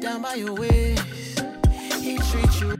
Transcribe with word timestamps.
down 0.00 0.22
by 0.22 0.34
your 0.34 0.54
waist. 0.54 1.04
He 2.00 2.18
treats 2.18 2.60
you 2.60 2.77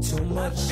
too 0.00 0.24
much. 0.24 0.67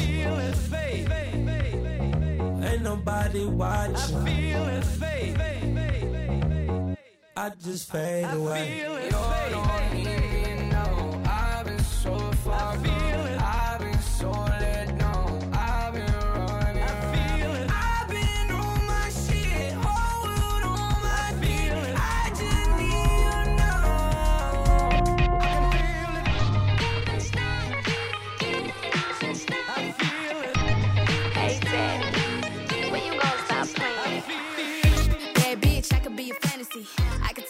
bitch, 35.60 35.92
I 35.92 35.98
could 35.98 36.16
be 36.16 36.30
a 36.30 36.34
fantasy. 36.34 36.86
I 37.22 37.32
could 37.32 37.45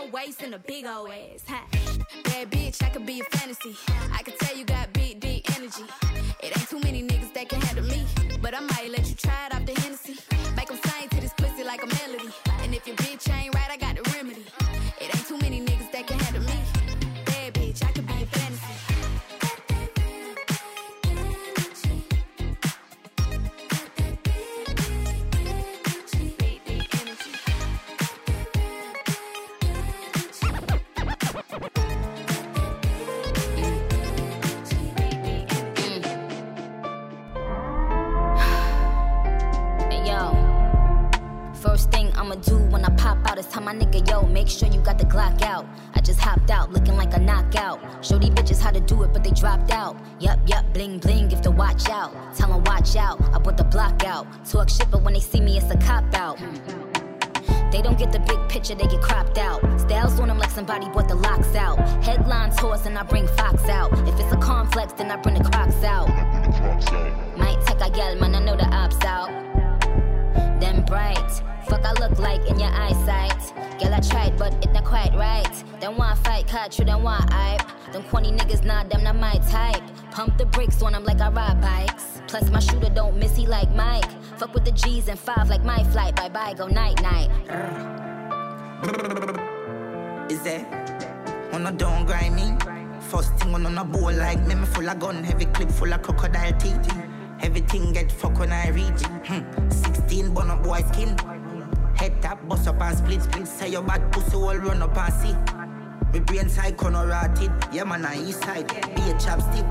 no 0.00 0.06
waist 0.10 0.42
and 0.42 0.54
a 0.54 0.58
big 0.58 0.86
old 0.86 1.10
ass. 1.10 1.42
Huh? 1.46 1.64
Bad 2.24 2.50
bitch, 2.50 2.82
I 2.82 2.88
could 2.90 3.06
be 3.06 3.20
a 3.20 3.24
fantasy. 3.24 3.76
I 4.12 4.22
could 4.22 4.38
tell 4.38 4.56
you 4.56 4.64
I 43.46 43.60
pop 43.60 43.66
out 43.66 43.76
is 43.76 43.86
tell 43.86 43.90
my 43.90 44.02
nigga, 44.02 44.08
yo, 44.08 44.22
make 44.26 44.48
sure 44.48 44.68
you 44.68 44.80
got 44.80 44.98
the 44.98 45.04
Glock 45.04 45.42
out. 45.42 45.66
I 45.94 46.00
just 46.00 46.20
hopped 46.20 46.50
out 46.50 46.72
looking 46.72 46.96
like 46.96 47.14
a 47.14 47.20
knockout. 47.20 47.80
Show 48.04 48.18
these 48.18 48.30
bitches 48.30 48.60
how 48.60 48.70
to 48.70 48.80
do 48.80 49.02
it, 49.02 49.12
but 49.12 49.24
they 49.24 49.30
dropped 49.30 49.70
out. 49.70 49.96
Yup, 50.20 50.38
yup, 50.46 50.64
bling, 50.72 50.98
bling, 50.98 51.30
if 51.32 51.40
to 51.42 51.50
watch 51.50 51.88
out. 51.88 52.12
Tell 52.34 52.52
'em 52.52 52.64
watch 52.64 52.96
out, 52.96 53.20
I 53.34 53.38
put 53.38 53.56
the 53.56 53.64
block 53.64 54.04
out. 54.04 54.26
Talk 54.44 54.68
shit, 54.68 54.90
but 54.90 55.02
when 55.02 55.14
they 55.14 55.20
see 55.20 55.40
me, 55.40 55.56
it's 55.58 55.70
a 55.70 55.76
cop 55.76 56.04
out. 56.14 56.38
They 57.70 57.82
don't 57.82 57.98
get 57.98 58.12
the 58.12 58.20
big 58.20 58.48
picture, 58.48 58.74
they 58.74 58.86
get 58.86 59.02
cropped 59.02 59.38
out. 59.38 59.60
Styles 59.80 60.18
on 60.20 60.28
them 60.28 60.38
like 60.38 60.50
somebody 60.50 60.88
bought 60.88 61.08
the 61.08 61.16
locks 61.16 61.54
out. 61.54 61.78
Headlines 62.04 62.58
horse 62.58 62.86
and 62.86 62.98
I 62.98 63.02
bring 63.02 63.26
Fox 63.26 63.68
out. 63.68 63.92
If 64.08 64.18
it's 64.20 64.32
a 64.32 64.36
complex, 64.36 64.92
then 64.94 65.10
I 65.10 65.16
bring 65.16 65.34
the 65.34 65.44
crocs 65.44 65.82
out. 65.82 66.08
Might 67.36 67.60
take 67.66 67.80
a 67.80 67.90
gal, 67.90 68.14
man, 68.16 68.34
I 68.34 68.40
know 68.40 68.56
the 68.56 68.66
ops 68.66 69.04
out. 69.04 69.30
Them 70.60 70.84
bright, 70.84 71.30
fuck 71.68 71.84
I 71.84 71.92
look 72.00 72.18
like 72.18 72.48
in 72.48 72.58
your 72.58 72.70
eyesight. 72.70 73.52
Girl, 73.78 73.92
I 73.92 74.00
tried, 74.00 74.38
but 74.38 74.54
it 74.64 74.72
not 74.72 74.84
quite 74.84 75.14
right. 75.14 75.64
Them 75.80 75.96
want 75.98 76.18
fight, 76.20 76.46
catch 76.46 76.78
you, 76.78 76.84
them 76.86 77.02
want 77.02 77.30
hype. 77.30 77.62
Them 77.92 78.04
corny 78.04 78.32
niggas, 78.32 78.64
nah, 78.64 78.84
them 78.84 79.04
not 79.04 79.16
my 79.16 79.34
type. 79.50 79.82
Pump 80.10 80.38
the 80.38 80.46
brakes 80.46 80.82
on 80.82 80.92
them 80.92 81.04
like 81.04 81.20
I 81.20 81.28
ride 81.28 81.60
bikes. 81.60 82.22
Plus, 82.26 82.50
my 82.50 82.58
shooter 82.58 82.88
don't 82.88 83.16
miss, 83.18 83.36
he 83.36 83.46
like 83.46 83.70
Mike. 83.74 84.10
Fuck 84.38 84.54
with 84.54 84.64
the 84.64 84.72
G's 84.72 85.08
and 85.08 85.18
five 85.18 85.48
like 85.48 85.64
my 85.64 85.84
flight. 85.84 86.16
Bye 86.16 86.30
bye, 86.30 86.54
go 86.54 86.66
night 86.66 87.00
night. 87.02 87.30
Is 90.30 90.42
there? 90.42 90.64
On 91.52 91.66
a 91.66 91.72
don't 91.72 92.06
grind 92.06 92.34
me. 92.34 92.56
First 93.00 93.34
thing 93.36 93.54
on 93.54 93.78
a 93.78 93.84
bowl 93.84 94.12
like 94.12 94.44
me, 94.46 94.54
me 94.54 94.66
full 94.66 94.88
of 94.88 94.98
gun, 94.98 95.22
heavy 95.22 95.44
clip 95.46 95.70
full 95.70 95.92
of 95.92 96.02
crocodile 96.02 96.52
teeth. 96.58 96.92
Everything 97.42 97.92
get 97.92 98.10
fucked 98.10 98.38
when 98.38 98.52
I 98.52 98.68
reach. 98.68 99.02
Hmm. 99.26 99.70
16 99.70 100.32
bun 100.32 100.50
up 100.50 100.62
boy 100.62 100.80
skin. 100.92 101.16
Head 101.96 102.20
tap, 102.22 102.46
bust 102.48 102.68
up 102.68 102.80
and 102.80 102.96
split 102.96 103.22
split. 103.22 103.46
Say 103.46 103.70
your 103.70 103.82
bad 103.82 104.10
pussy 104.12 104.36
all 104.36 104.56
run 104.56 104.82
up 104.82 104.96
and 104.96 105.14
see. 105.14 106.12
Me 106.12 106.20
brain 106.20 106.48
side 106.48 106.76
corner 106.76 107.06
rotted. 107.06 107.50
Yeah 107.72 107.84
man, 107.84 108.04
I 108.04 108.18
east 108.20 108.42
side. 108.42 108.68
Be 108.68 109.02
a 109.02 109.14
chapstick. 109.14 109.66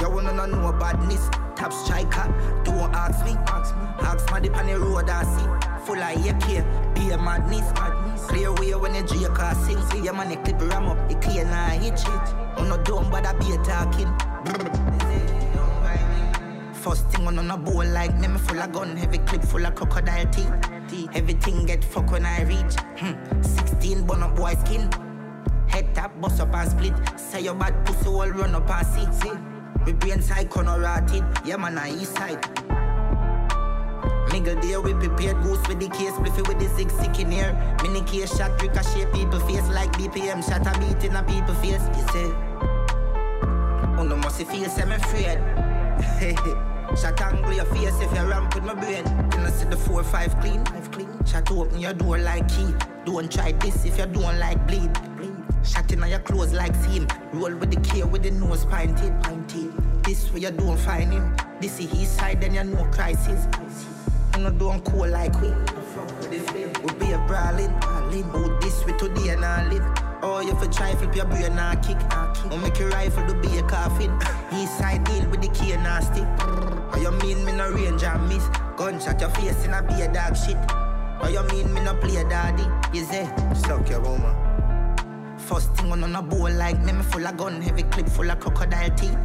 You 0.00 0.10
wanna 0.10 0.32
know 0.32 0.46
no 0.46 0.72
badness. 0.72 1.28
Top 1.56 1.72
striker. 1.72 2.32
Don't 2.64 2.94
ask 2.94 3.24
me. 3.24 3.32
Ask 4.06 4.30
my 4.30 4.40
dip 4.40 4.56
on 4.56 4.66
the 4.66 4.78
road 4.78 5.10
I 5.10 5.24
see. 5.24 5.86
Full 5.86 5.98
of 5.98 6.26
AK. 6.26 6.94
Be 6.94 7.10
a 7.10 7.18
madness. 7.18 7.72
Clear 8.28 8.52
way 8.54 8.74
when 8.74 8.94
you 8.94 9.02
J 9.02 9.24
car 9.34 9.54
sing. 9.66 9.80
See 9.90 10.02
your 10.04 10.14
man, 10.14 10.28
the 10.28 10.36
clip 10.36 10.60
ram 10.70 10.86
up. 10.86 11.10
It 11.10 11.20
clear 11.20 11.44
now 11.44 11.68
hitch 11.70 12.02
it. 12.02 12.58
On 12.58 12.68
no 12.68 12.76
dumb, 12.78 13.10
but 13.10 13.26
I 13.26 13.32
be 13.34 13.52
a 13.52 13.58
talking. 13.64 15.17
First 16.88 17.10
thing 17.10 17.26
on 17.26 17.38
on 17.38 17.50
a 17.50 17.58
bowl 17.58 17.84
like 17.84 18.18
me, 18.18 18.28
me 18.28 18.38
full 18.38 18.58
of 18.58 18.72
gun, 18.72 18.96
heavy 18.96 19.18
clip 19.18 19.42
full 19.42 19.66
of 19.66 19.74
crocodile 19.74 20.24
teeth. 20.30 21.10
Everything 21.14 21.66
get 21.66 21.84
fuck 21.84 22.10
when 22.10 22.24
I 22.24 22.44
reach. 22.44 22.76
Hmm. 22.96 23.42
16 23.42 24.06
bun 24.06 24.22
up 24.22 24.34
boy 24.34 24.54
skin. 24.64 24.88
Head 25.66 25.94
tap, 25.94 26.18
bust 26.18 26.40
up 26.40 26.54
and 26.54 26.70
split. 26.70 26.94
Say 27.20 27.42
your 27.42 27.56
bad 27.56 27.84
pussy 27.84 28.08
all 28.08 28.30
run 28.30 28.54
up 28.54 28.70
and 28.70 28.86
see. 28.86 29.04
see. 29.20 29.34
Me 29.84 29.92
brain 29.92 30.22
side 30.22 30.48
corner 30.48 30.80
rotted. 30.80 31.24
Yeah 31.44 31.58
man, 31.58 31.76
I 31.76 31.90
east 31.90 32.16
side. 32.16 32.40
Nigga 34.30 34.58
there 34.62 34.80
we 34.80 34.94
prepared 34.94 35.42
goose 35.42 35.68
with 35.68 35.80
the 35.80 35.88
case 35.88 36.12
Bliffy 36.12 36.46
with 36.48 36.58
the 36.58 36.68
six 36.76 36.94
sick 36.94 37.18
in 37.18 37.30
here 37.30 37.52
Mini 37.82 38.02
case 38.02 38.36
shot 38.36 38.60
ricochet 38.60 39.06
people 39.10 39.40
face 39.40 39.66
Like 39.70 39.90
BPM 39.92 40.46
shot 40.46 40.66
a 40.66 40.78
beat 40.78 41.02
in 41.02 41.16
a 41.16 41.22
people 41.22 41.54
face 41.54 41.80
You 41.96 42.04
say 42.12 42.34
Oh 43.96 44.04
no 44.06 44.16
must 44.16 44.36
feel 44.36 44.70
I'm 44.70 44.92
afraid 44.92 46.68
Shot 46.96 47.20
angle 47.20 47.52
your 47.52 47.64
face 47.66 48.00
if 48.00 48.12
you 48.12 48.24
ramp 48.26 48.54
with 48.54 48.64
my 48.64 48.74
brain. 48.74 49.04
You 49.32 49.38
I 49.44 49.50
see 49.50 49.66
the 49.66 49.76
four 49.76 50.02
five 50.02 50.38
clean. 50.40 50.64
Five 50.64 50.90
clean. 50.90 51.24
Shot 51.26 51.50
open 51.50 51.78
your 51.78 51.92
door 51.92 52.18
like 52.18 52.48
key 52.48 52.74
Don't 53.04 53.30
try 53.30 53.52
this 53.52 53.84
if 53.84 53.98
you 53.98 54.06
don't 54.06 54.38
like 54.38 54.66
bleed. 54.66 54.92
Bleed. 55.16 55.34
Shot 55.64 55.92
in 55.92 56.02
your 56.08 56.18
clothes 56.20 56.52
like 56.52 56.74
seam. 56.74 57.06
Roll 57.32 57.54
with 57.54 57.70
the 57.70 57.80
K 57.88 58.02
with 58.02 58.22
the 58.22 58.30
nose 58.30 58.64
pointed 58.64 59.12
Pointed 59.22 59.72
This 60.02 60.32
way 60.32 60.40
you 60.40 60.50
don't 60.50 60.78
find 60.78 61.12
him. 61.12 61.36
This 61.60 61.78
is 61.78 61.90
his 61.90 62.08
side 62.08 62.40
then 62.40 62.54
you 62.54 62.64
know 62.64 62.84
crisis. 62.90 63.46
You 64.36 64.44
know 64.44 64.50
don't 64.50 64.84
cool 64.84 65.08
like 65.08 65.38
we. 65.40 65.48
We 66.28 66.92
be 66.94 67.12
a 67.12 67.18
brawling. 67.26 67.70
Who 68.32 68.58
this 68.60 68.84
with 68.84 68.96
today 68.98 69.30
and 69.30 69.44
I 69.44 69.68
live. 69.68 69.84
Oh, 70.22 70.40
you 70.40 70.54
for 70.56 70.66
try 70.66 70.94
flip 70.94 71.14
your 71.14 71.26
brain 71.26 71.58
and 71.58 71.82
kick. 71.84 71.98
Oh, 72.10 72.58
make 72.62 72.78
your 72.78 72.88
rifle 72.88 73.26
to 73.26 73.34
be 73.34 73.58
a 73.58 73.62
coffin. 73.62 74.10
East 74.52 74.78
side 74.78 75.04
deal 75.04 75.28
with 75.28 75.42
the 75.42 75.48
key 75.48 75.72
and 75.72 76.04
stick. 76.04 76.77
Oh, 76.92 76.98
you 77.00 77.10
mean 77.12 77.44
me 77.44 77.52
no 77.52 77.70
range 77.70 78.02
and 78.02 78.28
miss? 78.28 78.46
Gunshot 78.76 79.20
your 79.20 79.30
face 79.30 79.64
in 79.64 79.74
a 79.74 79.82
be 79.82 79.94
a 80.02 80.12
dog 80.12 80.36
shit. 80.36 80.56
Oh, 81.20 81.28
you 81.28 81.42
mean 81.54 81.72
me 81.72 81.80
no 81.80 81.94
play 81.94 82.16
a 82.16 82.28
daddy? 82.28 82.64
You 82.96 83.04
say, 83.04 83.28
suck 83.54 83.88
your 83.88 84.00
woman. 84.00 84.34
First 85.38 85.74
thing 85.74 85.90
on 85.92 86.04
on 86.04 86.16
a 86.16 86.22
bowl 86.22 86.50
like 86.50 86.82
me, 86.84 86.92
me 86.92 87.02
full 87.02 87.26
of 87.26 87.36
gun, 87.36 87.60
heavy 87.62 87.82
clip 87.84 88.08
full 88.08 88.30
of 88.30 88.40
crocodile 88.40 88.90
teeth. 88.90 89.18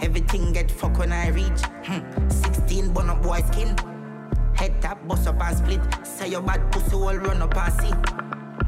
Everything 0.00 0.52
get 0.52 0.70
fuck 0.70 0.98
when 0.98 1.12
I 1.12 1.28
reach. 1.28 1.60
Hmm. 1.84 2.28
16 2.28 2.92
bun 2.92 3.10
up 3.10 3.22
boy 3.22 3.40
skin. 3.52 3.76
Head 4.54 4.80
tap, 4.80 5.06
bust 5.06 5.26
up 5.26 5.40
and 5.42 5.56
split. 5.56 5.80
Say 6.06 6.28
your 6.28 6.42
bad 6.42 6.72
pussy 6.72 6.94
all 6.94 7.16
run 7.16 7.42
up 7.42 7.56
and 7.56 7.72
see. 7.80 7.92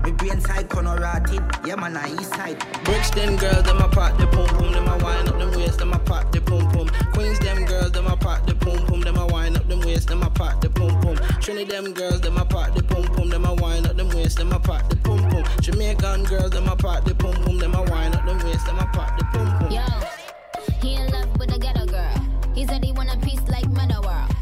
Me 0.04 0.10
brain 0.10 0.40
side 0.40 0.68
corner 0.68 0.96
rotted. 0.96 1.42
Yeah 1.64 1.76
man, 1.76 1.96
I 1.96 2.12
east 2.12 2.34
side. 2.34 2.58
Brixton 2.84 3.36
girls, 3.36 3.62
them 3.62 3.78
a 3.78 3.88
pop 3.88 4.18
the 4.18 4.26
pum 4.26 4.46
pum, 4.48 4.72
them 4.72 4.88
a 4.88 4.98
wind 4.98 5.28
up 5.28 5.38
them 5.38 5.52
waist, 5.52 5.78
them 5.78 5.92
a 5.92 5.98
pop 6.00 6.32
the 6.32 6.40
pum 6.40 6.68
pum. 6.72 6.88
Queens, 7.12 7.38
them 7.38 7.64
girls, 7.64 7.92
them 7.92 8.06
a 8.06 8.16
pop 8.16 8.44
the 8.46 8.54
pum 8.54 8.84
pum, 8.86 9.00
them 9.00 9.16
a 9.16 9.26
wind 9.26 9.56
up 9.56 9.68
them 9.68 9.80
waist, 9.80 10.08
them 10.08 10.22
a 10.22 10.30
pop 10.30 10.60
the 10.60 10.70
pum 10.70 11.00
pum. 11.02 11.16
Trinity, 11.40 11.70
them 11.70 11.92
girls, 11.92 12.20
them 12.20 12.36
a 12.36 12.44
pop 12.44 12.74
the 12.74 12.82
pum 12.82 13.04
pum, 13.14 13.28
them 13.28 13.44
a 13.44 13.54
wind 13.54 13.86
up 13.86 13.96
them 13.96 14.08
waist, 14.08 14.38
them 14.38 14.52
a 14.52 14.58
pop 14.58 14.88
the 14.88 14.96
pum 14.96 15.18
pum. 15.30 15.44
Jamaican 15.60 16.24
girls, 16.24 16.50
them 16.50 16.68
a 16.68 16.74
pop 16.74 17.04
the 17.04 17.14
pum 17.14 17.34
pum, 17.44 17.58
them 17.58 17.74
a 17.74 17.82
wind 17.82 18.16
up 18.16 18.24
them 18.26 18.38
waist, 18.44 18.66
them 18.66 18.78
a 18.78 18.86
pop 18.86 19.16
the 19.18 19.24
pum 19.26 19.58
pum. 19.58 19.70
Yo, 19.70 19.86
he 20.80 20.96
in 20.96 21.06
love 21.12 21.38
with 21.38 21.54
a 21.54 21.58
ghetto 21.58 21.86
girl. 21.86 22.14
He 22.54 22.66
said 22.66 22.84
he 22.84 22.90
want 22.90 23.14
a 23.14 23.18
piece 23.18 23.46
like 23.48 23.68
Metta 23.70 24.00
World. 24.00 24.34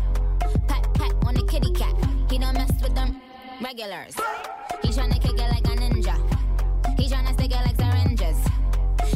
Pat 0.68 0.92
pat 0.94 1.12
on 1.26 1.34
the 1.34 1.46
kitty 1.46 1.72
cat. 1.72 1.94
He 2.30 2.38
don't 2.38 2.54
mess 2.54 2.72
with 2.82 2.94
them 2.94 3.20
regulars. 3.60 4.14
He 4.82 4.88
tryna 4.88 5.20
kick 5.20 5.38
it 5.38 5.48
like 5.48 5.66
a 5.66 5.76
ninja. 5.80 6.16
He 6.98 7.08
tryna 7.08 7.32
stick 7.34 7.50
it 7.50 7.62
like 7.66 7.76
syringes. 7.76 8.38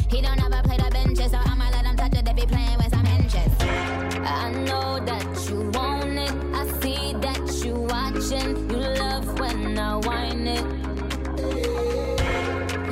He 0.09 0.21
don't 0.21 0.41
ever 0.41 0.61
play 0.63 0.77
the 0.77 0.89
benches, 0.91 1.31
so 1.31 1.37
I'ma 1.37 1.69
let 1.71 1.85
him 1.85 1.95
touch 1.95 2.13
it 2.13 2.27
if 2.27 2.37
he 2.37 2.45
playing 2.45 2.77
with 2.77 2.91
some 2.91 3.05
hinges. 3.05 3.51
I 3.61 4.51
know 4.51 4.99
that 5.05 5.49
you 5.49 5.69
want 5.71 6.19
it. 6.19 6.33
I 6.53 6.67
see 6.79 7.13
that 7.25 7.65
you 7.65 7.73
watching. 7.73 8.69
You 8.69 8.77
love 8.77 9.39
when 9.39 9.77
I 9.77 9.95
whine 9.95 10.47
it. 10.47 10.65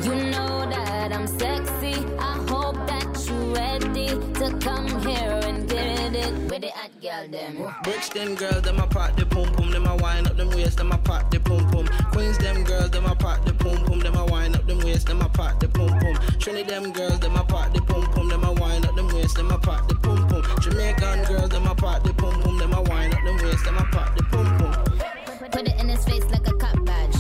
You 0.06 0.16
know 0.32 0.66
that 0.70 1.14
I'm 1.14 1.28
sexy. 1.28 2.06
I 2.20 2.34
hope 2.50 2.76
that 2.88 3.28
you 3.28 3.54
ready 3.56 4.08
to 4.40 4.58
come 4.60 4.88
here 5.02 5.43
and 5.77 6.15
it 6.15 6.34
with 6.50 6.62
the 6.62 6.70
hot 6.70 6.92
girl 7.01 7.27
them. 7.30 7.74
Brixton 7.84 8.36
girls, 8.36 8.62
them 8.62 8.80
a 8.80 8.88
pop 8.88 9.15
the 9.15 9.25
pum 9.25 9.51
pum, 9.53 9.72
them 9.72 9.86
a 9.86 9.96
wind 9.96 10.27
up 10.27 10.38
them 10.38 10.50
waist, 10.50 10.77
them 10.77 10.92
a 10.92 10.98
pop 10.98 11.30
the 11.32 11.39
pum 11.39 11.70
pum. 11.72 11.88
Queens, 12.12 12.38
them 12.38 12.63
girls, 12.63 12.92
them 12.92 13.06
a 13.06 13.15
pop 13.15 13.46
the 13.46 13.53
pum 13.53 13.84
pum, 13.86 14.00
them 14.00 14.15
a 14.15 14.25
wind 14.25 14.56
up 14.56 14.65
them 14.68 14.80
waist, 14.80 15.08
them 15.08 15.22
a 15.22 15.30
pop 15.30 15.60
the 15.60 15.68
pum 15.68 15.89
pum. 16.00 16.15
Trinity, 16.39 16.70
them 16.70 16.92
girls, 16.92 17.20
them 17.20 17.36
a 17.36 17.44
pop 17.44 17.74
the 17.74 17.82
pum 17.82 18.06
pum, 18.12 18.30
them 18.30 18.44
a 18.44 18.53
wind 18.53 18.86
up 18.86 18.96
them 18.96 19.08
waist, 19.10 19.36
them 19.36 19.51
a 19.51 19.58
pop 19.58 19.88
the 19.88 19.96
pum 19.96 20.27
pum. 20.27 20.44
Jamaican 20.62 21.24
girls, 21.25 21.50
them 21.50 21.68
a 21.68 21.75
pop 21.75 22.03
the 22.03 22.13
pum 22.13 22.42
pum, 22.42 22.58
them 22.58 22.74
a 22.74 22.82
wind 22.82 23.13
up 23.13 23.24
them 23.24 23.38
waist, 23.38 23.65
them 23.65 23.77
a 23.77 23.84
pop 23.86 24.15
the 24.15 24.24
pum 24.24 24.58
pum. 24.58 25.50
Put 25.51 25.68
it 25.68 25.80
in 25.80 25.89
his 25.89 26.03
face 26.06 26.25
like 26.32 26.48
a 26.48 26.53
cop 26.53 26.84
badge. 26.86 27.15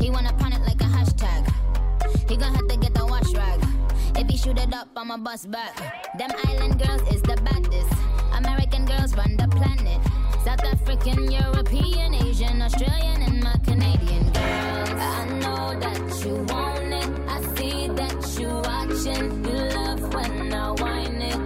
He 0.00 0.10
wanna 0.10 0.32
pun 0.34 0.52
it 0.52 0.60
like 0.62 0.80
a 0.80 0.84
hashtag. 0.84 1.50
He 2.28 2.36
gon' 2.36 2.54
have 2.54 2.68
shoot 4.42 4.58
it 4.58 4.74
up, 4.74 4.88
I'ma 4.96 5.18
back. 5.18 5.76
Them 6.18 6.30
island 6.46 6.82
girls 6.82 7.02
is 7.14 7.22
the 7.22 7.36
baddest. 7.44 7.92
American 8.34 8.84
girls 8.84 9.14
run 9.14 9.36
the 9.36 9.46
planet. 9.48 10.00
South 10.44 10.64
African, 10.64 11.30
European, 11.30 12.14
Asian, 12.14 12.60
Australian, 12.60 13.22
and 13.22 13.42
my 13.42 13.56
Canadian 13.64 14.24
girls. 14.32 14.90
I 14.98 15.28
know 15.42 15.78
that 15.78 16.24
you 16.24 16.34
want 16.52 16.92
it. 17.00 17.10
I 17.28 17.38
see 17.54 17.88
that 18.00 18.18
you 18.40 18.48
watching. 18.70 19.44
You 19.44 19.58
love 19.78 20.02
when 20.14 20.52
I 20.52 20.70
whine 20.72 21.22
it. 21.32 21.40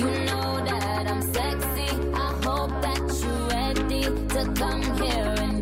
You 0.00 0.10
know 0.28 0.50
that 0.70 1.04
I'm 1.10 1.22
sexy. 1.34 1.90
I 2.14 2.28
hope 2.46 2.74
that 2.86 3.02
you're 3.20 3.46
ready 3.58 4.02
to 4.34 4.40
come 4.54 4.82
here 5.02 5.34
and 5.46 5.59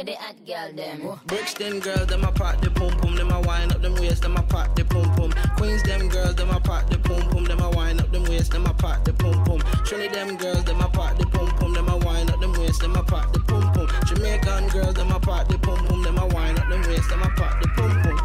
where 0.00 0.06
the 0.06 0.14
hot 0.14 0.46
girl 0.46 0.72
them? 0.72 1.20
Brixton 1.26 1.78
girls, 1.80 2.06
them 2.06 2.24
a 2.24 2.32
pop 2.32 2.58
the 2.62 2.70
pum 2.70 2.90
pum, 3.00 3.16
them 3.16 3.30
a 3.30 3.40
wine 3.42 3.70
up 3.70 3.82
them 3.82 3.94
waist, 3.96 4.22
them 4.22 4.34
a 4.34 4.42
pop 4.42 4.74
the 4.74 4.82
pum 4.82 5.14
pum. 5.14 5.30
Queens 5.58 5.82
them 5.82 6.08
girls, 6.08 6.36
them 6.36 6.48
a 6.48 6.58
pop 6.58 6.88
the 6.88 6.98
pum 7.00 7.20
pum, 7.28 7.44
them 7.44 7.60
a 7.60 7.68
wine 7.68 8.00
up 8.00 8.10
them 8.10 8.24
waist, 8.24 8.50
them 8.50 8.64
a 8.64 8.72
pop 8.72 9.04
the 9.04 9.12
pum 9.12 9.44
pum. 9.44 9.60
Trinity 9.84 10.14
them 10.14 10.38
girls, 10.38 10.64
them 10.64 10.80
a 10.80 10.88
pop 10.88 11.18
the 11.18 11.26
pum 11.26 11.48
pum, 11.48 11.74
them 11.74 11.86
a 11.90 11.98
wine 11.98 12.30
up 12.30 12.40
them 12.40 12.54
waist, 12.54 12.80
them 12.80 12.96
a 12.96 13.02
pop 13.02 13.30
the 13.34 13.40
pum 13.40 13.70
pum. 13.74 13.88
Jamaican 14.06 14.68
girls, 14.68 14.94
them 14.94 15.10
a 15.10 15.20
pop 15.20 15.46
the 15.48 15.58
pum 15.58 15.86
pum, 15.86 16.02
them 16.02 16.16
a 16.16 16.26
wine 16.28 16.58
up 16.58 16.66
them 16.70 16.80
waist, 16.80 17.10
them 17.10 17.22
a 17.22 17.28
pop 17.36 17.60
the 17.60 17.68
pum 17.68 18.02
pum. 18.02 18.18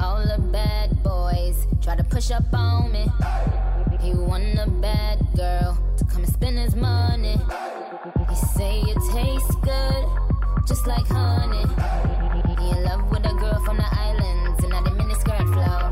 All 0.00 0.22
the 0.24 0.40
bad 0.52 1.02
boys 1.02 1.66
try 1.82 1.96
to 1.96 2.04
push 2.04 2.30
up 2.30 2.44
on 2.54 2.92
me. 2.92 3.08
He 4.00 4.12
want 4.12 4.60
a 4.60 4.70
bad 4.70 5.26
girl 5.34 5.76
to 5.96 6.04
come 6.04 6.22
and 6.22 6.32
spend 6.32 6.56
his 6.56 6.76
money. 6.76 7.36
He 8.28 8.36
say 8.36 8.80
it 8.82 8.98
tastes 9.12 9.54
good, 9.56 10.04
just 10.66 10.86
like 10.86 11.06
honey. 11.06 11.62
In 12.70 12.84
love 12.84 13.08
with 13.10 13.24
a 13.24 13.34
girl 13.34 13.60
from 13.64 13.76
the 13.76 13.86
islands 13.86 14.64
and 14.64 14.72
the 14.72 14.90
miniskirt 14.90 15.46
flow. 15.54 15.90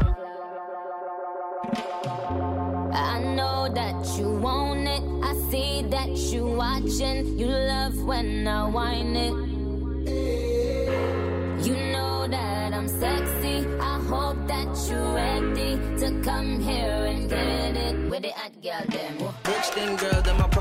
I 2.92 3.20
know 3.36 3.68
that 3.72 4.18
you 4.18 4.30
want 4.30 4.88
it. 4.88 5.02
I 5.22 5.34
see 5.50 5.82
that 5.90 6.10
you 6.10 6.46
watching. 6.46 7.38
You 7.38 7.46
love 7.46 8.02
when 8.02 8.48
I 8.48 8.68
whine 8.68 9.16
it. 9.16 9.34
You 11.66 11.74
know 11.92 12.26
that 12.26 12.74
I'm 12.74 12.88
sexy. 12.88 13.66
I 13.80 14.00
hope 14.08 14.46
that 14.48 14.68
you're 14.88 15.14
ready 15.14 15.76
to 16.00 16.20
come 16.22 16.58
here 16.60 17.04
and 17.12 17.30
get 17.30 17.76
it 17.76 18.10
with 18.10 18.22
the 18.22 18.30
hot 18.30 18.52
girl 18.60 18.84
them. 18.88 19.18
Girls, 19.96 20.22
them 20.22 20.40
a 20.40 20.48
pop 20.48 20.53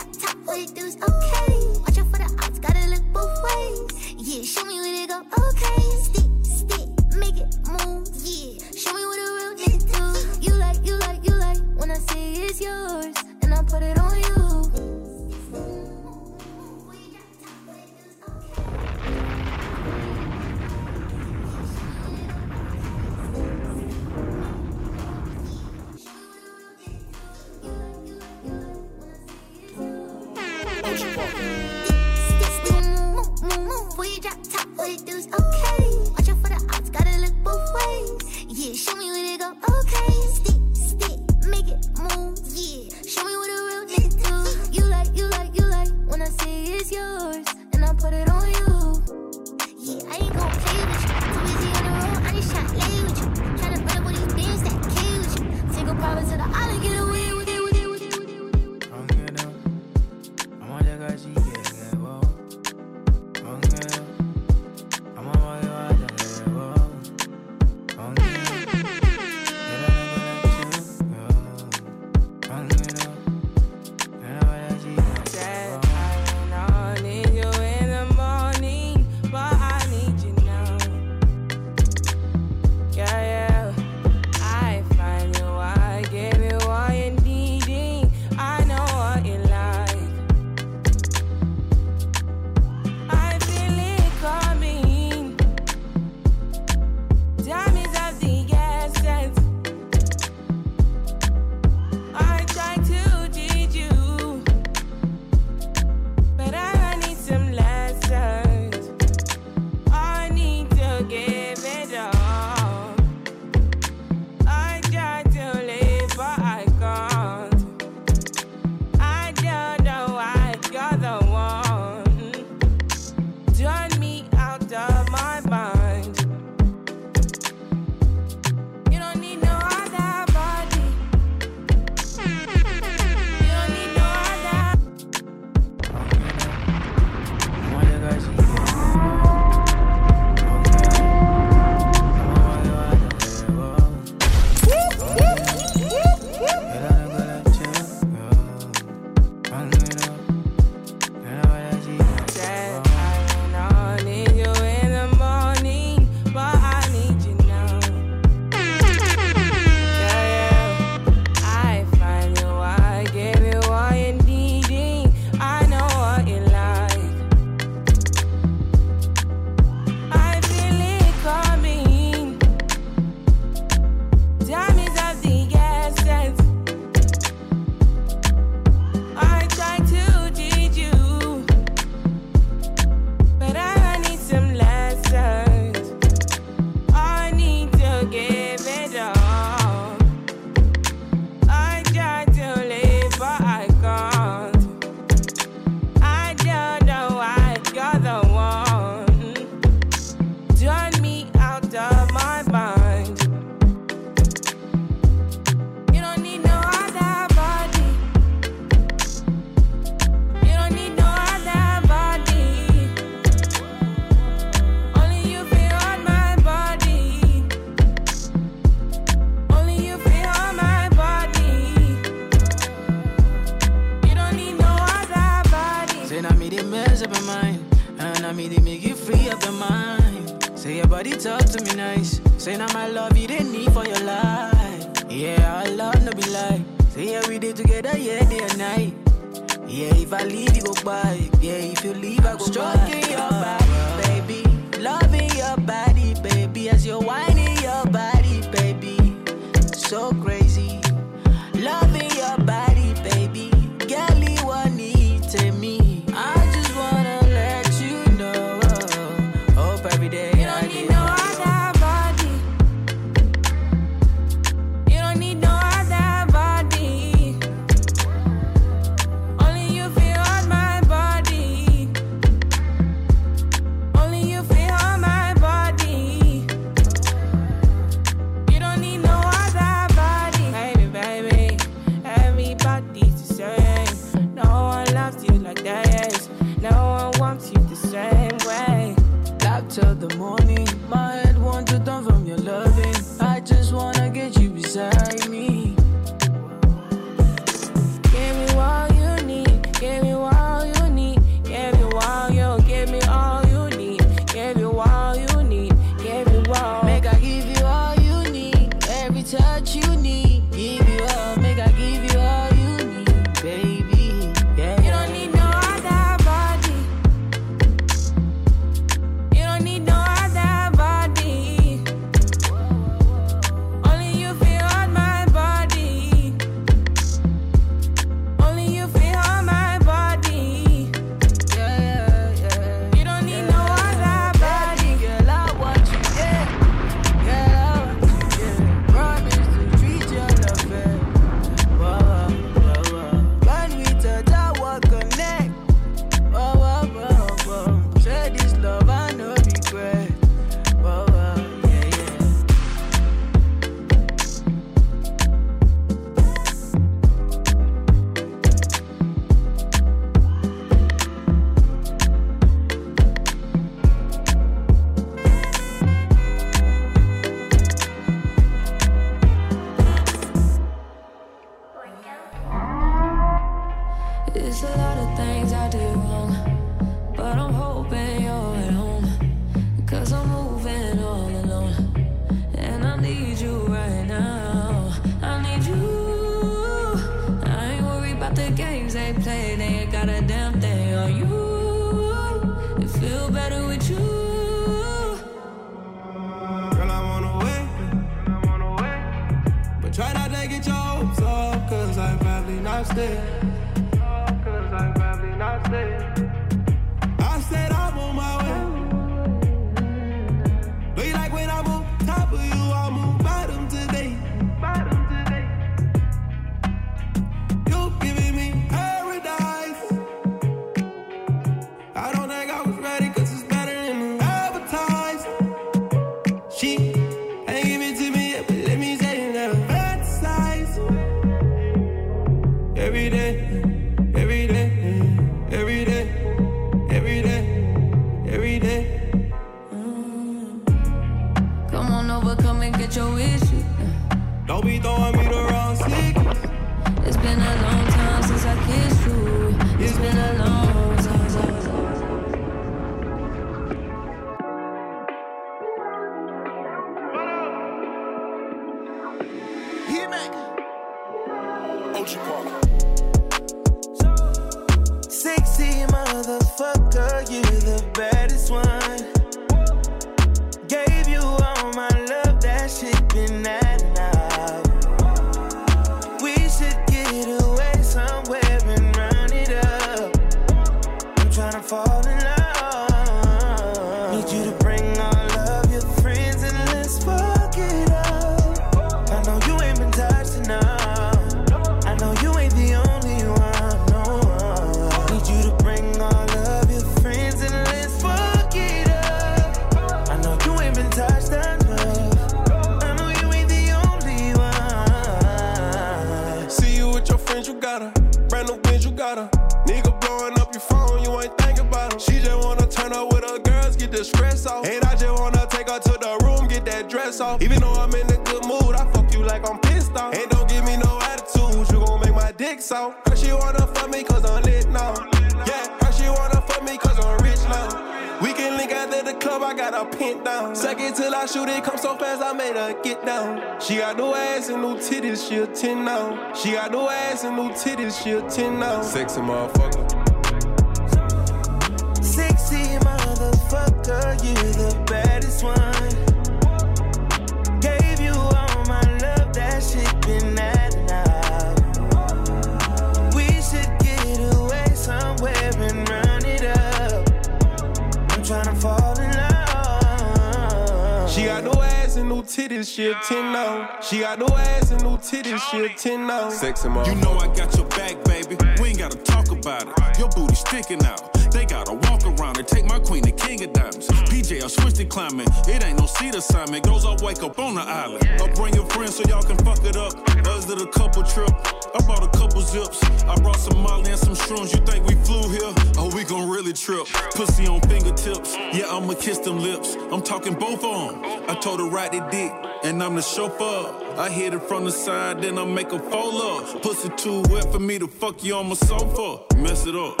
to 591.60 591.68
ride 591.68 591.92
the 591.92 592.00
dick, 592.10 592.32
and 592.64 592.82
I'm 592.82 592.94
the 592.94 593.02
chauffeur. 593.02 593.94
I 593.98 594.08
hit 594.08 594.32
it 594.32 594.42
from 594.42 594.64
the 594.64 594.72
side, 594.72 595.22
then 595.22 595.36
I 595.38 595.44
make 595.44 595.72
a 595.72 595.78
fold 595.78 596.22
up. 596.22 596.62
Pussy 596.62 596.88
too 596.96 597.22
wet 597.28 597.52
for 597.52 597.58
me 597.58 597.78
to 597.78 597.86
fuck 597.86 598.24
you 598.24 598.34
on 598.34 598.48
my 598.48 598.54
sofa. 598.54 599.36
Mess 599.36 599.66
it 599.66 599.74
up. 599.74 600.00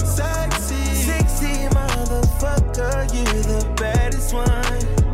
Sexy, 0.00 0.84
sexy 1.08 1.54
motherfucker, 1.74 3.12
you 3.14 3.24
the 3.42 3.74
baddest 3.76 4.32
one. 4.32 5.05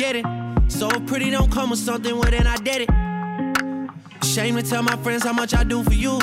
get 0.00 0.16
it. 0.16 0.24
So 0.68 0.88
pretty 1.00 1.30
don't 1.30 1.52
come 1.52 1.68
with 1.68 1.78
something, 1.78 2.14
well 2.14 2.30
then 2.30 2.46
I 2.46 2.56
did 2.56 2.88
it. 2.88 4.24
Shame 4.24 4.56
to 4.56 4.62
tell 4.62 4.82
my 4.82 4.96
friends 4.96 5.24
how 5.24 5.34
much 5.34 5.54
I 5.54 5.62
do 5.62 5.84
for 5.84 5.92
you. 5.92 6.18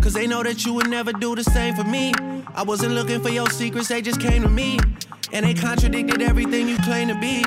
Cause 0.00 0.14
they 0.14 0.26
know 0.26 0.42
that 0.42 0.64
you 0.64 0.72
would 0.72 0.88
never 0.88 1.12
do 1.12 1.34
the 1.34 1.44
same 1.44 1.74
for 1.74 1.84
me. 1.84 2.14
I 2.54 2.62
wasn't 2.62 2.94
looking 2.94 3.20
for 3.20 3.28
your 3.28 3.50
secrets, 3.50 3.88
they 3.88 4.00
just 4.00 4.18
came 4.18 4.42
to 4.42 4.48
me. 4.48 4.78
And 5.30 5.44
they 5.44 5.52
contradicted 5.52 6.22
everything 6.22 6.68
you 6.68 6.78
claim 6.78 7.08
to 7.08 7.16
be. 7.16 7.44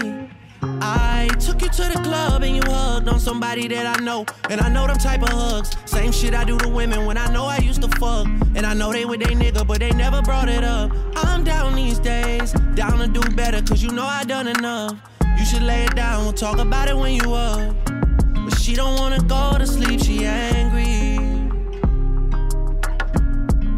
I 0.84 1.30
took 1.40 1.64
you 1.64 1.70
to 1.70 1.84
the 1.94 2.00
club 2.04 2.44
and 2.44 2.56
you 2.58 2.62
hugged 2.72 3.08
on 3.08 3.20
somebody 3.20 3.68
that 3.70 3.98
I 3.98 4.04
know. 4.04 4.28
And 4.52 4.62
I 4.62 4.70
know 4.70 4.86
them 4.86 4.98
type 4.98 5.24
of 5.24 5.30
hugs. 5.30 5.76
Same 5.86 6.12
shit 6.12 6.36
I 6.36 6.44
do 6.44 6.60
to 6.60 6.70
women 6.70 7.08
when 7.08 7.18
I 7.18 7.34
know 7.34 7.46
I 7.46 7.58
used 7.58 7.82
to 7.82 7.88
fuck. 7.98 8.28
And 8.56 8.68
I 8.68 8.76
know 8.76 8.92
they 8.92 9.06
with 9.06 9.22
they 9.22 9.34
nigga, 9.34 9.66
but 9.66 9.80
they 9.80 9.90
never 9.90 10.22
brought 10.22 10.48
it 10.48 10.64
up. 10.64 10.92
I'm 11.16 11.44
down 11.44 11.74
these 11.74 11.98
days, 11.98 12.52
down 12.76 13.00
to 13.00 13.08
do 13.08 13.22
better, 13.36 13.64
cause 13.64 13.82
you 13.82 13.90
know 13.92 14.06
I 14.06 14.24
done 14.26 14.48
enough. 14.48 15.11
You 15.42 15.48
should 15.48 15.64
lay 15.64 15.86
it 15.86 15.96
down, 15.96 16.26
we'll 16.26 16.34
talk 16.34 16.60
about 16.60 16.88
it 16.88 16.96
when 16.96 17.16
you 17.16 17.34
up. 17.34 17.76
But 17.86 18.60
she 18.60 18.76
don't 18.76 18.96
wanna 19.00 19.24
go 19.24 19.58
to 19.58 19.66
sleep, 19.66 20.00
she 20.00 20.24
angry. 20.24 21.18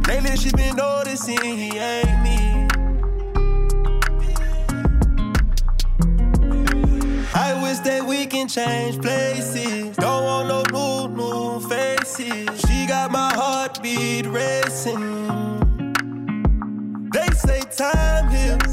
Lately 0.05 0.35
she 0.35 0.51
been 0.51 0.75
noticing 0.75 1.41
he 1.41 1.77
ain't 1.77 2.21
me. 2.21 2.67
I 7.33 7.57
wish 7.63 7.79
that 7.87 8.03
we 8.05 8.25
can 8.25 8.49
change 8.49 9.01
places. 9.01 9.95
Don't 9.95 10.25
want 10.25 10.49
no 10.49 10.63
new, 10.73 11.15
new 11.15 11.59
faces. 11.69 12.59
She 12.67 12.85
got 12.87 13.09
my 13.09 13.31
heartbeat 13.33 14.25
racing. 14.25 14.99
They 17.13 17.27
say 17.27 17.61
time 17.77 18.27
heals. 18.31 18.72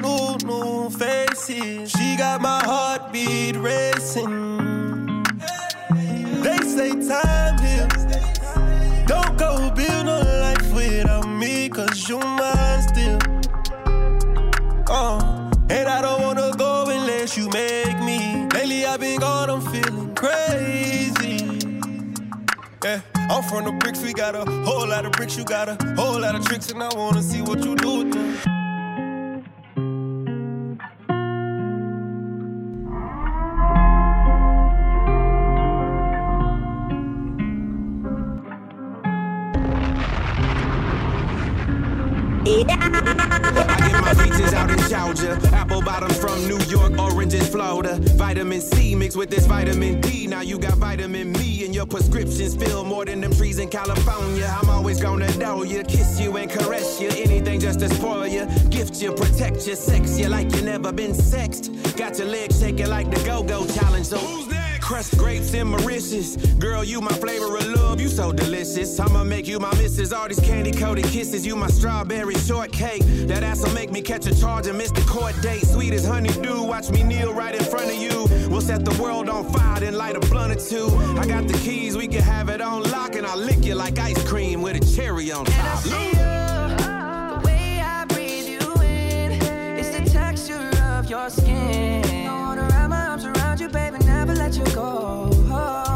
faces. 0.91 1.91
She 1.91 2.15
got 2.17 2.41
my 2.41 2.61
heartbeat 2.63 3.55
racing. 3.55 5.23
They 6.43 6.57
say 6.57 6.91
time 7.07 7.57
heals. 7.59 8.05
Don't 9.05 9.37
go 9.37 9.71
build 9.71 10.07
a 10.07 10.19
life 10.41 10.73
without 10.73 11.27
me, 11.27 11.69
cause 11.69 12.09
you 12.09 12.19
mine 12.19 12.81
still. 12.81 13.19
Uh, 14.89 15.49
and 15.69 15.87
I 15.87 16.01
don't 16.01 16.21
wanna 16.21 16.51
go 16.57 16.85
unless 16.89 17.37
you 17.37 17.49
make 17.49 17.99
me. 17.99 18.47
Lately 18.53 18.85
I've 18.85 18.99
been 18.99 19.19
gone, 19.19 19.49
I'm 19.49 19.61
feeling 19.61 20.13
crazy. 20.15 21.37
Yeah. 22.83 23.01
I'm 23.29 23.43
from 23.43 23.63
the 23.63 23.71
bricks, 23.79 24.01
we 24.01 24.13
got 24.13 24.35
a 24.35 24.43
whole 24.63 24.87
lot 24.87 25.05
of 25.05 25.13
bricks, 25.13 25.37
you 25.37 25.45
got 25.45 25.69
a 25.69 25.77
whole 25.95 26.19
lot 26.19 26.35
of 26.35 26.45
tricks, 26.45 26.69
and 26.71 26.83
I 26.83 26.89
wanna 26.95 27.21
see 27.21 27.41
what 27.41 27.63
you 27.63 27.75
do 27.75 27.99
with 27.99 28.11
them. 28.13 28.60
I 42.51 43.87
get 43.87 44.01
my 44.01 44.13
peaches 44.23 44.53
out 44.53 44.69
in 44.69 44.77
Georgia, 44.89 45.39
apple 45.55 45.81
bottoms 45.81 46.17
from 46.17 46.47
New 46.47 46.59
York, 46.65 46.99
oranges, 46.99 47.47
Florida. 47.47 47.97
Vitamin 48.17 48.59
C 48.59 48.93
mixed 48.93 49.15
with 49.15 49.29
this 49.29 49.45
vitamin 49.45 50.01
D. 50.01 50.27
Now 50.27 50.41
you 50.41 50.59
got 50.59 50.77
vitamin 50.77 51.31
me, 51.31 51.63
and 51.63 51.73
your 51.73 51.85
prescriptions 51.85 52.55
fill 52.55 52.83
more 52.83 53.05
than 53.05 53.21
them 53.21 53.33
trees 53.33 53.57
in 53.59 53.69
California. 53.69 54.53
I'm 54.61 54.69
always 54.69 55.01
gonna 55.01 55.33
know 55.37 55.63
you, 55.63 55.83
kiss 55.83 56.19
you 56.19 56.35
and 56.35 56.51
caress 56.51 56.99
you. 56.99 57.09
Anything 57.09 57.61
just 57.61 57.79
to 57.79 57.89
spoil 57.89 58.27
you, 58.27 58.45
gift 58.69 59.01
you, 59.01 59.13
protect 59.13 59.65
you, 59.65 59.75
sex 59.75 60.19
you 60.19 60.27
like 60.27 60.53
you 60.53 60.61
never 60.61 60.91
been 60.91 61.13
sexed. 61.13 61.71
Got 61.95 62.17
your 62.17 62.27
legs 62.27 62.59
shaking 62.59 62.89
like 62.89 63.09
the 63.09 63.23
Go 63.25 63.43
Go 63.43 63.65
Challenge. 63.65 64.05
So 64.05 64.17
who's? 64.17 64.60
Crushed 64.91 65.17
grapes 65.17 65.53
and 65.53 65.69
Mauritius. 65.69 66.35
Girl, 66.59 66.83
you 66.83 66.99
my 66.99 67.13
flavor 67.13 67.55
of 67.55 67.65
love, 67.65 68.01
you 68.01 68.09
so 68.09 68.33
delicious. 68.33 68.99
I'ma 68.99 69.23
make 69.23 69.47
you 69.47 69.57
my 69.57 69.73
missus. 69.75 70.11
All 70.11 70.27
these 70.27 70.41
candy 70.41 70.73
coated 70.73 71.05
kisses, 71.05 71.45
you 71.45 71.55
my 71.55 71.67
strawberry 71.67 72.35
shortcake. 72.35 73.01
That 73.29 73.41
ass'll 73.41 73.71
make 73.73 73.89
me 73.89 74.01
catch 74.01 74.25
a 74.25 74.37
charge 74.37 74.67
and 74.67 74.77
miss 74.77 74.91
the 74.91 74.99
court 75.09 75.33
date. 75.41 75.65
Sweet 75.65 75.93
as 75.93 76.05
honeydew, 76.05 76.63
watch 76.63 76.89
me 76.89 77.03
kneel 77.03 77.33
right 77.33 77.55
in 77.55 77.63
front 77.63 77.85
of 77.85 77.95
you. 77.95 78.27
We'll 78.49 78.59
set 78.59 78.83
the 78.83 79.01
world 79.01 79.29
on 79.29 79.49
fire, 79.53 79.79
then 79.79 79.93
light 79.93 80.17
a 80.17 80.19
blunt 80.19 80.51
or 80.51 80.59
two. 80.59 80.89
I 81.17 81.25
got 81.25 81.47
the 81.47 81.57
keys, 81.59 81.95
we 81.95 82.09
can 82.09 82.21
have 82.21 82.49
it 82.49 82.59
on 82.59 82.83
lock, 82.91 83.15
and 83.15 83.25
I'll 83.25 83.37
lick 83.37 83.63
you 83.63 83.75
like 83.75 83.97
ice 83.97 84.21
cream 84.27 84.61
with 84.61 84.75
a 84.75 84.93
cherry 84.93 85.31
on 85.31 85.45
top. 85.45 85.83
The 85.83 85.89
way 85.89 86.11
you, 93.61 93.69
baby, 93.69 93.99
never 94.05 94.33
let 94.33 94.57
you 94.57 94.65
go. 94.73 95.29
Oh. 95.51 95.90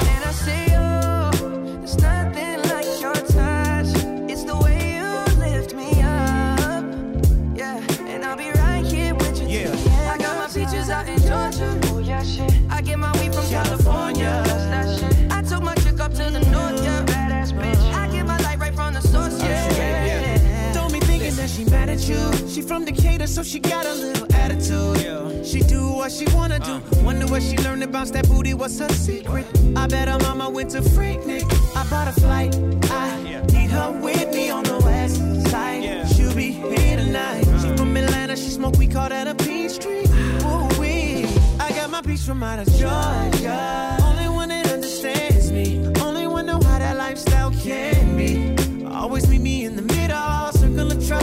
She 22.56 22.62
from 22.62 22.86
Decatur, 22.86 23.28
so 23.28 23.44
she 23.44 23.60
got 23.60 23.86
a 23.86 23.94
little 23.94 24.34
attitude. 24.34 25.46
She 25.46 25.60
do 25.60 25.92
what 25.92 26.10
she 26.10 26.24
wanna 26.34 26.58
do. 26.58 26.80
Wonder 27.04 27.28
what 27.28 27.44
she 27.44 27.58
learned 27.58 27.92
bounce 27.92 28.12
that 28.12 28.30
booty. 28.30 28.54
What's 28.54 28.80
her 28.80 28.88
secret? 28.88 29.46
I 29.76 29.88
bet 29.88 30.08
her 30.08 30.18
mama 30.20 30.50
went 30.50 30.70
to 30.70 30.80
Freaknik. 30.80 31.44
I 31.76 31.84
bought 31.90 32.08
a 32.08 32.14
flight. 32.14 32.56
I 32.90 33.22
need 33.52 33.72
her 33.72 33.92
with 34.02 34.34
me 34.34 34.50
on 34.52 34.64
the 34.64 34.78
west 34.86 35.18
side. 35.52 36.08
She'll 36.16 36.34
be 36.34 36.52
here 36.52 36.96
tonight. 36.96 37.44
She 37.44 37.76
from 37.76 37.98
Atlanta. 37.98 38.38
She 38.38 38.52
smoke. 38.52 38.78
We 38.78 38.88
call 38.88 39.10
that 39.10 39.28
a 39.28 39.36
peach 39.36 39.78
tree. 39.80 40.06
Ooh 40.46 40.80
wee. 40.80 41.26
I 41.60 41.74
got 41.76 41.90
my 41.90 42.02
peach 42.02 42.22
from 42.22 42.42
out 42.42 42.60
of 42.60 42.68
Georgia. 42.68 43.98
Only 44.02 44.30
one 44.30 44.48
that 44.48 44.72
understands 44.72 45.52
me. 45.52 45.86
Only 46.00 46.26
one 46.26 46.46
know 46.46 46.62
how 46.62 46.80
that 46.80 46.96
lifestyle 46.96 47.52
can 47.52 48.16
be. 48.16 48.56
Always 48.86 49.28
meet 49.28 49.42
me 49.42 49.66
in 49.66 49.76
the 49.76 49.95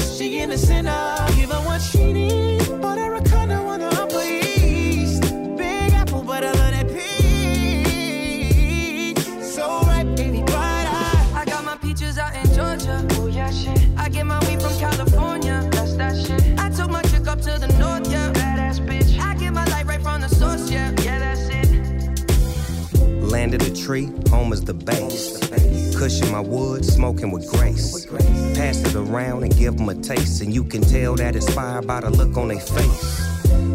she 0.03 0.38
in 0.41 0.51
the 0.51 0.59
center. 0.59 1.17
Give 1.37 1.51
her 1.51 1.61
what 1.67 1.81
she 1.81 2.12
needs. 2.12 2.69
but 2.69 2.99
I 2.99 3.07
a 3.09 3.21
condo 3.23 3.67
on 3.67 3.81
the 3.81 3.88
upper 3.88 4.23
east. 4.23 5.23
Big 5.57 5.93
apple, 5.95 6.23
but 6.23 6.45
I 6.45 6.53
love 6.53 6.73
that 6.77 6.88
peach. 6.88 7.03
So 9.43 9.83
right, 9.83 10.07
baby, 10.17 10.43
bright 10.43 10.87
eye. 10.88 11.33
I 11.35 11.45
got 11.45 11.65
my 11.65 11.77
peaches 11.77 12.19
out 12.19 12.35
in 12.35 12.47
Georgia. 12.55 13.07
Oh 13.12 13.27
yeah, 13.27 13.51
shit. 13.51 13.81
I 13.97 14.09
get 14.09 14.27
my 14.27 14.38
weed 14.47 14.61
from 14.62 14.77
California. 14.79 15.69
That's 15.73 15.95
that 15.97 16.17
shit. 16.17 16.59
I 16.59 16.71
took 16.71 16.91
my 16.91 17.03
chick 17.03 17.27
up 17.27 17.41
to 17.43 17.59
the 17.59 17.69
north, 17.79 18.11
yeah. 18.11 18.33
Badass 18.33 18.81
bitch. 18.87 19.19
I 19.21 19.35
get 19.35 19.53
my 19.53 19.65
light 19.67 19.87
right 19.87 20.03
from 20.03 20.21
the 20.21 20.29
source, 20.29 20.71
yeah. 20.71 20.93
Land 23.33 23.55
of 23.55 23.61
the 23.61 23.75
tree, 23.75 24.12
home 24.29 24.53
is 24.53 24.62
the 24.62 24.75
base. 24.75 25.38
Cushion 25.97 26.31
my 26.31 26.40
wood, 26.40 26.85
smoking 26.85 27.31
with 27.31 27.49
grace. 27.49 28.05
Pass 28.55 28.77
it 28.81 28.95
around 28.95 29.42
and 29.42 29.57
give 29.57 29.79
them 29.79 29.88
a 29.88 29.95
taste, 29.95 30.42
and 30.42 30.53
you 30.53 30.62
can 30.62 30.83
tell 30.83 31.14
that 31.14 31.35
it's 31.35 31.51
fire 31.55 31.81
by 31.81 32.03
the 32.03 32.11
look 32.11 32.37
on 32.37 32.49
their 32.49 32.61
face. 32.61 33.27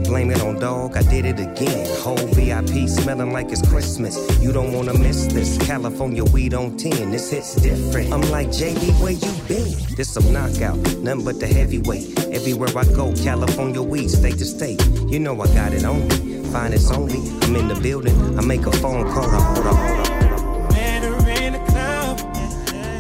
Blame 0.08 0.30
it 0.30 0.44
on 0.44 0.60
dog, 0.60 0.96
I 0.96 1.02
did 1.02 1.26
it 1.26 1.40
again. 1.40 1.88
Whole 2.02 2.28
VIP 2.36 2.88
smelling 2.88 3.34
like 3.34 3.52
it's 3.52 3.68
Christmas. 3.68 4.16
You 4.40 4.52
don't 4.52 4.74
wanna 4.74 4.94
miss 4.94 5.26
this. 5.26 5.58
California 5.66 6.24
weed 6.24 6.54
on 6.54 6.78
10, 6.78 7.10
this 7.10 7.32
hit's 7.32 7.56
different. 7.56 8.14
I'm 8.14 8.22
like, 8.30 8.50
JB, 8.50 9.02
where 9.02 9.14
you 9.14 9.32
been? 9.48 9.96
This 9.96 10.14
some 10.14 10.32
knockout, 10.32 10.78
nothing 11.00 11.26
but 11.26 11.40
the 11.40 11.48
heavyweight. 11.48 12.28
Everywhere 12.32 12.70
I 12.78 12.84
go, 12.84 13.12
California 13.24 13.82
weed, 13.82 14.10
state 14.10 14.38
to 14.38 14.46
state. 14.46 14.86
You 15.08 15.18
know 15.18 15.34
I 15.42 15.48
got 15.48 15.74
it 15.74 15.84
on 15.84 16.08
me. 16.10 16.37
Find 16.52 16.74
it's 16.74 16.90
only. 16.92 17.20
I'm 17.44 17.56
in 17.56 17.68
the 17.68 17.76
building, 17.76 18.16
I 18.40 18.42
make 18.42 18.66
a 18.66 18.72
phone 18.72 19.04
call 19.12 19.24
to 19.24 19.30
hold 19.30 19.68
on, 19.68 19.76
hold 19.76 20.00
on. 20.00 20.74
Met 20.74 21.04
her 21.04 21.30
in 21.44 21.54
the 21.54 21.60
club, 21.72 22.20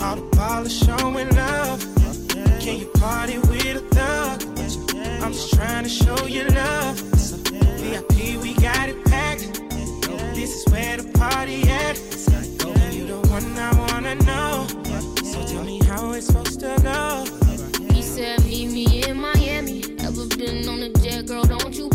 all 0.01 0.15
the 0.17 0.21
ballers 0.35 0.75
showing 0.85 1.29
love. 1.35 1.79
Can 2.59 2.79
you 2.79 2.87
party 2.87 3.37
with 3.39 3.77
a 3.77 3.95
thug? 3.95 4.43
I'm 5.23 5.31
just 5.31 5.53
trying 5.53 5.83
to 5.83 5.89
show 5.89 6.25
you 6.25 6.43
love. 6.49 6.99
VIP, 7.79 8.41
we 8.43 8.53
got 8.55 8.89
it 8.89 9.03
packed. 9.05 9.61
This 10.35 10.53
is 10.55 10.71
where 10.73 10.97
the 10.97 11.09
party 11.17 11.61
at. 11.69 11.97
You 12.93 13.07
the 13.07 13.19
one 13.29 13.57
I 13.57 13.71
wanna 13.79 14.15
know. 14.15 14.67
So 15.23 15.41
tell 15.45 15.63
me 15.63 15.79
how 15.85 16.11
it's 16.11 16.27
supposed 16.27 16.59
to 16.59 16.77
go. 16.83 17.25
He 17.93 18.01
said, 18.01 18.43
Meet 18.43 18.71
me 18.71 19.03
in 19.09 19.17
Miami. 19.19 19.81
Never 19.97 20.27
been 20.27 20.67
on 20.67 20.83
a 20.83 20.89
jet, 21.01 21.25
girl, 21.27 21.43
don't 21.43 21.73
you 21.73 21.89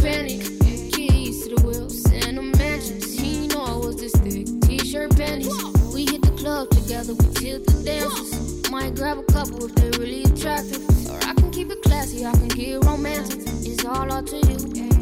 thick. 4.11 4.47
T-shirt 4.62 5.17
panties. 5.17 5.55
We 5.95 6.07
hit 6.07 6.23
the 6.23 6.33
club 6.33 6.71
together, 6.71 7.15
we 7.15 7.27
tilt 7.35 7.67
the 7.67 7.83
dances. 7.85 8.71
Might 8.71 8.95
grab 8.95 9.19
a 9.19 9.23
couple 9.25 9.65
if 9.67 9.75
they're 9.75 9.93
really 10.01 10.25
attractive. 10.25 10.83
Or 11.11 11.19
I 11.23 11.35
can 11.35 11.51
keep 11.51 11.71
it 11.71 11.83
classy, 11.83 12.27
I 12.27 12.33
can 12.33 12.49
get 12.49 12.85
romantic. 12.85 13.41
It's 13.47 13.85
all 13.85 14.11
up 14.12 14.27
to 14.27 14.37
you, 14.37 14.59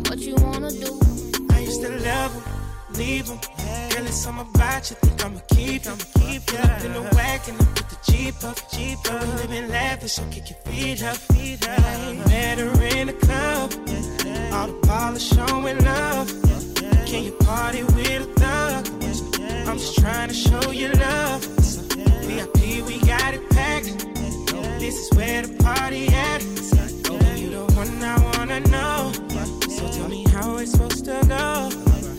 what 0.08 0.18
you 0.18 0.34
wanna 0.36 0.70
do. 0.70 1.00
I 1.50 1.60
used 1.60 1.80
to 1.82 1.88
love 1.88 2.34
him, 2.34 2.42
leave 2.98 3.26
him. 3.26 3.38
Girl, 3.90 4.06
it's 4.06 4.16
something 4.16 4.46
about 4.54 4.90
you, 4.90 4.96
think 4.96 5.24
I'ma 5.24 5.40
keep 5.48 5.84
him. 5.84 5.98
Keep 6.18 6.52
you 6.52 6.58
up 6.58 6.84
in 6.84 6.92
the 6.92 7.02
wagon 7.14 7.54
and 7.58 7.76
put 7.76 7.88
the 7.88 7.98
Jeep 8.10 8.44
up, 8.44 8.58
Jeep 8.72 8.98
up. 9.10 9.22
We 9.22 9.32
living 9.42 9.68
lavish, 9.70 10.12
so 10.12 10.24
kick 10.30 10.50
your 10.50 10.58
feet 10.66 11.02
up, 11.04 11.16
feet 11.16 11.66
up. 11.68 12.28
Met 12.28 12.58
her 12.58 12.82
in 12.96 13.06
the 13.06 13.14
club, 13.14 13.72
all 14.52 14.66
the 14.66 14.78
ballers 14.86 15.24
showing 15.32 15.78
love. 15.84 16.28
Can 17.06 17.24
you 17.24 17.32
party 17.32 17.82
with 17.82 18.36
a? 18.36 18.39
I'm 19.70 19.78
just 19.78 20.00
trying 20.00 20.26
to 20.26 20.34
show 20.34 20.72
you 20.72 20.88
love. 20.88 21.44
VIP, 22.26 22.84
we 22.88 22.98
got 23.06 23.34
it 23.34 23.50
packed. 23.50 23.86
This 24.80 24.98
is 24.98 25.16
where 25.16 25.42
the 25.42 25.62
party 25.62 26.08
at. 26.08 26.42
You 27.38 27.50
the 27.50 27.72
one 27.76 28.02
I 28.02 28.18
wanna 28.36 28.58
know. 28.66 29.12
So 29.70 29.88
tell 29.92 30.08
me 30.08 30.24
how 30.30 30.56
it's 30.56 30.72
supposed 30.72 31.04
to 31.04 31.24
go. 31.28 31.70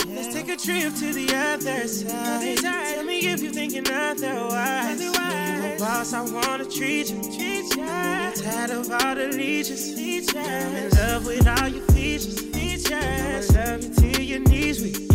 Let's 0.08 0.34
take 0.34 0.48
a 0.48 0.56
trip 0.56 0.96
to 0.96 1.12
the 1.12 1.28
other 1.36 1.90
side. 1.90 2.58
Tell 2.60 3.04
me 3.04 3.20
if 3.20 3.42
you're 3.42 3.52
thinking 3.52 3.86
otherwise. 3.86 5.02
Know 5.02 5.08
you 5.08 5.12
my 5.12 5.76
boss, 5.78 6.14
I 6.14 6.22
wanna 6.22 6.64
treat 6.64 7.12
you. 7.12 7.20
I'm 7.84 8.34
tired 8.34 8.70
of 8.70 8.90
all 8.90 9.16
the 9.16 9.28
leeches. 9.28 9.94
I'm 10.38 10.76
in 10.78 10.90
love 10.92 11.26
with 11.26 11.46
all 11.46 11.68
your 11.68 11.86
features. 11.88 12.50
I'ma 12.54 13.42
love 13.60 13.84
you 13.84 13.94
till 13.94 14.22
your 14.22 14.40
knees 14.40 14.82
weak. 14.82 15.11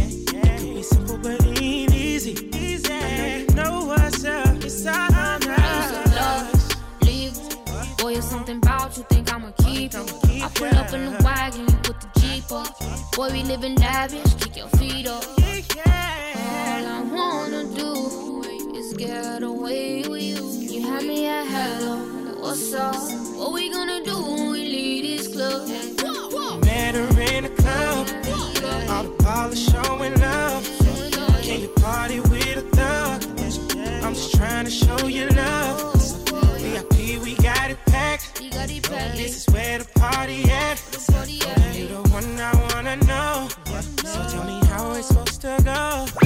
Yeah, 0.77 0.83
yeah. 0.83 0.83
It 0.83 0.83
be 0.83 0.83
simple, 0.83 1.19
but 1.19 1.41
it 1.47 1.63
ain't 1.63 1.95
easy. 1.95 2.33
Easy. 2.57 2.93
I 2.93 2.99
know 3.01 3.39
you 3.39 3.47
know 3.55 3.87
what's 3.87 4.25
up. 4.25 4.57
It's 4.57 4.87
all 4.87 4.95
I 4.95 5.39
know. 5.47 7.07
Leave. 7.07 7.39
Boy, 7.99 8.17
it's 8.17 8.29
something 8.29 8.59
about 8.59 8.97
you, 8.97 9.05
think 9.09 9.33
I'ma 9.33 9.53
keep 9.65 9.95
it. 9.95 10.13
I 10.43 10.49
pull 10.55 10.69
up 10.69 10.93
in 10.93 11.05
the 11.07 11.23
wagon, 11.25 11.61
you 11.61 11.77
put 11.83 12.01
the 12.01 12.09
Jeep 12.21 12.53
up. 12.53 12.79
Boy, 13.13 13.31
we 13.33 13.43
living 13.43 13.77
lavish, 13.77 14.35
kick 14.35 14.57
your 14.57 14.69
feet 14.77 15.07
up. 15.07 15.25
All 15.25 16.87
I 16.87 17.03
wanna 17.11 17.65
do 17.75 18.43
is 18.75 18.93
get 18.95 19.43
away 19.43 20.03
with 20.07 20.23
you. 20.23 20.45
You 20.61 20.87
had 20.87 21.05
me 21.05 21.27
at 21.27 21.47
hello, 21.47 21.97
what's 22.41 22.75
up? 22.75 22.95
What 23.37 23.53
we 23.55 23.71
gonna 23.73 24.05
do 24.05 24.17
when 24.23 24.51
we 24.51 24.69
leave 24.69 25.19
this 25.19 25.29
club? 25.29 25.69
Met 26.65 26.95
her 26.95 27.21
in 27.33 27.45
the 27.45 27.51
club. 27.51 28.09
All 28.89 29.03
the 29.03 29.11
polish 29.23 29.66
just 34.17 34.35
trying 34.35 34.65
to 34.65 34.71
show 34.71 35.07
you 35.07 35.29
love. 35.29 35.93
VIP, 36.61 37.23
we 37.23 37.35
got 37.37 37.71
it 37.71 37.79
packed. 37.87 38.41
This 38.41 39.47
is 39.47 39.55
where 39.55 39.79
the 39.79 39.85
party 39.99 40.43
at. 40.45 40.81
You 41.75 41.89
the 41.89 42.09
one 42.11 42.41
I 42.41 42.53
wanna 42.73 42.97
know. 42.97 43.49
So 44.05 44.27
tell 44.31 44.45
me 44.45 44.67
how 44.69 44.93
it's 44.93 45.09
supposed 45.09 45.43
to 45.43 45.61
go. 45.65 46.26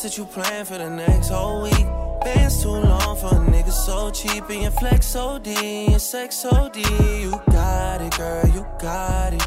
trips 0.00 0.16
that 0.16 0.18
you 0.18 0.24
plan 0.26 0.64
for 0.64 0.78
the 0.78 0.88
next 0.88 1.28
whole 1.28 1.62
week. 1.62 1.86
Bands 2.22 2.62
too 2.62 2.68
long 2.68 3.16
for 3.16 3.28
a 3.28 3.40
nigga 3.50 3.72
so 3.72 4.10
cheap 4.10 4.48
and 4.50 4.62
your 4.62 4.70
flex 4.70 5.06
so 5.06 5.38
D 5.38 5.54
and 5.54 5.90
your 5.90 5.98
sex 5.98 6.36
so 6.36 6.68
D. 6.72 6.80
You 7.22 7.30
got 7.50 8.00
it, 8.00 8.16
girl, 8.16 8.46
you 8.48 8.66
got 8.78 9.32
it. 9.34 9.42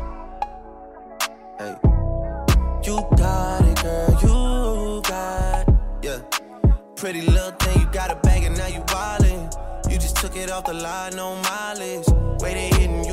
Hey, 1.60 1.76
you 2.84 2.95
got 3.18 3.64
it, 3.66 3.82
girl, 3.82 4.20
you 4.22 5.01
got 5.01 5.68
it. 5.68 5.76
Yeah, 6.01 6.20
pretty 6.95 7.22
little 7.22 7.51
thing, 7.51 7.82
you 7.82 7.88
got 7.91 8.12
a 8.12 8.16
bag 8.16 8.43
and 8.43 8.58
now 8.58 8.68
you 8.68 8.82
wildin'. 8.82 9.91
You 9.91 9.97
just 9.97 10.18
took 10.18 10.36
it 10.36 10.51
off 10.51 10.66
the 10.66 10.74
line, 10.74 11.16
no 11.16 11.36
mileage. 11.36 12.08
Way 12.41 12.54
they 12.54 12.70
hitting 12.78 13.06
you, 13.06 13.12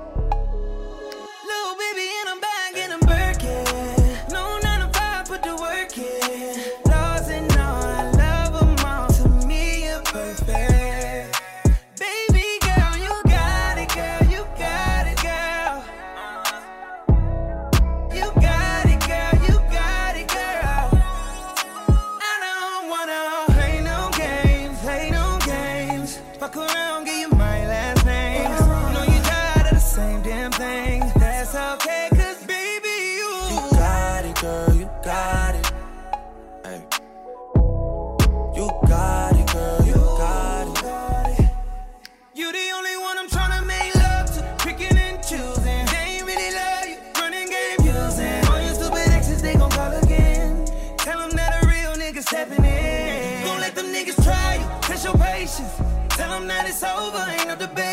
Over, 56.83 57.25
ain't 57.29 57.47
no 57.47 57.55
debating. 57.55 57.90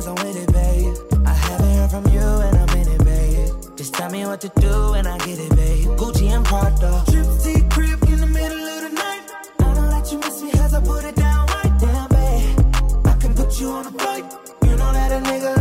cause 0.00 0.08
I'm 0.08 0.26
with 0.26 0.36
it, 0.36 0.52
babe. 0.52 0.94
I 1.26 1.32
haven't 1.32 1.74
heard 1.76 1.90
from 1.90 2.06
you 2.12 2.20
and 2.20 2.56
I'm 2.56 2.76
in 2.78 2.88
it, 2.88 3.04
babe. 3.04 3.76
Just 3.76 3.92
tell 3.94 4.10
me 4.10 4.24
what 4.24 4.40
to 4.40 4.48
do 4.60 4.94
and 4.94 5.06
I 5.06 5.18
get 5.18 5.38
it, 5.38 5.50
babe. 5.54 5.88
Gucci 6.00 6.28
and 6.34 6.44
Prada. 6.44 7.04
Trip 7.10 7.70
crib 7.70 8.02
in 8.08 8.20
the 8.20 8.26
middle 8.26 8.66
of 8.74 8.80
the 8.84 8.90
night. 8.94 9.24
I 9.58 9.74
know 9.74 9.88
that 9.90 10.10
you 10.10 10.18
miss 10.18 10.42
me 10.42 10.52
cause 10.52 10.74
I 10.74 10.80
put 10.80 11.04
it 11.04 11.16
down 11.16 11.46
right 11.48 11.74
down, 11.80 12.08
babe. 12.08 13.06
I 13.06 13.14
can 13.20 13.34
put 13.34 13.60
you 13.60 13.68
on 13.68 13.86
a 13.86 13.90
flight. 13.90 14.24
You 14.64 14.76
know 14.76 14.92
that 14.92 15.12
a 15.12 15.20
nigga 15.28 15.59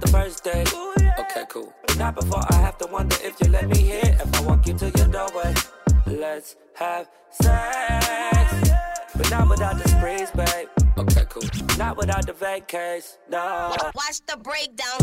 the 0.00 0.08
first 0.08 0.44
date. 0.44 0.72
Okay, 1.18 1.44
cool. 1.48 1.72
Not 1.96 2.14
before 2.14 2.42
I 2.50 2.54
have 2.56 2.78
to 2.78 2.86
wonder 2.86 3.16
if 3.22 3.40
you 3.40 3.50
let 3.50 3.68
me 3.68 4.00
in. 4.00 4.08
If 4.08 4.34
I 4.34 4.40
walk 4.42 4.66
you 4.66 4.74
to 4.74 4.90
your 4.96 5.08
doorway, 5.08 5.54
let's 6.06 6.56
have 6.74 7.08
sex. 7.30 8.70
But 9.16 9.30
not 9.30 9.48
without 9.48 9.78
the 9.78 9.88
sprees, 9.88 10.30
babe. 10.30 10.68
Okay, 10.98 11.24
cool. 11.28 11.42
Not 11.76 11.96
without 11.96 12.26
the 12.26 12.32
vacays, 12.32 13.18
no. 13.28 13.74
Watch 13.94 14.20
the 14.26 14.36
breakdown. 14.36 14.98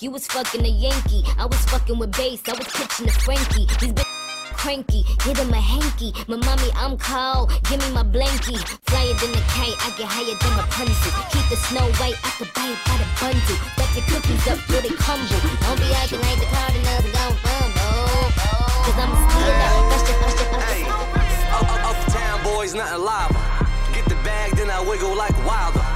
You 0.00 0.10
was 0.10 0.26
fucking 0.28 0.64
a 0.64 0.68
Yankee. 0.68 1.22
I 1.36 1.44
was 1.44 1.60
fucking 1.68 1.98
with 1.98 2.16
bass. 2.16 2.40
I 2.48 2.56
was 2.56 2.64
pitching 2.72 3.04
to 3.04 3.12
Frankie. 3.20 3.68
These 3.84 3.92
bitches 3.92 4.56
cranky. 4.56 5.04
Hit 5.20 5.36
him 5.36 5.52
a 5.52 5.60
hanky. 5.60 6.14
My 6.26 6.36
mommy, 6.40 6.72
I'm 6.74 6.96
cold. 6.96 7.52
Give 7.68 7.76
me 7.84 7.92
my 7.92 8.02
blankie. 8.02 8.56
Flyer 8.88 9.12
than 9.20 9.36
a 9.36 9.42
kite. 9.52 9.76
I 9.84 9.92
get 10.00 10.08
higher 10.08 10.32
than 10.40 10.52
a 10.56 10.64
Rapunzel. 10.64 11.12
Keep 11.28 11.44
the 11.52 11.56
snow 11.68 11.84
white. 12.00 12.16
I 12.24 12.32
could 12.40 12.48
buy 12.56 12.72
it 12.72 12.80
by 12.88 12.96
the 12.96 13.08
bundle. 13.20 13.60
Let 13.76 13.92
your 13.92 14.04
cookies 14.08 14.44
up 14.48 14.58
till 14.72 14.80
they 14.80 14.96
crumble. 14.96 15.36
Don't 15.68 15.76
be 15.76 15.92
acting 15.92 16.24
like 16.24 16.40
the 16.40 16.48
cardinals 16.48 17.04
gon' 17.12 17.36
fumble. 17.44 18.32
Cause 18.88 18.96
I'm 18.96 19.12
a 19.12 19.20
stealer. 19.28 19.52
That's 19.52 20.04
just, 20.08 20.16
that's 20.16 20.36
just, 20.40 20.48
that's 20.48 20.64
just. 20.64 20.80
Hey, 20.80 20.88
uptown 21.60 22.40
boys, 22.40 22.72
nothing 22.72 23.04
lava. 23.04 23.36
Get 23.92 24.08
the 24.08 24.16
bag, 24.24 24.56
then 24.56 24.70
I 24.72 24.80
wiggle 24.80 25.12
like 25.12 25.36
wilder 25.44 25.89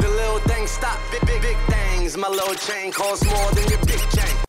the 0.00 0.08
little 0.08 0.38
things 0.40 0.70
stop. 0.70 0.98
Big, 1.10 1.24
big, 1.26 1.42
big 1.42 1.56
things. 1.68 2.16
My 2.16 2.28
little 2.28 2.54
chain 2.54 2.92
costs 2.92 3.24
more 3.24 3.50
than 3.52 3.68
your 3.68 3.78
big 3.84 4.00
chain. 4.10 4.47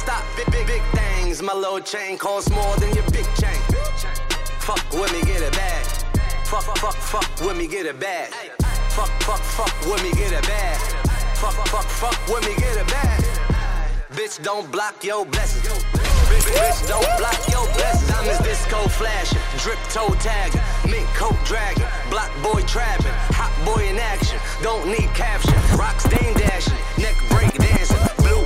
stop 0.00 0.24
big, 0.36 0.50
big, 0.50 0.66
big 0.66 0.82
things. 0.96 1.42
My 1.42 1.52
little 1.52 1.80
chain 1.80 2.16
costs 2.16 2.50
more 2.50 2.74
than 2.76 2.90
your 2.94 3.04
big 3.10 3.28
chain. 3.36 3.60
Fuck 4.64 4.82
with 4.92 5.12
me, 5.12 5.20
get 5.22 5.42
it 5.42 5.52
back. 5.52 5.84
Fuck, 6.46 6.64
fuck, 6.82 6.96
fuck 6.96 7.28
with 7.46 7.56
me, 7.56 7.66
get 7.68 7.86
it 7.86 8.00
back. 8.00 8.32
Fuck, 8.96 9.12
fuck, 9.26 9.42
fuck 9.58 9.74
with 9.86 10.02
me, 10.02 10.12
get 10.12 10.32
it 10.32 10.46
back. 10.48 10.80
Fuck, 11.36 11.54
fuck, 11.68 11.84
fuck 12.00 12.18
with 12.28 12.44
me, 12.48 12.54
get 12.56 12.76
it 12.76 12.86
back. 12.88 13.20
Bitch, 14.16 14.42
don't 14.42 14.70
block 14.72 15.04
your 15.04 15.24
blessings. 15.26 15.84
Bitch, 16.56 16.88
don't 16.88 17.12
block 17.18 17.40
your 17.48 17.66
blessings. 17.76 18.08
Diamonds 18.08 18.40
disco 18.42 18.88
flashing, 18.88 19.38
drip 19.58 19.78
toe 19.90 20.14
tagging, 20.18 20.62
mint 20.90 21.06
coat 21.14 21.36
dragging, 21.44 21.86
block 22.10 22.30
boy 22.42 22.62
trapping, 22.62 23.16
hot 23.36 23.52
boy 23.64 23.86
in 23.86 23.98
action. 23.98 24.38
Don't 24.62 24.86
need 24.88 25.08
caption, 25.14 25.54
rocks 25.78 26.04
dame 26.08 26.34
dashing, 26.34 26.80
neck 26.98 27.16
break 27.30 27.52
dancing, 27.54 28.02
blue 28.18 28.42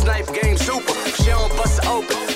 Snipe 0.00 0.32
game 0.34 0.56
super. 0.58 0.92
She 1.16 1.30
don't 1.30 1.48
bust 1.56 1.78
it 1.82 1.86
open. 1.88 2.35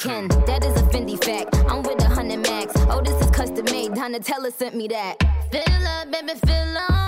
Ken, 0.00 0.28
that 0.46 0.64
is 0.64 0.74
a 0.80 0.84
Fendi 0.84 1.22
fact. 1.22 1.54
I'm 1.68 1.82
with 1.82 2.02
a 2.02 2.08
hundred 2.08 2.38
max. 2.38 2.72
Oh, 2.88 3.02
this 3.02 3.20
is 3.20 3.30
custom 3.32 3.66
made. 3.66 3.90
Donatella 3.90 4.50
sent 4.50 4.74
me 4.74 4.88
that. 4.88 5.16
Fill 5.52 5.86
up, 5.86 6.10
baby, 6.10 6.38
fill 6.46 6.78
up. 6.78 6.99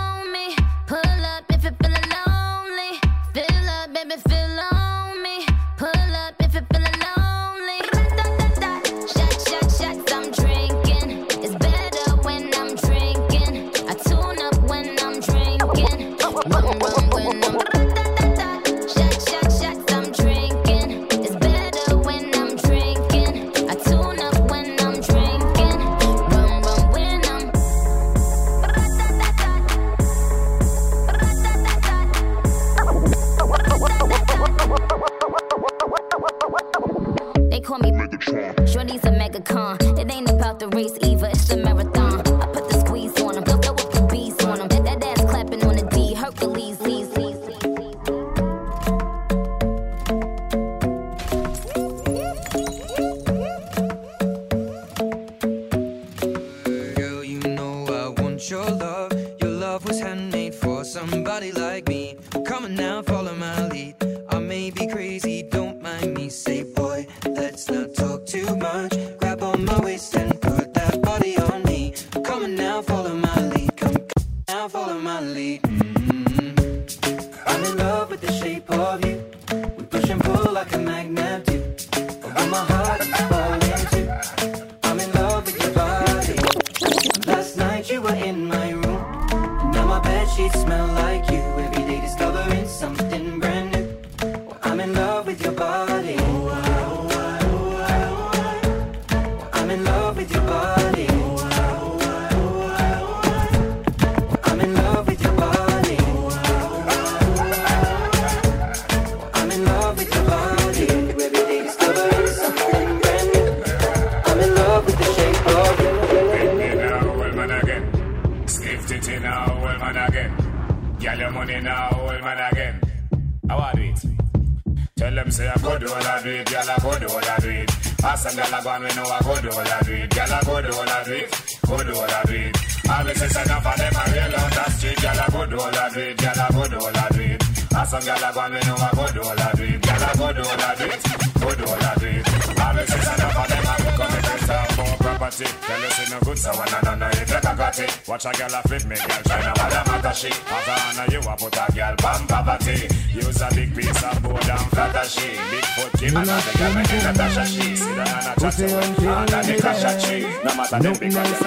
Gaza, 160.72 160.84
them 160.84 160.98
big 160.98 161.12
Gaza, 161.12 161.44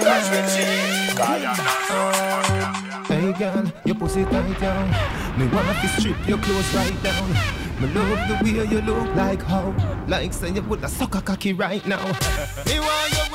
Gaza, 0.00 0.32
Gaza. 1.14 1.52
Hey 3.04 3.32
girl, 3.34 3.70
your 3.84 3.96
pussy 3.96 4.24
tight 4.24 4.60
down. 4.60 4.88
Me 5.38 5.46
wanna 5.48 5.74
fi 5.74 5.88
strip 5.98 6.16
your 6.26 6.38
clothes 6.38 6.74
right 6.74 7.02
down. 7.02 7.28
Me 7.82 7.88
love 7.92 8.28
the 8.28 8.38
way 8.42 8.64
you 8.64 8.80
look 8.80 9.14
like 9.14 9.42
how, 9.42 9.74
like 10.08 10.32
say 10.32 10.50
you 10.52 10.62
put 10.62 10.82
a 10.82 10.88
sucker 10.88 11.20
cocky 11.20 11.52
right 11.52 11.86
now. 11.86 12.02
me 12.66 12.80
want 12.80 13.12
your 13.12 13.31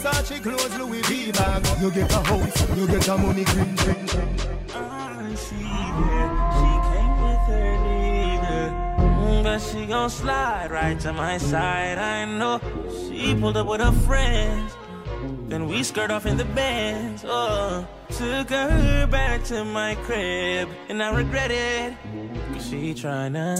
Versace 0.00 0.42
clothes, 0.42 0.78
Louis 0.78 1.02
V 1.02 1.32
bag. 1.32 1.66
You 1.80 1.90
get 1.90 2.10
a 2.10 2.20
house, 2.20 2.76
you 2.76 2.86
get 2.86 3.06
a 3.08 3.18
money 3.18 3.44
green 3.44 3.76
green. 3.76 4.08
I 4.72 5.34
see 5.34 5.60
that 5.60 6.30
she 6.56 6.70
came 6.88 7.16
with 7.20 7.44
her 7.52 7.70
leader, 7.84 8.64
mm, 8.98 9.42
but 9.42 9.58
she 9.58 9.86
gon' 9.86 10.08
slide 10.08 10.70
right 10.70 10.98
to 11.00 11.12
my 11.12 11.36
side. 11.36 11.98
I 11.98 12.24
know 12.24 12.60
she 13.08 13.34
pulled 13.34 13.58
up 13.58 13.66
with 13.66 13.80
her 13.82 13.92
friends. 13.92 14.72
Then 15.48 15.66
we 15.68 15.82
skirt 15.82 16.10
off 16.10 16.26
in 16.26 16.36
the 16.36 16.44
bands. 16.44 17.24
Oh, 17.26 17.86
took 18.10 18.50
her 18.50 19.06
back 19.06 19.44
to 19.44 19.64
my 19.64 19.94
crib, 19.96 20.68
and 20.88 21.02
I 21.02 21.14
regret 21.14 21.50
it. 21.50 21.94
Cause 22.52 22.68
she 22.68 22.94
tryna 22.94 23.56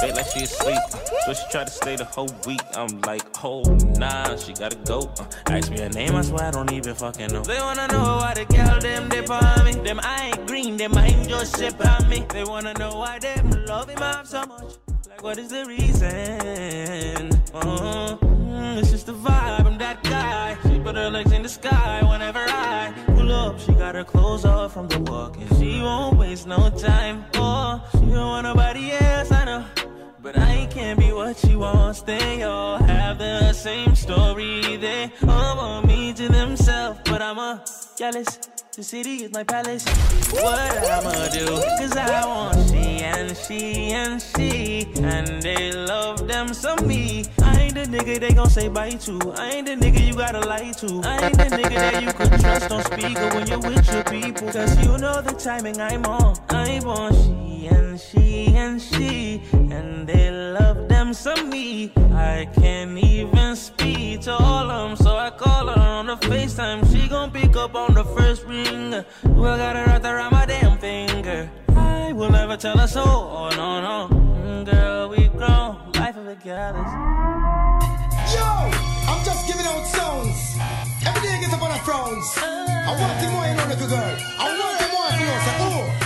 Feel 0.00 0.14
like 0.14 0.26
she 0.26 0.44
asleep 0.44 0.78
So 1.24 1.32
she 1.32 1.42
tried 1.50 1.66
to 1.66 1.72
stay 1.72 1.96
the 1.96 2.04
whole 2.04 2.30
week. 2.46 2.60
I'm 2.74 3.00
like, 3.02 3.22
oh 3.44 3.62
nah, 3.96 4.36
she 4.36 4.52
gotta 4.52 4.76
go. 4.84 5.12
Uh, 5.18 5.24
Ask 5.46 5.70
me 5.70 5.80
her 5.80 5.88
name, 5.88 6.14
I 6.14 6.22
swear 6.22 6.44
I 6.44 6.50
don't 6.50 6.72
even 6.72 6.94
fucking 6.94 7.32
know. 7.32 7.42
They 7.42 7.58
wanna 7.58 7.88
know 7.88 8.16
why 8.16 8.34
the 8.34 8.44
girl 8.44 8.80
them 8.80 9.08
dip 9.08 9.30
on 9.30 9.64
me. 9.64 9.72
Them 9.72 10.00
I 10.02 10.26
ain't 10.26 10.46
green, 10.46 10.76
them 10.76 10.96
I 10.96 11.06
ain't 11.06 11.28
just 11.28 11.58
shit 11.58 11.74
on 11.86 12.08
me. 12.08 12.26
They 12.30 12.44
wanna 12.44 12.74
know 12.74 12.96
why 12.98 13.18
them 13.18 13.50
love 13.66 13.88
him 13.88 14.02
up 14.02 14.26
so 14.26 14.44
much. 14.46 14.74
Like 15.08 15.22
what 15.22 15.38
is 15.38 15.48
the 15.50 15.64
reason? 15.66 17.30
Oh, 17.54 18.18
mm, 18.22 18.78
it's 18.78 18.90
just 18.90 19.06
the 19.06 19.14
vibe 19.14 19.71
but 20.82 20.96
her 20.96 21.10
legs 21.10 21.32
in 21.32 21.42
the 21.42 21.48
sky 21.48 22.02
whenever 22.02 22.44
I 22.48 22.92
pull 23.06 23.32
up. 23.32 23.60
She 23.60 23.72
got 23.72 23.94
her 23.94 24.04
clothes 24.04 24.44
off 24.44 24.74
from 24.74 24.88
the 24.88 25.00
walk, 25.00 25.36
and 25.36 25.48
she 25.58 25.80
won't 25.80 26.18
waste 26.18 26.46
no 26.46 26.70
time. 26.70 27.24
Oh, 27.34 27.82
she 27.92 28.00
don't 28.00 28.28
want 28.34 28.44
nobody 28.44 28.92
else, 28.92 29.30
I 29.30 29.44
know. 29.44 29.64
But 30.22 30.38
I 30.38 30.66
can't 30.70 30.98
be 30.98 31.12
what 31.12 31.36
she 31.36 31.56
wants. 31.56 32.02
They 32.02 32.42
all 32.42 32.78
have 32.78 33.18
the 33.18 33.52
same 33.52 33.94
story. 33.94 34.76
They 34.76 35.10
all 35.26 35.56
want 35.56 35.86
me 35.86 36.12
to 36.14 36.28
themselves, 36.28 37.00
but 37.04 37.20
I'm 37.22 37.38
a 37.38 37.64
jealous. 37.96 38.38
The 38.74 38.82
city 38.82 39.24
is 39.24 39.32
my 39.32 39.44
palace. 39.44 39.84
What 40.32 40.90
I'ma 40.90 41.28
do? 41.28 41.46
Cause 41.78 41.94
I 41.94 42.26
want 42.26 42.70
she 42.70 43.02
and 43.02 43.36
she 43.36 43.92
and 43.92 44.22
she. 44.22 44.86
And 45.02 45.42
they 45.42 45.72
love 45.72 46.26
them 46.26 46.54
some 46.54 46.86
me 46.86 47.24
ain't 47.76 47.90
the 47.90 47.98
nigga 47.98 48.20
they 48.20 48.32
gon' 48.32 48.50
say 48.50 48.68
bye 48.68 48.90
to. 48.90 49.32
I 49.36 49.50
ain't 49.50 49.66
the 49.66 49.76
nigga 49.76 50.06
you 50.06 50.14
gotta 50.14 50.40
lie 50.40 50.72
to. 50.72 51.00
I 51.04 51.26
ain't 51.26 51.38
the 51.38 51.44
nigga 51.44 51.74
that 51.74 52.02
you 52.02 52.12
could 52.12 52.40
trust 52.40 52.70
on 52.70 52.84
speaker 52.84 53.28
when 53.34 53.46
you're 53.46 53.58
with 53.58 53.92
your 53.92 54.04
people. 54.04 54.52
Cause 54.52 54.78
you 54.84 54.98
know 54.98 55.22
the 55.22 55.32
timing 55.32 55.80
I'm 55.80 56.04
on. 56.04 56.36
I'm 56.50 56.86
on 56.86 57.12
she 57.12 57.68
and 57.68 58.00
she 58.00 58.46
and 58.56 58.80
she. 58.80 59.42
And 59.52 60.06
they 60.06 60.30
love 60.30 60.88
them 60.88 61.14
some 61.14 61.48
me. 61.48 61.92
I 62.12 62.48
can't 62.54 62.98
even 62.98 63.56
speak 63.56 64.22
to 64.22 64.32
all 64.32 64.70
of 64.70 64.88
them. 64.88 64.96
So 64.96 65.16
I 65.16 65.30
call 65.30 65.68
her 65.68 65.80
on 65.80 66.06
the 66.06 66.16
FaceTime. 66.16 66.90
She 66.92 67.08
gon' 67.08 67.30
pick 67.30 67.56
up 67.56 67.74
on 67.74 67.94
the 67.94 68.04
first 68.04 68.44
ring. 68.44 68.90
Well, 69.24 69.56
got 69.56 69.76
her 69.76 69.84
wrapped 69.86 70.04
around 70.04 70.32
my 70.32 70.46
damn 70.46 70.78
finger. 70.78 71.50
I 71.74 72.12
will 72.12 72.30
never 72.30 72.56
tell 72.56 72.76
her 72.76 72.86
so. 72.86 73.02
Oh, 73.02 73.48
no, 73.50 73.80
no. 73.80 74.08
Mm, 74.14 74.70
girl, 74.70 75.08
we 75.08 75.28
grown. 75.28 75.81
Life 76.02 76.16
of 76.16 76.26
a 76.26 76.34
gallus. 76.34 76.92
Yo, 78.34 78.42
I'm 78.42 79.24
just 79.24 79.46
giving 79.46 79.64
out 79.64 79.86
sounds. 79.86 80.58
Every 81.06 81.22
day 81.22 81.32
I 81.32 81.40
get 81.40 81.54
up 81.54 81.62
on 81.62 81.70
a 81.70 81.78
frowns. 81.84 82.26
I 82.38 82.96
want 82.98 83.20
the 83.20 83.30
more, 83.30 83.46
you 83.46 83.54
know, 83.54 83.88
girl. 83.88 84.16
I 84.36 84.58
want 84.58 84.80
the 84.80 84.88
more, 84.90 85.10
you 85.20 85.26
know, 85.26 85.92
say. 85.92 86.01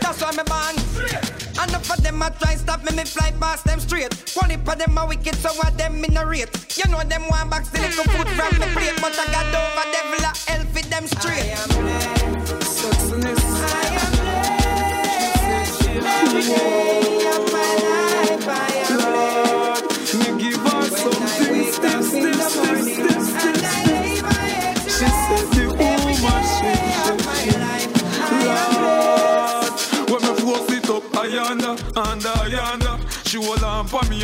That's 0.00 0.20
why 0.22 0.30
me 0.32 0.42
born. 0.44 0.76
Enough 1.62 1.90
of 1.90 2.02
them 2.02 2.22
a 2.22 2.30
try 2.30 2.54
stop 2.54 2.84
me, 2.84 2.96
me 2.96 3.04
fly 3.04 3.32
past 3.40 3.64
them 3.64 3.80
straight. 3.80 4.12
One 4.34 4.50
of 4.50 4.64
them 4.64 4.98
a 4.98 5.06
wicked, 5.06 5.34
so 5.36 5.50
what 5.54 5.76
them 5.78 6.04
in 6.04 6.16
a 6.16 6.26
rate. 6.26 6.50
You 6.76 6.90
know 6.90 7.02
them 7.02 7.22
want 7.28 7.50
back 7.50 7.64
still 7.64 7.82
little 7.82 8.04
food 8.04 8.28
from 8.28 8.58
me 8.60 8.66
plate, 8.74 8.98
but 9.00 9.12
I 9.18 9.26
got 9.32 9.46
over 9.54 9.86
devil 9.92 10.24
a 10.24 10.32
hell 10.50 10.64
for 10.72 10.82
them 10.88 11.06
straight. 11.06 11.75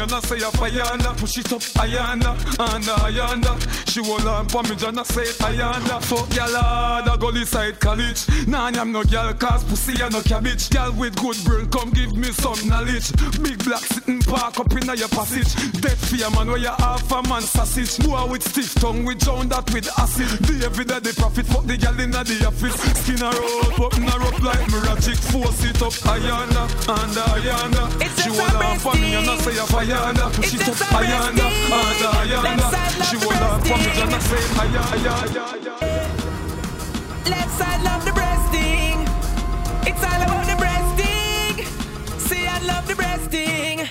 And 0.03 0.12
I 0.12 0.20
say 0.20 0.42
up 0.42 0.51
ayanda. 0.63 1.17
Push 1.17 1.39
it 1.39 1.53
up, 1.53 1.61
ayanda, 1.83 2.33
and 2.59 2.85
ayanda. 2.85 3.53
She 3.91 4.03
hold 4.03 4.27
on 4.27 4.49
for 4.49 4.63
me 4.63 4.71
I 4.73 5.03
say 5.03 5.29
ayanda. 5.45 6.03
Fuck 6.03 6.35
ya 6.35 6.47
lord, 6.47 7.09
I 7.09 7.17
go 7.19 7.33
side 7.45 7.79
college. 7.81 8.27
Nah, 8.47 8.71
I'm 8.73 8.93
no 8.93 9.05
girl, 9.05 9.33
cause 9.35 9.65
pussy 9.65 10.01
and 10.03 10.13
no 10.13 10.23
cabbage. 10.23 10.71
Girl 10.71 10.93
with 10.93 11.17
good 11.17 11.37
brain, 11.45 11.67
come 11.69 11.91
give 11.91 12.17
me 12.17 12.31
some 12.33 12.69
knowledge. 12.69 13.13
Big 13.43 13.63
black 13.65 13.83
sitting 13.83 14.21
park 14.21 14.59
up 14.59 14.73
in 14.73 14.87
your 14.97 15.09
passage. 15.09 15.51
Dead 15.81 15.99
fear 15.99 16.31
man, 16.31 16.49
where 16.49 16.59
you 16.59 16.73
half 16.79 17.11
a 17.13 17.23
man 17.29 17.43
sausage. 17.43 17.99
Boy 18.07 18.25
with 18.31 18.43
stiff 18.43 18.75
tongue, 18.77 19.05
we 19.05 19.15
drown 19.15 19.49
that 19.49 19.69
with 19.73 19.89
acid. 19.99 20.29
The 20.47 20.67
every 20.67 20.85
day 20.85 21.01
the 21.01 21.13
profit, 21.15 21.47
fuck 21.47 21.67
the 21.67 21.77
girl 21.77 21.99
in 22.01 22.11
the 22.11 22.47
office. 22.47 22.77
Skin 23.03 23.19
her 23.19 23.35
out, 23.35 23.77
button 23.77 24.07
her 24.09 24.23
up 24.23 24.39
like 24.43 24.71
magic. 24.71 25.19
Force 25.33 25.65
it 25.65 25.83
up, 25.83 25.93
ayanda, 26.09 26.65
and 26.89 27.17
ayanda. 27.35 27.85
She 28.23 28.31
hold 28.31 28.63
on 28.63 28.79
for 28.79 28.95
me 28.95 29.15
and 29.15 29.29
I 29.29 29.37
say 29.39 29.59
a 29.59 29.65
ayanda. 29.65 30.51
Push 30.53 30.68
it 30.68 30.82
up, 30.82 30.88
ayanda, 31.00 31.48
and 31.48 32.05
ayanda. 32.20 33.05
She 33.09 33.16
hold 33.16 33.40
on 33.40 33.61
for 33.62 33.78
me 33.78 33.88
I 33.88 34.20
say 34.20 34.36
ayanda. 34.61 35.53
Left 37.30 37.50
side 37.59 37.82
love 37.82 38.05
the 38.05 38.12
breasting. 38.12 39.09
It's 39.88 40.05
all 40.05 40.20
about 40.20 40.44
the 40.44 40.57
breasting. 40.61 41.64
See, 42.18 42.46
I 42.46 42.59
love 42.66 42.86
the 42.86 42.94
breasting. 42.94 43.88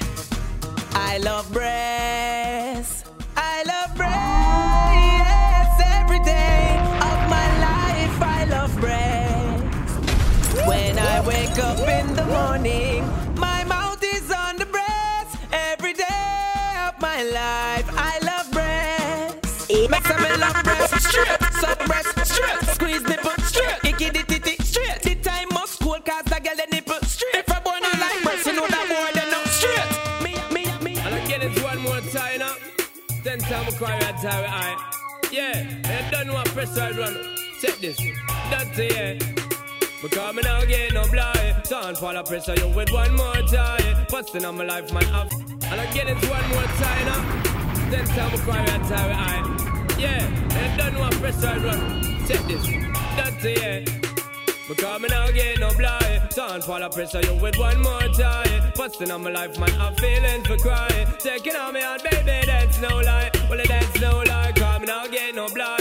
I 0.94 1.18
love 1.18 1.52
breasts. 1.52 3.06
I 3.36 3.64
love 3.64 3.96
breasts 3.98 5.82
every 5.98 6.20
day 6.20 6.78
of 7.10 7.18
my 7.28 7.48
life. 7.68 8.22
I 8.22 8.46
love 8.46 8.72
breasts. 8.80 9.96
When 10.68 11.00
I 11.00 11.22
wake 11.26 11.58
up 11.58 11.80
in 11.80 12.16
the 12.16 12.26
morning, 12.26 12.91
pressure 42.32 42.52
I 42.52 42.54
it. 42.54 42.60
You 42.60 42.76
with 42.76 42.92
one 42.92 43.14
more 43.16 43.42
time. 43.48 44.06
Busting 44.10 44.46
on 44.46 44.56
my 44.56 44.64
life, 44.64 44.94
man. 44.94 45.04
Up. 45.14 45.32
And 45.34 45.82
again, 45.82 46.08
it's 46.08 46.30
one 46.30 46.48
more 46.50 46.64
time 46.64 47.06
now. 47.06 47.92
Ten 47.92 48.06
time 48.06 48.32
we 48.32 48.38
cry 48.38 48.58
and 48.58 48.84
time 48.88 49.12
I. 49.14 49.81
Yeah, 50.02 50.26
and 50.58 50.78
done 50.80 50.98
one 50.98 51.12
press 51.12 51.40
side 51.40 51.62
run. 51.62 52.02
Check 52.28 52.42
this. 52.48 52.66
That's 53.16 53.46
it, 53.46 53.88
yeah. 53.88 54.12
Because 54.68 55.00
me 55.00 55.10
now 55.10 55.30
get 55.30 55.60
no 55.60 55.72
blind. 55.76 56.34
Sound 56.34 56.64
for 56.64 56.80
the 56.80 56.90
pressure 56.90 57.22
you 57.22 57.36
with 57.36 57.56
one 57.60 57.80
more 57.84 58.08
time. 58.18 58.72
Busting 58.76 59.12
on 59.12 59.22
my 59.22 59.30
life, 59.30 59.60
man, 59.60 59.70
I'm 59.80 59.94
feeling 59.96 60.44
for 60.44 60.58
crying. 60.58 61.08
Taking 61.20 61.56
on 61.56 61.76
me 61.76 61.82
out, 61.82 62.04
baby, 62.04 62.48
that's 62.48 62.80
no 62.80 62.98
lie. 62.98 63.30
Well, 63.48 63.62
that's 63.68 64.02
no 64.02 64.24
lie, 64.26 64.54
come 64.56 64.86
now 64.86 65.06
get 65.06 65.36
no 65.36 65.48
blind. 65.50 65.81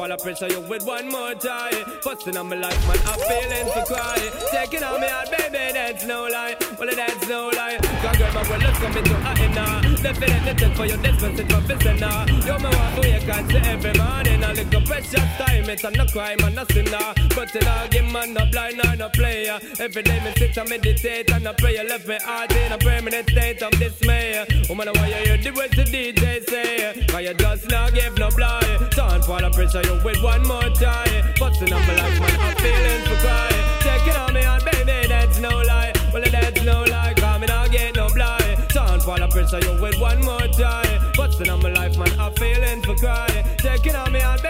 For 0.00 0.08
the 0.08 0.16
pressure 0.16 0.48
you 0.48 0.60
with 0.62 0.86
one 0.86 1.10
more 1.10 1.34
time. 1.34 1.76
Busting 2.02 2.34
on 2.34 2.48
my 2.48 2.56
life, 2.56 2.88
man, 2.88 2.96
I'm 3.04 3.20
feeling 3.20 3.68
for 3.68 3.84
crying. 3.84 4.32
Taking 4.50 4.82
on 4.82 4.98
me 4.98 5.06
out, 5.06 5.30
baby, 5.30 5.74
that's 5.74 6.06
no 6.06 6.22
lie. 6.22 6.56
Well, 6.78 6.88
that's 6.96 7.28
no 7.28 7.50
lie. 7.52 7.76
Cause 8.00 8.16
girl, 8.16 8.32
my 8.32 8.48
world 8.48 8.62
is 8.62 8.78
coming 8.78 9.04
to 9.04 9.14
a 9.14 9.30
end 9.44 9.54
now. 9.54 9.80
Definitely 10.00 10.54
take 10.54 10.74
for 10.74 10.86
your 10.86 10.96
distance, 10.96 11.40
it's 11.40 11.82
for 11.82 11.94
now. 12.00 12.24
You're 12.46 12.58
my 12.60 12.70
wife, 12.70 12.94
who 12.96 13.10
you 13.12 13.20
can't 13.20 13.50
see 13.50 13.58
every 13.58 13.92
morning. 13.92 14.42
I 14.42 14.52
look 14.52 14.72
a 14.72 14.76
little 14.76 14.82
precious 14.88 15.28
time, 15.36 15.68
it's 15.68 15.84
a 15.84 15.90
no 15.90 16.06
crime 16.06 16.38
and 16.44 16.56
no 16.56 16.64
sinner. 16.72 17.12
But 17.36 17.54
in 17.54 17.68
all 17.68 17.88
game, 17.88 18.10
man, 18.10 18.32
no 18.32 18.46
blind 18.50 18.80
or 18.82 18.96
no 18.96 19.10
player. 19.10 19.60
Every 19.78 20.02
day, 20.02 20.18
me 20.24 20.32
sit 20.38 20.56
and 20.56 20.70
meditate 20.70 21.30
and 21.30 21.46
I 21.46 21.52
pray. 21.52 21.76
Left 21.86 22.08
me 22.08 22.16
heart 22.24 22.56
in 22.56 22.72
a 22.72 22.78
permanent 22.78 23.28
state 23.28 23.62
of 23.62 23.72
dismay. 23.72 24.46
Woman, 24.66 24.88
why 24.94 25.08
you 25.08 25.14
hear 25.26 25.36
the 25.36 25.50
words 25.50 25.76
the 25.76 25.84
DJ 25.84 26.48
say? 26.48 27.04
Cause 27.06 27.20
you 27.20 27.34
just 27.34 27.68
not 27.68 27.92
give 27.92 28.16
no 28.16 28.30
blind. 28.30 28.94
Sound 28.94 29.24
for 29.24 29.40
the 29.40 29.50
pressure, 29.50 29.89
you 29.90 30.04
with 30.04 30.22
one 30.22 30.42
more 30.46 30.68
time. 30.70 31.34
Busting 31.38 31.72
up 31.72 31.86
my 31.86 31.94
life, 31.96 32.20
man, 32.20 32.40
I'm 32.40 32.56
feeling 32.56 33.02
for 33.06 33.16
crying. 33.24 33.64
Take 33.80 34.06
it 34.06 34.16
on 34.16 34.34
me, 34.34 34.42
and 34.42 34.64
baby, 34.64 35.08
that's 35.08 35.38
no 35.38 35.62
lie. 35.62 35.92
Well, 36.12 36.22
that's 36.22 36.62
no 36.64 36.84
lie, 36.84 37.14
me 37.40 37.46
not 37.46 37.70
get 37.70 37.96
no 37.96 38.08
blind. 38.14 38.72
Sound 38.72 39.02
for 39.02 39.18
the 39.18 39.28
pressure, 39.28 39.60
you 39.60 39.80
with 39.80 39.98
one 40.00 40.22
more 40.24 40.48
time. 40.48 41.12
Busting 41.16 41.48
up 41.48 41.62
my 41.62 41.70
life, 41.70 41.96
man, 41.96 42.20
I'm 42.20 42.32
feeling 42.34 42.82
for 42.82 42.94
crying. 42.96 43.44
Take 43.58 43.86
it 43.86 43.94
on 43.94 44.12
me, 44.12 44.20
and 44.20 44.42
baby, 44.42 44.49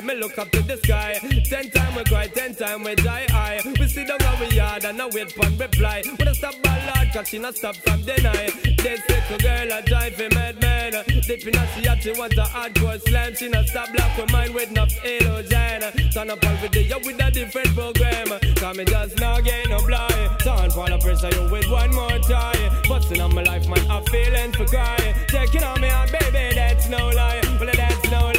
day 0.00 0.06
me 0.06 0.14
look 0.14 0.38
up 0.38 0.50
to 0.50 0.62
the 0.62 0.76
sky. 0.78 1.18
Ten 1.48 1.70
time 1.70 1.94
we 1.94 2.04
cry, 2.04 2.26
ten 2.28 2.54
time 2.54 2.82
we 2.84 2.94
die 2.96 3.26
I 3.30 3.60
We 3.78 3.88
sit 3.88 4.08
down 4.08 4.22
on 4.22 4.40
we 4.40 4.48
yard 4.56 4.84
and 4.84 5.00
I 5.00 5.06
wait 5.12 5.32
for 5.32 5.48
reply. 5.50 6.02
When 6.16 6.28
I 6.28 6.32
stop 6.32 6.54
by 6.62 6.76
Lord, 6.86 7.12
cause 7.12 7.28
she 7.28 7.38
not 7.38 7.56
stop 7.56 7.76
from 7.76 8.02
deny. 8.02 8.50
This 8.82 9.00
little 9.08 9.38
girl 9.38 9.78
a 9.78 9.82
drive 9.82 10.20
a 10.20 10.28
madman. 10.34 10.92
Deep 11.26 11.46
in 11.46 11.54
her 11.54 11.68
she 11.74 11.82
she 12.02 12.18
want 12.18 12.34
a 12.34 12.42
hardcore 12.42 13.00
slam. 13.08 13.34
She 13.34 13.48
not 13.48 13.66
stop 13.66 13.92
black 13.92 14.16
with 14.18 14.32
mine 14.32 14.52
with 14.52 14.70
enough 14.70 14.92
illusion. 15.04 16.10
Turn 16.12 16.30
up 16.30 16.44
all 16.44 16.56
video 16.56 16.98
with 16.98 17.22
a 17.22 17.30
different 17.30 17.68
program. 17.74 18.28
Cause 18.56 18.76
me 18.76 18.84
just 18.84 19.18
not 19.18 19.44
get 19.44 19.68
no 19.68 19.78
blind. 19.86 20.40
Turn 20.40 20.70
for 20.70 20.88
the 20.88 20.98
pressure 20.98 21.32
you 21.36 21.50
with 21.50 21.70
one 21.70 21.94
more 21.94 22.18
try. 22.20 22.54
Busting 22.88 23.20
on 23.20 23.34
my 23.34 23.42
life, 23.42 23.66
man, 23.68 23.90
I'm 23.90 24.04
feeling 24.04 24.52
for 24.52 24.66
crying. 24.66 25.14
Taking 25.28 25.64
on 25.64 25.80
me, 25.80 25.88
and 25.88 26.10
baby, 26.12 26.54
that's 26.54 26.88
no 26.88 27.08
lie. 27.08 27.40
Well, 27.58 27.70
that's 27.74 28.10
no 28.10 28.20
lie, 28.26 28.35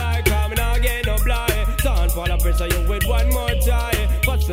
The 2.37 2.43
pressure 2.43 2.67
you 2.67 2.87
with 2.87 3.05
one 3.07 3.29
more 3.29 3.49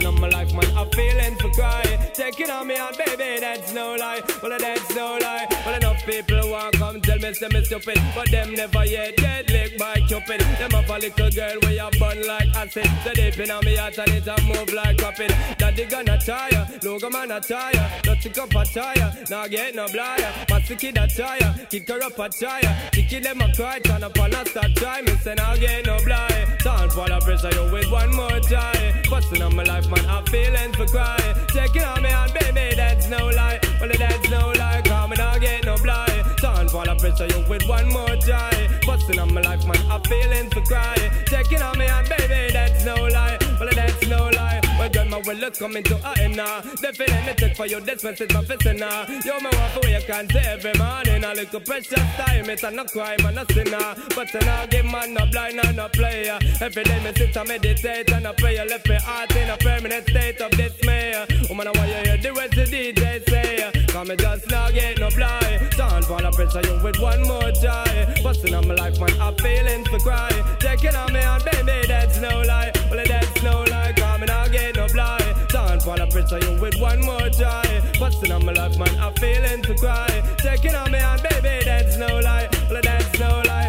try. 0.01 0.09
On 0.09 0.20
my 0.20 0.28
life, 0.28 0.53
man, 0.53 0.76
I'm 0.76 0.90
feeling 0.90 1.36
for 1.36 1.51
crying. 1.51 1.99
Taking 2.14 2.51
on 2.51 2.66
me, 2.66 2.76
and 2.76 2.97
baby, 2.97 3.40
that's 3.40 3.72
no 3.72 3.97
lie. 3.97 4.22
Well, 4.42 4.59
that's 4.59 4.95
no 4.95 5.18
lie. 5.20 5.47
Well, 5.64 5.74
enough 5.74 6.05
people 6.05 6.51
want 6.51 6.76
come 6.76 7.01
tell 7.01 7.18
me, 7.18 7.32
say 7.34 7.49
me 7.49 7.64
stupid. 7.64 8.01
But 8.14 8.30
them 8.30 8.55
never 8.55 8.84
yet 8.84 9.16
get 9.16 9.51
licked 9.51 9.78
by 9.78 9.95
Cupid. 10.09 10.40
Them 10.40 10.70
have 10.70 10.90
a 10.90 10.99
little 10.99 11.30
girl 11.30 11.57
where 11.62 11.72
you 11.72 11.99
burn 11.99 12.26
like 12.26 12.57
acid. 12.57 12.88
The 13.05 13.11
deep 13.14 13.38
in 13.38 13.51
on 13.51 13.64
me 13.64 13.76
heart 13.76 13.99
and 13.99 14.11
it 14.11 14.26
a 14.26 14.42
move 14.42 14.72
like 14.72 15.01
rapid. 15.01 15.34
Daddy 15.59 15.84
gonna 15.86 16.18
tire, 16.18 16.68
logo 16.82 17.11
man 17.11 17.30
a 17.30 17.40
tire. 17.40 17.90
Not 18.07 18.20
to 18.20 18.42
up 18.42 18.55
a 18.55 18.64
tire, 18.64 19.12
now 19.30 19.47
get 19.47 19.74
no 19.74 19.86
blyer. 19.86 20.51
Massy 20.51 20.76
kid 20.76 20.99
a 20.99 21.07
tire, 21.07 21.55
kick 21.70 21.88
her 21.88 22.03
up 22.03 22.18
a 22.18 22.28
tire. 22.28 22.90
Kicky 22.92 23.20
them 23.20 23.40
a 23.40 23.53
cry, 23.55 23.78
turn 23.80 24.05
up 24.05 24.18
and 24.18 24.34
a 24.34 24.47
start 24.47 24.74
try. 24.76 25.03
Me 25.03 25.12
say 25.22 25.34
now 25.34 25.57
get 25.57 25.86
no 25.86 25.97
blind. 26.05 26.62
Sound 26.62 26.92
for 26.92 27.09
the 27.09 27.18
pressure, 27.20 27.55
you 27.55 27.72
with 27.72 27.90
one 27.90 28.14
more 28.14 28.40
try. 28.40 29.03
Busting 29.11 29.42
on 29.42 29.55
my 29.57 29.62
life, 29.64 29.84
man, 29.89 30.07
I'm 30.07 30.24
feeling 30.26 30.72
for 30.72 30.87
crying. 30.87 31.35
Checking 31.53 31.82
on 31.82 32.03
me 32.03 32.11
and 32.11 32.32
baby, 32.35 32.74
that's 32.76 33.09
no 33.09 33.28
lie. 33.28 33.61
Well, 33.80 33.91
that's 33.99 34.30
no 34.30 34.53
lie, 34.57 34.82
come 34.85 35.12
and 35.12 35.20
I 35.20 35.39
get 35.39 35.64
no 35.64 35.76
blind. 35.76 36.24
Sound 36.41 36.70
for 36.70 36.85
the 36.85 36.95
pressure, 36.97 37.26
you 37.26 37.45
with 37.49 37.66
one 37.66 37.89
more 37.89 38.16
try. 38.16 38.68
Busting 38.87 39.18
on 39.18 39.32
my 39.35 39.41
life, 39.41 39.66
man, 39.66 39.91
I'm 39.91 40.03
feeling 40.03 40.51
for 40.51 40.62
crying. 40.62 41.11
Checking 41.26 41.62
on 41.62 41.78
me 41.78 41.87
and 41.87 42.09
baby, 42.09 42.53
that's 42.53 42.85
no 42.85 42.95
lie. 42.95 43.39
Well, 43.61 43.70
that's 43.74 44.07
no 44.07 44.30
lie. 44.30 44.53
Girl, 44.93 45.07
my 45.07 45.18
will 45.18 45.37
look 45.37 45.59
coming 45.59 45.82
to 45.85 45.97
a 45.97 46.20
end 46.20 46.37
now. 46.37 46.61
Definitely 46.82 47.35
take 47.37 47.57
for 47.57 47.66
you, 47.66 47.80
this 47.80 48.05
message 48.05 48.32
my 48.35 48.45
fist 48.45 48.66
now. 48.78 49.07
You're 49.24 49.41
my 49.41 49.51
wife, 49.51 49.72
who 49.72 49.89
you 49.89 50.01
can't 50.07 50.30
say 50.30 50.45
every 50.47 50.74
morning. 50.78 51.24
I 51.24 51.32
look 51.32 51.53
a 51.53 51.57
little 51.57 51.61
precious 51.61 52.05
time, 52.16 52.51
it's 52.51 52.62
a 52.62 52.70
no 52.70 52.85
crime 52.85 53.24
and 53.24 53.39
a 53.39 53.53
sinner. 53.53 53.95
But 54.14 54.28
then 54.32 54.49
I 54.49 54.66
give 54.66 54.85
man 54.85 55.14
no 55.14 55.24
blind 55.26 55.59
and 55.64 55.76
no 55.76 55.89
player. 55.89 56.39
Every 56.61 56.85
day 56.85 57.03
me 57.03 57.12
sit 57.16 57.37
and 57.37 57.49
meditate 57.49 58.11
and 58.12 58.26
I 58.26 58.32
pray. 58.32 58.57
You 58.57 58.68
left 58.68 58.89
me 58.89 58.97
heart 58.97 59.35
in 59.37 59.51
a 59.51 59.57
permanent 59.57 60.09
state 60.09 60.41
of 60.41 60.51
dismay. 60.51 61.26
Woman, 61.49 61.68
I 61.68 61.70
want 61.78 61.89
you 61.89 62.11
hear 62.11 62.18
the 62.18 62.35
words 62.35 62.55
the 62.55 62.64
DJ 62.64 63.28
say. 63.28 63.85
Come 63.89 64.09
me 64.09 64.16
just 64.16 64.51
now 64.51 64.70
get 64.70 64.99
no 64.99 65.09
blind. 65.11 65.72
Sound 65.74 66.05
for 66.05 66.20
the 66.20 66.30
pressure, 66.30 66.66
you 66.68 66.82
with 66.85 66.99
one 66.99 67.22
more 67.22 67.51
try. 67.62 68.14
Busting 68.22 68.55
on 68.55 68.68
my 68.68 68.74
life, 68.74 69.01
man, 69.01 69.20
I'm 69.20 69.35
feeling 69.37 69.85
for 69.85 69.99
cry. 70.01 70.30
Taking 70.59 70.95
on 70.95 71.12
me 71.12 71.20
and 71.20 71.45
baby, 71.45 71.87
that's 71.87 72.20
no 72.20 72.43
lie. 72.43 72.72
Well, 72.91 73.05
that's 73.07 73.43
no 73.43 73.64
lie, 73.70 73.93
me 74.18 74.26
now 74.26 74.47
get 74.49 74.74
no 74.89 74.93
blind. 74.93 75.82
For 75.82 75.97
the 75.97 76.07
pressure, 76.07 76.39
you 76.39 76.61
with 76.61 76.80
one 76.80 77.01
more 77.05 77.28
try. 77.30 77.64
Busting 77.99 78.32
on 78.32 78.45
my 78.45 78.53
life, 78.53 78.78
man, 78.78 78.99
I'm 78.99 79.14
feeling 79.14 79.62
for 79.62 79.74
cry. 79.74 80.22
Taking 80.39 80.74
on 80.74 80.91
me 80.93 80.99
and 80.99 81.22
baby, 81.22 81.64
that's 81.64 81.97
no 81.97 82.20
lie. 82.20 82.49
Well, 82.70 82.80
that's 82.82 83.18
no 83.18 83.43
lie. 83.47 83.64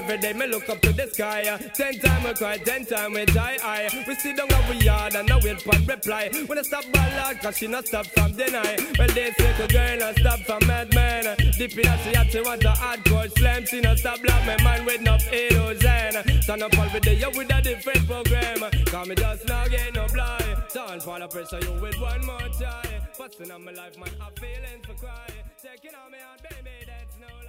And 0.00 0.10
every 0.10 0.22
day 0.22 0.32
me 0.32 0.46
look 0.46 0.66
up 0.70 0.80
to 0.80 0.92
the 0.92 1.06
sky. 1.08 1.42
Ten 1.74 1.98
time 1.98 2.24
we 2.24 2.32
cry, 2.32 2.56
ten 2.56 2.86
time 2.86 3.12
we 3.12 3.26
die. 3.26 3.58
I 3.62 3.88
we 4.08 4.14
sit 4.14 4.36
down 4.36 4.50
on 4.50 4.70
we 4.70 4.82
yard 4.82 5.14
and 5.14 5.30
I 5.30 5.38
wait 5.44 5.60
for 5.60 5.76
reply. 5.86 6.30
When 6.46 6.58
I 6.58 6.62
stop 6.62 6.84
by 6.90 7.22
Lord, 7.22 7.38
cause 7.40 7.58
she 7.58 7.66
not 7.66 7.86
stop 7.86 8.06
from 8.06 8.32
deny. 8.32 8.78
Well, 8.98 9.08
this 9.08 9.38
little 9.38 9.68
girl 9.68 9.98
not 9.98 10.16
stop 10.16 10.38
from 10.40 10.66
madman. 10.66 11.36
Deep 11.58 11.76
in 11.76 11.86
her 11.86 11.98
she 12.02 12.16
had 12.16 12.30
she 12.30 12.40
want 12.40 12.64
a 12.64 12.68
hardcore 12.68 13.30
slam. 13.36 13.66
She 13.66 13.80
not 13.80 13.98
stop 13.98 14.22
block 14.22 14.46
my 14.46 14.62
mind 14.62 14.86
with 14.86 15.02
no 15.02 15.16
enough 15.16 15.32
illusion. 15.32 16.40
Turn 16.46 16.62
up 16.62 16.78
all 16.78 16.88
video 16.88 17.12
you 17.12 17.38
with 17.38 17.52
a 17.52 17.60
different 17.60 18.06
program. 18.06 18.70
Cause 18.86 19.06
me 19.06 19.14
just 19.14 19.48
now 19.48 19.68
get 19.68 19.94
no 19.94 20.06
blind. 20.06 20.56
Turn 20.72 21.00
for 21.00 21.18
the 21.18 21.28
pressure 21.28 21.60
you 21.60 21.72
with 21.78 22.00
one 22.00 22.24
more 22.24 22.48
time. 22.58 23.02
Busting 23.18 23.50
on 23.50 23.62
my 23.64 23.72
life, 23.72 23.98
man, 23.98 24.08
I'm 24.18 24.32
feeling 24.40 24.80
for 24.82 24.94
cry. 24.94 25.26
Taking 25.62 25.94
on 25.94 26.10
me 26.10 26.18
and 26.18 26.42
baby, 26.42 26.86
that's 26.86 27.18
no 27.20 27.39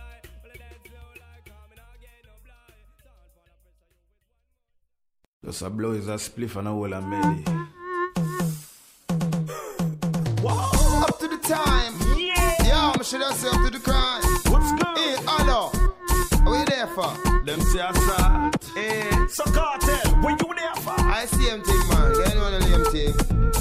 Just 5.43 5.63
a 5.63 5.71
blow 5.71 5.93
is 5.93 6.07
a 6.07 6.17
spliff 6.17 6.55
and 6.55 6.67
a 6.67 6.71
whole 6.71 6.93
a 6.93 7.01
melody. 7.01 7.43
Up 10.45 11.17
to 11.17 11.27
the 11.27 11.39
time. 11.41 11.93
Yeah. 12.15 12.63
Yo, 12.63 12.91
I 12.99 13.01
should 13.01 13.21
have 13.21 13.33
said 13.33 13.49
up 13.51 13.65
to 13.65 13.71
the 13.71 13.79
crime. 13.79 14.21
What's 14.51 14.71
good? 14.73 14.97
Hey, 14.99 15.15
hello. 15.25 15.69
What 16.43 16.59
you 16.59 16.65
there 16.65 16.85
for? 16.85 17.43
Them 17.43 17.59
say 17.59 17.79
assault. 17.79 18.71
Hey. 18.75 19.09
So 19.29 19.43
cartel, 19.45 20.21
what 20.21 20.39
you 20.39 20.53
there 20.53 20.75
for? 20.75 20.93
I 20.99 21.25
see 21.25 21.49
him 21.49 21.63
thing, 21.63 21.87
man. 21.89 22.13
Get 22.23 22.37
on 22.37 22.51
the 22.51 22.59
name 22.59 22.85
thing. 22.91 23.60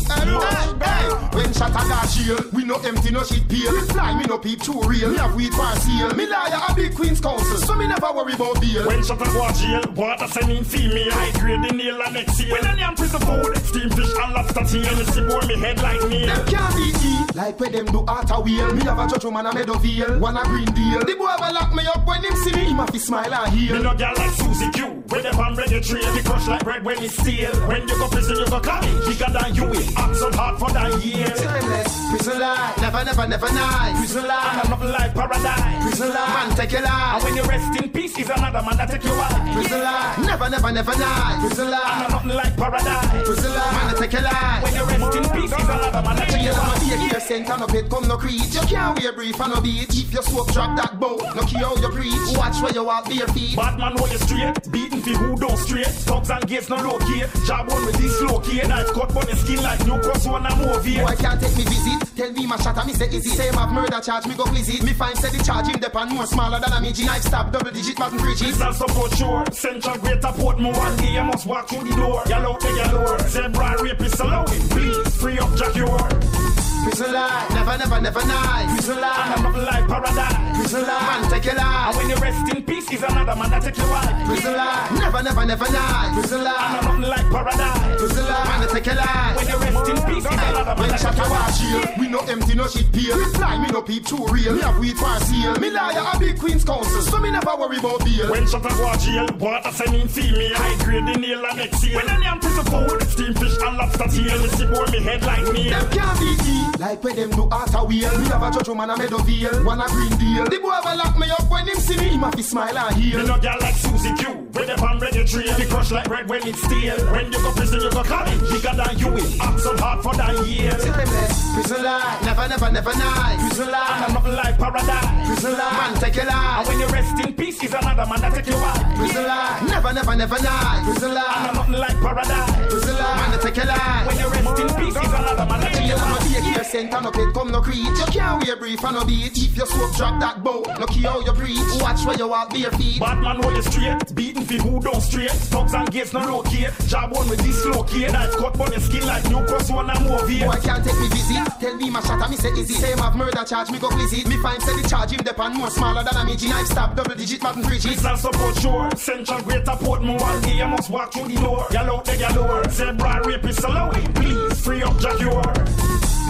When 1.33 1.53
shot 1.55 1.71
a 1.71 1.89
got 1.89 2.07
shield, 2.11 2.53
we 2.53 2.65
no 2.65 2.77
empty, 2.77 3.11
no 3.11 3.23
shit 3.23 3.49
peel. 3.49 3.73
We 3.73 3.81
fly, 3.89 4.19
me 4.19 4.25
no 4.25 4.39
peep 4.39 4.63
too 4.63 4.81
real. 4.83 5.11
Me 5.11 5.17
have 5.19 5.35
weed 5.35 5.53
for 5.55 5.67
seal. 5.81 6.13
Me 6.15 6.27
liar, 6.27 6.61
a 6.69 6.75
big 6.75 6.95
queen's 6.95 7.21
counsel, 7.21 7.57
so 7.57 7.75
me 7.75 7.87
never 7.87 8.13
worry 8.13 8.35
about 8.35 8.61
bail. 8.61 8.87
When 8.87 9.03
shot 9.05 9.23
a 9.23 9.25
go 9.33 9.49
jail, 9.53 9.83
water 9.95 10.27
send 10.29 10.51
in 10.51 10.65
female 10.65 11.11
High 11.11 11.39
grade 11.41 11.63
the 11.63 11.75
nail 11.75 12.03
and 12.03 12.15
next 12.15 12.41
year 12.41 12.53
When 12.53 12.67
I 12.67 12.81
am 12.81 12.95
prison 12.95 13.21
food, 13.21 13.57
steam 13.65 13.91
fish 13.91 14.13
and 14.23 14.33
lobster 14.35 14.65
tail 14.65 14.99
You 14.99 15.05
see 15.07 15.21
boy 15.23 15.41
me 15.47 15.57
head 15.59 15.81
like 15.83 16.03
me. 16.09 16.27
Them 16.27 16.47
can't 16.47 16.75
be 16.77 16.93
eat 17.07 17.35
like 17.37 17.59
where 17.61 17.71
them 17.71 17.87
do 17.87 18.05
art 18.07 18.31
a 18.31 18.41
wheel. 18.41 18.75
Me 18.75 18.83
have 18.85 18.99
a 18.99 19.09
judge 19.09 19.25
woman 19.25 19.47
a 19.47 19.51
Meadowvale, 19.51 20.19
one 20.21 20.37
a 20.37 20.43
green 20.45 20.67
deal. 20.73 21.01
The 21.01 21.15
boy 21.17 21.35
will 21.39 21.55
lock 21.55 21.75
me 21.75 21.87
up 21.87 22.07
when 22.07 22.23
him 22.25 22.35
see 22.37 22.53
me, 22.53 22.65
him 22.65 22.77
have 22.77 22.93
to 22.93 22.99
smile 22.99 23.33
and 23.33 23.53
heal. 23.53 23.77
Me 23.77 23.83
no 23.83 23.95
girl 23.95 24.13
like 24.17 24.31
Susie 24.31 24.71
Q 24.71 25.03
When 25.09 25.23
them 25.23 25.39
on 25.39 25.55
registry, 25.57 26.01
the 26.01 26.23
crush 26.25 26.49
like 26.49 26.65
bread 26.65 26.85
when 26.85 27.03
it's 27.03 27.15
stale 27.15 27.55
When 27.69 27.89
you 27.89 27.99
go 27.99 28.09
prison, 28.09 28.37
you 28.37 28.47
go 28.47 28.61
college 28.61 29.07
Bigger 29.07 29.31
than 29.33 29.55
you 29.55 29.65
will, 29.65 29.89
act 30.11 30.19
so 30.19 30.31
hard 30.33 30.59
for 30.59 30.71
that 30.71 31.05
year 31.05 31.27
Timeless, 31.27 32.11
prison 32.11 32.41
life, 32.41 32.77
never, 32.81 33.05
never, 33.05 33.27
never 33.27 33.53
nice. 33.53 33.99
Prison 33.99 34.27
life, 34.27 34.55
And 34.55 34.67
another 34.67 34.93
life 34.93 35.15
paradise 35.15 35.83
prison 35.83 36.09
life, 36.11 36.35
man 36.35 36.57
take 36.57 36.73
your 36.73 36.83
life. 36.83 37.15
And 37.15 37.25
when 37.25 37.37
you 37.37 37.43
rest 37.45 37.83
in 37.83 37.91
peace, 37.91 38.19
is 38.19 38.31
another 38.31 38.63
man 38.63 38.77
that 38.77 38.91
take 38.91 39.05
your 39.05 39.17
wife 39.17 39.55
Prison 39.55 39.81
life, 39.81 40.19
never, 40.19 40.51
never, 40.51 40.73
never 40.73 40.97
nice. 40.99 41.41
Prison 41.47 41.65
And 41.65 41.71
life, 41.71 42.11
nothing 42.11 42.35
like 42.35 42.57
paradise 42.57 43.25
prison 43.25 43.55
life, 43.55 43.73
man 43.73 43.97
take 43.97 44.13
your 44.13 44.23
life. 44.23 44.63
When 44.63 44.75
you 44.75 44.85
rest 44.85 45.17
in 45.17 45.25
peace, 45.31 45.53
is 45.53 45.69
another 45.69 46.03
man 46.03 46.17
that 46.17 46.29
take 46.29 46.43
your 46.43 46.55
wife 46.55 46.81
Be 46.81 47.17
a 47.17 47.21
scent 47.21 47.51
and 47.51 47.61
no 47.61 47.67
pet 47.67 47.91
come 47.91 48.09
no 48.09 48.17
creed. 48.17 48.43
You 48.55 48.61
can't 48.63 48.99
wear 48.99 49.13
brief 49.13 49.41
and 49.41 49.53
no 49.55 49.61
beat. 49.61 49.91
If 49.91 50.13
your 50.13 50.23
soap 50.23 50.53
drop 50.53 50.77
that 50.77 50.99
bow, 50.99 51.17
no 51.35 51.43
key 51.43 51.59
how 51.59 51.77
you 51.77 51.89
preach. 51.91 52.37
Watch 52.37 52.61
where 52.63 52.73
you 52.73 52.85
walk 52.85 53.09
bare 53.09 53.27
feet. 53.29 53.57
Batman 53.57 53.97
hold 53.97 54.11
you 54.11 54.19
straight, 54.19 54.55
beating 54.71 55.03
for 55.03 55.11
who 55.11 55.37
don't 55.37 55.57
straight. 55.57 55.87
Thugs 55.87 56.31
and 56.31 56.47
gates 56.47 56.69
no 56.69 56.99
key. 56.99 57.25
Job 57.47 57.69
one 57.69 57.85
with 57.87 57.97
this 57.97 58.19
key. 58.47 58.67
Knife 58.67 58.93
cut 58.93 59.15
on 59.17 59.27
your 59.27 59.37
skin 59.37 59.63
like 59.63 59.85
new 59.87 60.00
cross 60.01 60.27
one 60.27 60.47
and 60.47 60.59
movie. 60.59 60.97
Boy 60.97 61.15
can't 61.17 61.41
take 61.41 61.57
me 61.57 61.65
visit. 61.65 62.17
Tell 62.17 62.33
me 62.33 62.47
my 62.47 62.57
shot 62.57 62.77
and 62.79 62.87
me 62.87 62.95
say 62.95 63.09
easy. 63.09 63.31
Same 63.31 63.55
have 63.55 63.73
murder 63.73 64.01
charge, 64.01 64.27
me 64.27 64.35
go 64.35 64.45
visit. 64.47 64.83
Me 64.83 64.93
find 64.93 65.17
say 65.17 65.31
the 65.37 65.43
charge 65.45 65.69
him 65.69 65.81
more 66.15 66.27
smaller 66.27 66.61
than 66.61 66.73
a 66.73 66.81
midget. 66.81 67.07
Knife 67.07 67.23
stab 67.23 67.53
double 67.53 67.71
digit 67.71 67.99
Martin 67.99 68.19
Bridges. 68.19 68.61
And 68.61 68.75
support 68.75 69.13
sure. 69.15 69.45
Central 69.53 69.97
Greater 69.99 70.33
Portmore 70.39 70.77
one 70.77 70.97
day 70.97 71.15
you 71.15 71.25
must 71.25 71.47
walk 71.47 71.69
through 71.69 71.89
the 71.89 71.97
door. 71.97 72.21
Out 72.33 72.61
there, 72.61 72.77
y'all 72.77 73.19
Zebra 73.29 73.83
rapist 73.83 74.21
allow 74.21 74.45
it. 74.45 74.71
Please 74.71 75.17
free 75.17 75.39
up 75.39 75.55
Jack 75.57 75.75
your 75.77 76.50
Prison 76.83 77.13
life, 77.13 77.51
never, 77.51 77.79
never, 77.79 78.01
never 78.01 78.27
nice. 78.27 78.75
Prison 78.75 79.01
life, 79.01 79.39
another 79.39 79.63
life 79.63 79.87
paradise. 79.89 80.57
Prison 80.57 80.83
life, 80.83 81.03
man 81.03 81.31
take 81.31 81.45
your 81.45 81.55
life. 81.55 81.89
And 81.89 81.97
when 81.97 82.11
you 82.11 82.17
rest 82.17 82.57
in 82.57 82.63
peace, 82.65 82.91
is 82.91 83.03
another 83.03 83.37
man 83.37 83.51
that 83.51 83.63
take 83.63 83.77
your 83.77 83.91
wife. 83.91 84.27
Prison 84.27 84.55
life, 84.55 84.91
never, 84.93 85.23
never, 85.23 85.47
never 85.47 85.71
nice. 85.71 86.13
Prison 86.15 86.45
life, 86.45 86.83
another 86.83 87.07
life 87.07 87.29
paradise. 87.31 88.01
Prison 88.01 88.25
life, 88.25 88.49
man 88.49 88.69
take 88.69 88.87
your 88.87 88.95
life. 88.97 89.37
When 89.37 89.47
you 89.49 89.57
rest 89.61 89.89
in 89.89 89.97
peace, 90.09 90.25
is 90.25 90.39
another 90.41 90.75
man 90.81 90.89
that 90.89 91.01
take 91.01 91.17
your 91.17 91.31
wife. 91.31 91.99
We 91.99 92.09
no 92.09 92.19
empty, 92.21 92.55
no 92.55 92.67
shit 92.67 92.91
peel. 92.93 93.17
Reply, 93.17 93.59
me 93.61 93.69
no 93.69 93.83
peep 93.83 94.07
too 94.07 94.25
real. 94.33 94.55
Me 94.55 94.63
have 94.63 94.79
weed 94.79 94.97
for 94.97 95.15
seal. 95.21 95.55
Me 95.61 95.71
liar, 95.71 96.01
a 96.01 96.19
big 96.19 96.39
queen's 96.39 96.65
counsel, 96.65 97.03
so 97.03 97.19
me 97.21 97.31
never 97.31 97.57
worry 97.57 97.79
about 97.79 98.05
bail. 98.05 98.31
When 98.31 98.47
shot 98.47 98.65
a 98.65 98.73
go 98.73 98.93
jail, 98.97 99.29
water 99.39 99.71
send 99.73 99.95
in 99.95 100.09
female. 100.09 100.57
High 100.57 100.83
grade 100.85 101.07
the 101.07 101.19
nail 101.19 101.45
and 101.45 101.61
exhale. 101.61 101.97
When 101.97 102.09
any 102.09 102.27
am 102.27 102.41
prison 102.41 102.65
food, 102.65 103.03
steam 103.09 103.35
fish 103.35 103.57
and 103.61 103.77
lobster 103.77 104.09
tail. 104.09 104.43
Me 104.43 104.49
see 104.49 104.67
boy 104.67 104.87
me 104.91 105.01
head 105.05 105.23
like 105.23 105.53
me. 105.53 105.69
Them 105.69 105.91
can't 105.91 106.19
beat 106.19 106.41
me. 106.45 106.70
Like 106.79 107.03
when 107.05 107.17
them 107.17 107.31
do 107.31 107.49
art 107.51 107.75
a 107.75 107.85
wheel. 107.85 108.19
Me 108.19 108.27
have 108.29 108.43
a 108.43 108.51
judge 108.51 108.69
woman 108.69 108.91
a 108.91 108.95
Meadowvale. 108.95 109.65
One 109.65 109.81
a 109.81 109.87
green 109.89 110.17
deal. 110.19 110.45
The 110.45 110.59
boy 110.61 110.73
ever 110.73 110.97
lock 110.97 111.19
me 111.19 111.31
up 111.31 111.51
when 111.51 111.67
him 111.67 111.77
see 111.77 111.97
me. 111.97 112.09
Him 112.11 112.21
have 112.21 112.37
to 112.37 112.43
smile 112.43 112.77
and 112.77 112.97
heal. 112.97 113.19
Me 113.21 113.27
no 113.27 113.39
girl 113.39 113.57
like 113.61 113.75
Susie 113.75 114.15
Q. 114.15 114.49
When 114.53 114.67
the 114.67 114.75
pan 114.77 114.99
ready 114.99 115.25
tree. 115.25 115.51
Me 115.59 115.67
crush 115.67 115.91
like 115.91 116.09
bread 116.09 116.29
when 116.29 116.47
it's 116.47 116.63
stale. 116.63 116.99
When 117.13 117.33
you 117.33 117.39
go 117.43 117.53
prison, 117.53 117.81
you 117.81 117.91
go 117.91 118.03
college. 118.03 118.41
Bigger 118.51 118.75
than 118.77 118.99
you 118.99 119.09
will. 119.09 119.43
Act 119.43 119.61
so 119.61 119.77
hard 119.77 120.03
for 120.03 120.15
that 120.17 120.47
year. 120.47 120.73
Prison 120.73 121.83
life. 121.83 122.23
Never, 122.25 122.49
never, 122.49 122.71
never 122.71 122.95
nice. 122.97 123.41
Prison 123.49 123.71
life. 123.71 123.91
And 123.91 124.17
another 124.17 124.33
life 124.33 124.59
paradise. 124.59 125.27
Prison 125.27 125.53
life. 125.53 125.73
Man 125.73 125.95
take 126.01 126.17
your 126.17 126.27
life. 126.27 126.59
And 126.59 126.69
when 126.69 126.81
you 126.81 126.89
rest 126.89 127.19
in 127.21 127.33
peace, 127.35 127.63
is 127.63 127.75
another 127.75 128.07
man 128.07 128.21
that 128.21 128.35
take 128.35 128.47
your 128.47 128.61
wife. 128.61 128.97
Prison 128.97 129.25
life. 129.25 129.63
Never, 129.69 129.93
never, 129.93 130.17
never 130.17 130.39
nice. 130.43 130.85
Prison 130.85 131.15
life. 131.15 131.37
And 131.37 131.57
another 131.57 131.79
life 131.79 131.99
paradise. 132.01 132.73
Prison 132.73 132.97
life. 132.97 133.17
Man 133.21 133.41
take 133.41 133.57
your 133.57 133.67
life. 133.67 134.07
When 134.09 134.17
you 134.19 134.29
rest 134.29 134.59
in 134.61 134.69
peace, 134.81 134.97
is 134.97 135.13
another 135.13 135.47
man 135.47 135.61
that 135.61 135.73
take 135.73 135.87
your 135.87 135.97
wife. 135.97 136.60
Be 136.61 136.67
a 136.67 136.71
care 136.71 136.83
center, 136.83 137.01
no 137.01 137.11
pet 137.11 137.33
come 137.33 137.51
no 137.51 137.63
creed. 137.63 137.87
You 137.87 138.07
can't 138.13 138.45
wear 138.45 138.57
brief 138.57 138.85
and 138.85 138.95
no 138.95 139.05
beat. 139.05 139.33
If 139.33 139.57
your 139.57 139.67
soap 139.67 139.97
drop 139.97 140.21
that 140.21 140.45
bow, 140.45 140.63
no 140.79 140.87
key 140.87 141.03
how 141.03 141.21
you 141.21 141.33
preach. 141.33 141.57
Watch 141.81 142.05
where 142.05 142.19
you 142.19 142.29
walk 142.29 142.53
bare 142.53 142.71
feet. 142.73 143.01
Batman 143.01 143.43
hold 143.43 143.57
you 143.57 143.63
straight, 143.63 144.15
beating 144.15 144.45
for 144.45 144.55
who 144.55 144.81
don't 144.81 145.01
straight. 145.01 145.31
Thugs 145.31 145.73
and 145.73 145.91
gates 145.91 146.13
no 146.13 146.21
low 146.21 146.43
key. 146.43 146.67
Job 146.87 147.13
one 147.13 147.29
with 147.31 147.41
this 147.41 147.65
key. 147.89 148.07
Knife 148.07 148.37
cut 148.37 148.61
on 148.61 148.73
your 148.73 148.81
skin 148.81 149.07
like 149.07 149.25
new 149.31 149.43
cross 149.47 149.71
one 149.71 149.89
and 149.89 150.05
movie. 150.05 150.41
Boy 150.41 150.61
can't 150.61 150.85
take 150.85 151.01
me 151.01 151.09
visit. 151.09 151.49
Tell 151.61 151.77
me 151.77 151.89
my 151.89 152.01
shot 152.01 152.21
and 152.21 152.31
me 152.31 152.37
say 152.37 152.53
easy. 152.53 152.75
Same 152.75 152.99
have 152.99 153.17
murder 153.17 153.45
charge, 153.45 153.71
me 153.71 153.79
go 153.79 153.89
visit. 153.97 154.29
Me 154.29 154.37
find 154.43 154.63
say 154.63 154.77
the 154.77 154.87
charge 154.87 155.13
him 155.13 155.25
depend 155.25 155.55
more 155.55 155.71
smaller 155.71 156.05
than 156.05 156.15
a 156.15 156.25
midget. 156.27 156.51
Knife 156.51 156.67
stab 156.67 156.95
double 156.95 157.15
digit 157.15 157.43
Martin 157.43 157.63
Bridges. 157.63 157.85
This 157.85 158.05
and 158.05 158.19
support 158.19 158.57
sure. 158.61 158.91
Central 158.97 159.41
Greater 159.43 159.77
Portmore 159.81 160.21
one 160.21 160.41
day 160.43 160.59
you 160.59 160.67
must 160.67 160.91
walk 160.91 161.13
through 161.15 161.29
the 161.29 161.41
door. 161.41 161.67
Y'all 161.71 161.97
out 161.97 162.05
there, 162.05 162.17
y'all 162.17 162.69
Zebra 162.69 163.23
rapist 163.25 163.65
allow 163.65 163.91
it. 163.93 164.15
Please 164.15 164.61
free 164.61 164.83
up 164.83 165.01
your 165.01 165.80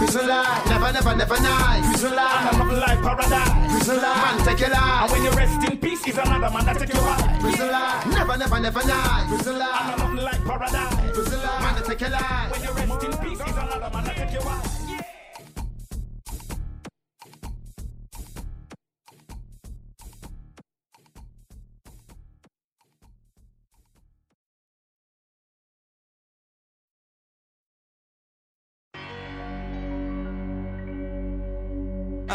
Prison 0.01 0.27
life, 0.27 0.65
never, 0.65 0.91
never, 0.91 1.15
never 1.15 1.39
nice. 1.41 1.85
Prison 1.91 2.15
life, 2.15 2.53
another 2.53 2.77
life 2.81 3.01
paradise. 3.05 3.71
Prison 3.71 3.97
life, 4.01 4.17
man 4.17 4.47
take 4.47 4.59
your 4.59 4.69
life. 4.71 5.01
And 5.03 5.11
when 5.11 5.23
you 5.23 5.31
rest 5.37 5.69
in 5.69 5.77
peace, 5.77 6.07
is 6.07 6.17
another 6.17 6.49
man 6.49 6.65
that 6.65 6.79
take 6.79 6.91
your 6.91 7.03
wife. 7.03 7.39
Prison 7.39 7.69
life, 7.69 8.07
never, 8.07 8.35
never, 8.35 8.59
never 8.59 8.83
nice. 8.87 9.27
Prison 9.29 9.59
life, 9.59 9.93
another 9.93 10.21
life 10.23 10.43
paradise. 10.43 11.11
Prison 11.13 11.39
life, 11.43 11.61
man 11.61 11.83
take 11.85 12.01
your 12.01 12.09
life. 12.09 12.51
When 12.51 12.63
you 12.63 12.71
rest 12.73 13.03
in 13.03 13.13
peace, 13.21 13.39
is 13.45 13.57
another 13.61 13.89
man 13.93 14.03
that 14.05 14.17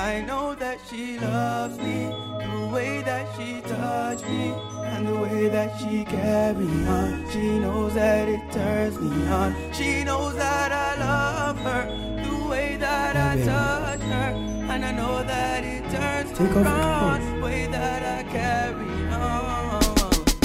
I 0.06 0.20
know 0.20 0.54
that 0.54 0.78
she 0.88 1.18
loves 1.18 1.78
me, 1.78 2.04
the 2.38 2.70
way 2.72 3.02
that 3.02 3.26
she 3.36 3.60
touch 3.62 4.22
me, 4.22 4.54
and 4.92 5.04
the 5.04 5.16
way 5.16 5.48
that 5.48 5.76
she 5.80 6.04
carry 6.04 6.68
on. 6.86 7.28
She 7.32 7.58
knows 7.58 7.94
that 7.94 8.28
it 8.28 8.52
turns 8.52 9.00
me 9.00 9.26
on. 9.26 9.72
She 9.72 10.04
knows 10.04 10.36
that 10.36 10.70
I 10.70 10.90
love 11.06 11.58
her, 11.58 11.82
the 12.22 12.48
way 12.48 12.76
that 12.76 13.16
I 13.16 13.44
touch 13.44 14.00
her, 14.00 14.30
and 14.72 14.84
I 14.84 14.92
know 14.92 15.24
that 15.24 15.64
it 15.64 15.82
turns 15.90 16.38
Take 16.38 16.50
her 16.50 16.68
on, 16.68 17.40
the 17.40 17.44
way 17.44 17.66
that 17.66 18.02
I 18.18 18.22
carry 18.30 18.90
on. 19.12 19.82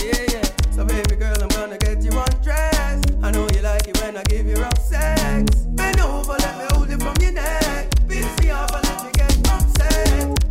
Yeah, 0.04 0.26
yeah. 0.34 0.72
So 0.72 0.84
baby 0.86 1.18
girl, 1.18 1.38
I'm 1.40 1.50
gonna 1.50 1.78
get 1.78 2.02
you 2.02 2.10
undressed. 2.10 3.14
I 3.22 3.30
know 3.30 3.48
you 3.54 3.62
like 3.62 3.88
it 3.88 4.02
when 4.02 4.18
I 4.18 4.24
give 4.24 4.48
you 4.48 4.56
rough 4.56 4.82
sex. 4.82 5.66
Bend 5.78 6.02
over, 6.02 6.34
let 6.34 6.58
me 6.58 6.66
hold 6.72 6.90
it 6.90 7.00
from 7.00 7.16
your 7.22 7.34
neck. 7.34 7.92
Me 8.10 8.50
off 8.50 8.91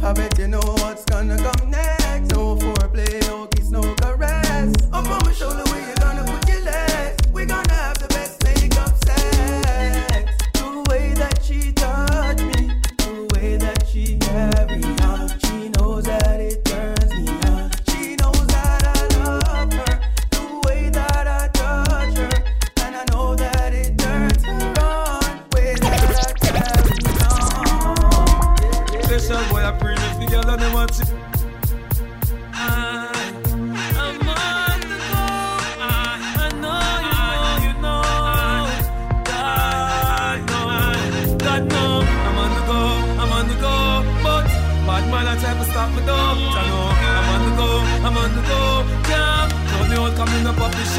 I 0.02 0.12
bet 0.12 0.38
you 0.38 0.48
know 0.48 0.60
what's 0.80 1.04
gonna 1.04 1.36
come 1.36 1.70
next. 1.70 2.32
No 2.32 2.56
foreplay, 2.56 3.20
no 3.28 3.46
kiss, 3.48 3.70
no 3.70 3.82
caress. 3.96 4.72
Up 4.92 5.06
on 5.06 5.24
my 5.24 5.32
shoulder, 5.32 5.62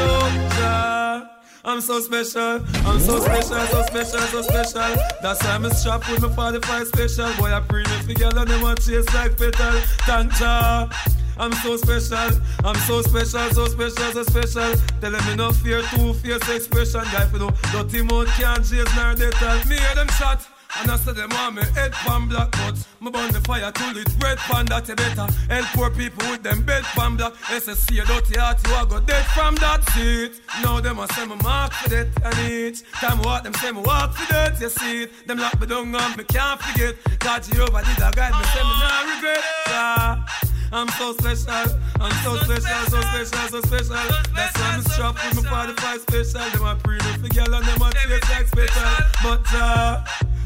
the. 0.02 1.30
I'm 1.64 1.80
so 1.80 2.00
special, 2.00 2.60
I'm 2.86 2.98
so 2.98 3.20
special, 3.20 3.66
so 3.66 3.82
special, 3.82 4.20
so 4.20 4.42
special. 4.42 4.96
That's 5.22 5.42
why 5.44 5.50
I'm 5.50 5.70
strapped 5.70 6.10
with 6.10 6.22
my 6.22 6.28
45 6.28 6.86
special. 6.88 7.32
Boy, 7.34 7.54
I 7.54 7.60
bring 7.60 7.86
it 7.86 8.06
together, 8.06 8.44
them 8.44 8.64
a 8.64 8.74
chase 8.74 9.12
like 9.14 9.36
petal. 9.38 9.80
Thank. 10.06 10.32
I'm 11.38 11.52
so 11.54 11.76
special, 11.76 12.40
I'm 12.64 12.76
so 12.76 13.02
special, 13.02 13.50
so 13.50 13.66
special, 13.66 14.12
so 14.12 14.22
special. 14.24 14.74
Tell 15.00 15.12
them 15.12 15.26
me 15.26 15.36
no 15.36 15.52
fear, 15.52 15.82
two 15.94 16.14
fierce 16.14 16.48
expression. 16.48 17.02
Guy, 17.12 17.26
for 17.26 17.38
no 17.38 17.50
dirty 17.72 18.02
mouth 18.02 18.28
can't 18.38 18.64
chase 18.64 18.94
nor 18.96 19.14
they 19.14 19.30
tell 19.30 19.56
me 19.66 19.76
hear 19.76 19.94
them 19.94 20.08
shot. 20.18 20.46
And 20.80 20.90
I 20.90 20.96
said 20.96 21.16
them 21.16 21.30
want 21.30 21.56
me 21.56 21.62
head 21.74 21.92
pan 21.92 22.28
black 22.28 22.50
but 22.52 22.76
Me 23.00 23.10
burn 23.10 23.30
the 23.32 23.40
fire 23.40 23.70
till 23.72 23.96
it 23.96 24.08
red 24.22 24.38
pan 24.38 24.66
that 24.66 24.88
you 24.88 24.94
better. 24.94 25.26
Help 25.48 25.66
poor 25.74 25.90
people 25.90 26.28
with 26.30 26.42
them 26.42 26.62
bed 26.62 26.82
pan 26.96 27.16
black. 27.16 27.34
SSC 27.50 28.02
a 28.02 28.06
dirty 28.06 28.38
heart 28.38 28.58
you 28.66 28.74
a 28.74 28.86
go 28.86 29.00
dead 29.00 29.24
from 29.34 29.54
that 29.56 29.84
seat. 29.90 30.40
Now 30.62 30.80
them 30.80 30.98
a 30.98 31.06
say 31.12 31.26
me 31.26 31.36
mark 31.42 31.72
for 31.72 31.88
that 31.90 32.08
and 32.24 32.50
each 32.50 32.82
Time 33.00 33.20
walk 33.22 33.44
them 33.44 33.54
say 33.54 33.72
me 33.72 33.80
walk 33.80 34.14
for 34.14 34.32
that 34.32 34.60
you 34.60 34.68
see 34.70 35.02
it. 35.02 35.26
Them 35.26 35.38
lock 35.38 35.60
me 35.60 35.66
down 35.66 35.94
and 35.94 36.16
me 36.16 36.24
can't 36.24 36.60
forget. 36.60 36.96
God 37.18 37.42
Jehovah 37.42 37.84
did 37.84 37.98
a 37.98 38.10
guide 38.10 38.32
me 38.32 38.44
say 38.54 38.62
me 38.62 38.74
not 38.80 39.14
regret. 39.14 39.44
Yeah. 39.68 40.24
I'm 40.74 40.88
so 40.88 41.12
special, 41.12 41.52
I'm 42.00 42.12
so 42.24 42.34
special, 42.36 42.62
so 42.88 43.00
special, 43.02 43.48
so 43.48 43.60
special. 43.60 43.94
That's 44.34 44.58
why 44.58 44.72
I'm 44.72 44.82
strapped 44.84 45.36
with 45.36 45.44
my 45.44 45.66
45 45.66 46.00
special. 46.00 46.50
Them 46.50 46.64
a 46.64 46.76
pre 46.76 46.98
for 46.98 47.28
girl 47.28 47.54
and 47.54 47.66
them 47.66 47.82
a 47.82 47.92
taste 47.92 48.30
like 48.30 48.46
special. 48.46 48.90
But 49.22 49.44
uh, 49.52 50.02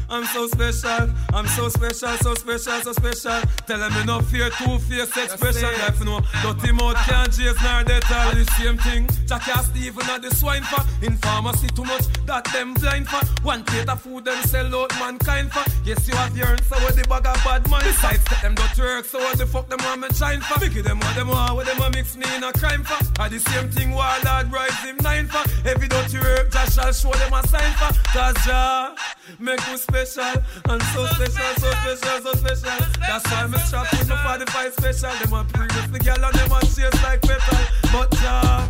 I'm 0.09 0.23
so 0.25 0.47
special. 0.47 1.09
I'm 1.33 1.47
so 1.47 1.67
special, 1.69 2.09
so 2.17 2.33
special, 2.35 2.81
so 2.81 2.93
special. 2.93 3.41
Tell 3.67 3.79
them 3.79 4.05
no 4.05 4.19
fear, 4.21 4.49
two 4.51 4.79
face 4.79 5.15
expression. 5.17 5.69
Life 5.79 6.03
no 6.03 6.21
dirty 6.41 6.71
mouth 6.71 6.95
can't 7.07 7.31
chase 7.31 7.61
nor 7.61 7.83
death 7.83 8.11
all 8.11 8.31
the 8.31 8.45
same 8.57 8.77
thing. 8.77 9.09
Jackie 9.27 9.51
and 9.51 9.65
Stephen 9.65 10.09
at 10.09 10.21
the 10.21 10.33
swine 10.33 10.63
for. 10.63 10.81
In 11.05 11.17
pharmacy 11.17 11.67
too 11.67 11.83
much 11.83 12.05
that 12.25 12.45
them 12.53 12.73
blind 12.75 13.07
for. 13.07 13.25
One 13.43 13.63
plate 13.63 13.89
of 13.89 14.01
food 14.01 14.25
them 14.25 14.41
sell 14.43 14.73
out 14.75 14.91
mankind 14.99 15.51
for. 15.51 15.63
Yes 15.83 16.07
you 16.07 16.15
have 16.15 16.35
your 16.37 16.57
so 16.57 16.75
what 16.79 16.95
the 16.95 17.03
bag 17.09 17.27
of 17.27 17.43
bad 17.43 17.69
mind. 17.69 17.83
Besides 17.83 18.23
that 18.25 18.41
them 18.41 18.55
don't 18.55 18.77
work, 18.77 19.05
so 19.05 19.19
what 19.19 19.37
the 19.37 19.45
fuck 19.45 19.67
them 19.69 19.79
want 19.83 20.01
me 20.01 20.07
shine 20.15 20.41
for? 20.41 20.59
Mickey 20.59 20.81
them 20.81 20.99
what 20.99 21.15
them 21.15 21.27
want, 21.27 21.55
what 21.55 21.65
them 21.65 21.77
want 21.79 21.95
mix 21.95 22.15
me 22.15 22.25
in 22.35 22.43
a 22.43 22.53
crime 22.53 22.83
for. 22.83 22.97
At 23.21 23.31
the 23.31 23.39
same 23.39 23.69
thing 23.69 23.91
Warlord 23.91 24.51
rise 24.51 24.79
him 24.83 24.97
nine 25.01 25.27
for. 25.27 25.43
Every 25.67 25.87
dirty 25.89 26.19
work, 26.19 26.51
Jah 26.51 26.69
shall 26.71 26.93
show 26.93 27.11
them 27.11 27.33
a 27.33 27.45
sign 27.47 27.73
for. 27.73 27.91
Cause 28.15 28.35
Jah 28.45 28.95
make 29.39 29.59
me 29.67 29.77
special 30.05 30.43
and 30.69 30.81
so 30.93 31.05
so 31.05 31.25
special, 31.25 31.53
so 31.57 31.71
special. 31.71 32.21
So 32.21 32.33
special. 32.33 32.85
That's 32.99 33.31
why 33.31 33.47
me 33.47 33.57
strap 33.57 33.91
with 33.91 34.09
my 34.09 34.37
45 34.37 34.73
special. 34.73 35.11
Them 35.19 35.33
a 35.33 35.43
previous 35.45 35.87
the 35.87 35.99
girl 35.99 36.23
and 36.23 36.35
them 36.35 36.51
a 36.51 36.59
chase 36.61 37.03
like 37.03 37.21
petal. 37.21 37.59
But 37.91 38.11
Jah, 38.21 38.69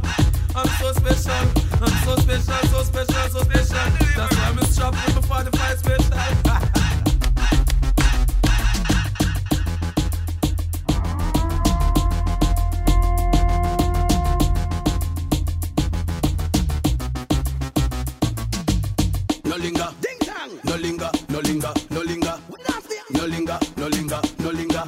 I'm 0.55 0.67
so 0.79 0.93
special, 0.93 1.43
I'm 1.81 1.95
so 2.05 2.15
special, 2.23 2.67
so 2.71 2.83
special, 2.83 3.29
so 3.29 3.39
special. 3.43 3.87
That's 4.15 4.35
why 4.37 4.53
me 4.53 4.63
strap 4.63 4.93
with 4.93 5.15
my 5.15 5.43
45 5.51 5.79
special. 5.79 6.67
No 20.67 20.75
linger. 20.75 21.09
No 21.29 21.39
linger, 21.39 21.73
no 21.89 22.01
linger, 22.01 22.33
no 22.49 22.61
linger. 22.61 22.89
No 23.09 23.25
linger, 23.25 23.59
no 23.77 23.87
linger, 23.87 24.21
no 24.39 24.51
linger. 24.51 24.83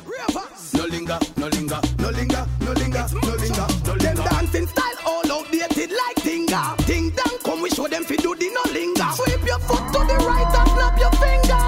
No 0.73 0.85
linger, 0.85 1.19
no 1.37 1.47
linger, 1.47 1.79
no 1.97 2.09
linger, 2.09 2.45
no 2.59 2.71
linger, 2.73 3.05
no 3.13 3.33
linger, 3.33 3.67
Them 3.99 4.15
dancing 4.15 4.67
style 4.67 4.97
all 5.05 5.31
outdated 5.31 5.91
like 5.91 6.15
Tinga. 6.17 6.75
Ding 6.85 7.09
dong, 7.11 7.37
come 7.43 7.61
we 7.61 7.69
show 7.69 7.87
them 7.87 8.03
fi 8.03 8.15
do 8.17 8.35
the 8.35 8.49
no 8.49 8.71
linger. 8.73 9.09
Sweep 9.15 9.45
your 9.45 9.59
foot 9.59 9.85
to 9.93 9.99
the 9.99 10.15
right 10.27 10.55
and 10.59 10.69
snap 10.71 10.99
your 10.99 11.11
finger. 11.23 11.63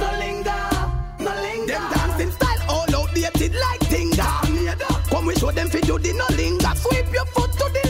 No 0.00 0.08
linger, 0.18 0.62
no 1.20 1.32
linger. 1.42 1.72
Them 1.72 1.92
dancing 1.92 2.30
style 2.32 2.62
all 2.68 2.94
outdated 2.96 3.54
like 3.54 3.80
Tinga. 3.90 4.28
Come 5.10 5.26
we 5.26 5.34
show 5.36 5.50
them 5.50 5.68
fi 5.68 5.80
do 5.80 5.98
the 5.98 6.12
no 6.12 6.26
linger. 6.36 6.72
Sweep 6.76 7.12
your 7.12 7.26
foot 7.26 7.52
to 7.52 7.70
the 7.72 7.81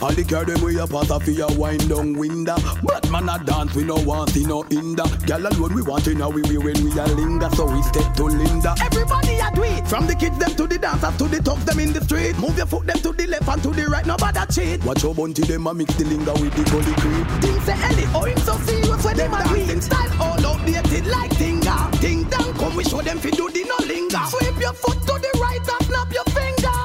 All 0.00 0.12
the 0.12 0.24
girl 0.24 0.44
them 0.44 0.60
way 0.62 0.78
up 0.78 0.94
out 0.94 1.10
of 1.10 1.26
your 1.28 1.50
wind 1.58 1.88
down 1.88 2.14
window. 2.14 2.56
But 2.82 3.10
man 3.10 3.28
a 3.28 3.42
dance 3.44 3.74
we 3.74 3.84
no 3.84 3.96
want 3.96 4.30
see 4.30 4.44
no 4.44 4.62
hinder. 4.62 5.04
Girl 5.26 5.46
alone 5.46 5.74
we 5.74 5.82
want 5.82 6.06
in 6.06 6.22
our 6.22 6.30
way 6.30 6.42
when 6.42 6.78
we 6.84 6.90
a 6.98 7.06
linger. 7.06 7.50
So 7.56 7.66
we 7.66 7.82
step 7.82 8.14
to 8.14 8.24
Linda. 8.24 8.74
Everybody 8.80 9.38
a 9.38 9.50
do 9.54 9.64
it. 9.64 9.86
From 9.88 10.06
the 10.06 10.14
kids 10.14 10.38
them 10.38 10.54
to 10.54 10.66
the 10.66 10.78
dancers 10.78 11.16
to 11.18 11.24
the 11.28 11.42
thugs 11.42 11.64
them 11.64 11.80
in 11.80 11.92
the 11.92 12.02
street. 12.04 12.38
Move 12.38 12.56
your 12.56 12.66
foot 12.66 12.86
them 12.86 12.98
to 12.98 13.12
the 13.12 13.26
left 13.26 13.48
and 13.48 13.62
to 13.62 13.70
the 13.70 13.86
right. 13.86 14.06
Nobody 14.06 14.40
cheat. 14.52 14.84
Watch 14.84 15.02
your 15.02 15.14
bunty 15.14 15.42
them 15.42 15.66
a 15.66 15.74
mix 15.74 15.94
the 15.96 16.04
linger 16.04 16.32
with 16.34 16.54
the 16.54 16.64
gully 16.70 16.94
creep. 17.02 17.26
Things 17.42 17.64
say 17.64 17.74
Ellie, 17.74 18.06
oh 18.14 18.24
him 18.24 18.38
so 18.38 18.56
serious 18.58 19.04
when 19.04 19.16
them 19.16 19.34
a 19.34 19.42
dancing 19.44 19.80
style 19.80 20.22
all 20.22 20.46
outdated 20.46 21.06
like 21.06 21.30
Tinga. 21.36 21.90
Ding 22.00 22.24
dong, 22.24 22.54
come 22.54 22.76
we 22.76 22.84
show 22.84 23.02
them 23.02 23.18
fi 23.18 23.30
do 23.30 23.50
the 23.50 23.64
no 23.64 23.76
linger. 23.86 24.22
Sweep 24.30 24.60
your 24.60 24.72
foot 24.74 24.98
to 25.08 25.14
the 25.18 25.30
right 25.42 25.58
and 25.58 25.86
snap 25.86 26.12
your 26.12 26.24
finger. 26.30 26.78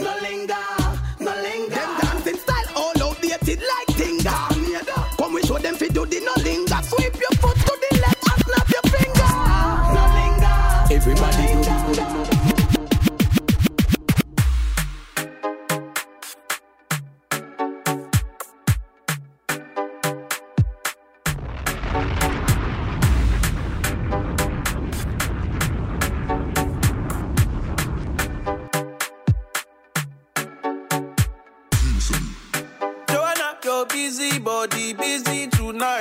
No 0.00 0.12
linger, 0.22 0.64
do 5.94 6.04
the 6.06 6.20
no 6.20 6.34
linger. 6.42 6.80
Sweep 6.82 7.14
your 7.14 7.34
foot 7.38 7.56
to 7.56 7.78
the 7.82 8.00
left 8.02 8.26
and 8.30 8.40
snap 8.44 8.68
your 8.74 8.84
finger. 8.94 9.30
No 9.94 10.04
linger. 10.18 10.56
Everybody 10.90 11.43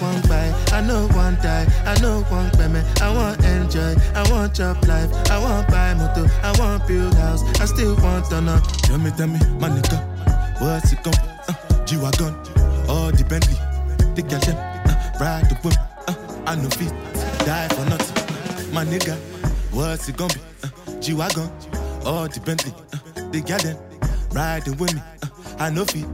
One 0.00 0.20
buy, 0.28 0.52
I 0.72 0.80
know 0.80 1.06
one 1.08 1.34
die, 1.36 1.66
I 1.84 1.98
know 2.00 2.22
one 2.28 2.50
payment. 2.52 2.86
I 3.00 3.14
want 3.14 3.44
enjoy, 3.44 3.94
I 4.14 4.30
want 4.30 4.54
job 4.54 4.84
life, 4.86 5.10
I 5.30 5.38
want 5.38 5.68
buy 5.68 5.94
motor, 5.94 6.30
I 6.42 6.52
want 6.58 6.86
build 6.86 7.14
house, 7.14 7.42
I 7.60 7.66
still 7.66 7.96
want 7.96 8.30
know. 8.40 8.60
Tell 8.82 8.98
me, 8.98 9.10
tell 9.16 9.26
me, 9.26 9.38
my 9.58 9.68
nigga, 9.68 9.98
what's 10.60 10.92
it 10.92 11.02
be? 11.04 11.18
Uh, 11.48 11.84
G-Wagon, 11.84 12.34
all 12.88 13.10
the 13.10 13.24
Bentley, 13.28 13.56
the 14.14 14.22
girl 14.22 14.40
them, 14.40 14.56
uh, 14.56 15.18
ride 15.20 15.48
the 15.48 15.54
whip, 15.62 15.74
uh, 16.08 16.14
I 16.46 16.54
no 16.56 16.68
fit, 16.70 16.92
die 17.44 17.68
for 17.68 17.84
nothing. 17.88 18.72
My 18.72 18.84
nigga, 18.84 19.16
what's 19.72 20.08
it 20.08 20.16
gonna 20.16 20.34
be? 20.34 20.40
Uh, 20.64 21.00
G-Wagon, 21.00 21.50
all 22.04 22.28
the 22.28 22.40
Bentley, 22.40 22.72
uh, 22.92 23.30
the 23.30 23.40
girl 23.40 23.58
them, 23.58 23.76
riding 24.32 24.76
with 24.76 24.94
me, 24.94 25.00
uh, 25.22 25.28
I 25.58 25.70
no 25.70 25.84
fit. 25.84 26.06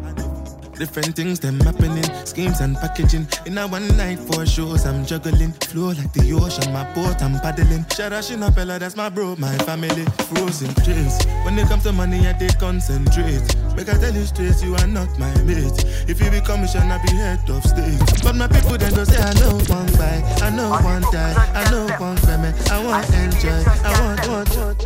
Different 0.76 1.14
things 1.14 1.38
them 1.38 1.60
happening, 1.60 2.04
schemes 2.26 2.60
and 2.60 2.76
packaging. 2.76 3.28
In 3.46 3.58
a 3.58 3.66
one 3.66 3.86
night 3.96 4.18
for 4.18 4.44
shows, 4.44 4.84
I'm 4.86 5.06
juggling. 5.06 5.52
Flow 5.70 5.92
like 5.92 6.12
the 6.12 6.32
ocean, 6.34 6.72
my 6.72 6.82
boat, 6.94 7.22
I'm 7.22 7.38
paddling. 7.40 7.84
Sharashina 7.84 8.54
Bella, 8.54 8.78
that's 8.78 8.96
my 8.96 9.08
bro, 9.08 9.36
my 9.38 9.56
family. 9.58 10.04
Frozen 10.28 10.74
dreams. 10.82 11.24
When 11.44 11.58
it 11.58 11.68
comes 11.68 11.84
to 11.84 11.92
money, 11.92 12.26
I 12.26 12.32
they 12.32 12.48
concentrate. 12.58 13.46
Make 13.76 13.88
I 13.88 13.94
tell 13.98 14.12
you 14.12 14.26
straight, 14.26 14.60
you 14.62 14.74
are 14.74 14.86
not 14.86 15.08
my 15.18 15.32
mate. 15.42 15.84
If 16.08 16.20
you 16.20 16.30
be 16.30 16.40
commission, 16.40 16.90
I 16.90 17.00
be 17.02 17.12
head 17.14 17.48
of 17.48 17.62
state. 17.64 18.22
But 18.24 18.34
my 18.34 18.48
people 18.48 18.76
then 18.76 18.94
go 18.94 19.04
say, 19.04 19.22
I 19.22 19.32
know 19.34 19.54
one 19.70 19.86
buy, 19.94 20.22
I 20.42 20.50
know 20.50 20.70
one 20.70 21.02
die, 21.12 21.34
I 21.54 21.70
know 21.70 21.86
one 21.98 22.16
payment. 22.18 22.70
I 22.70 22.84
want 22.84 23.08
enjoy, 23.14 23.62
I 23.84 24.00
want, 24.02 24.28
want, 24.28 24.56
want. 24.56 24.82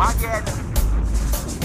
Again. 0.00 0.44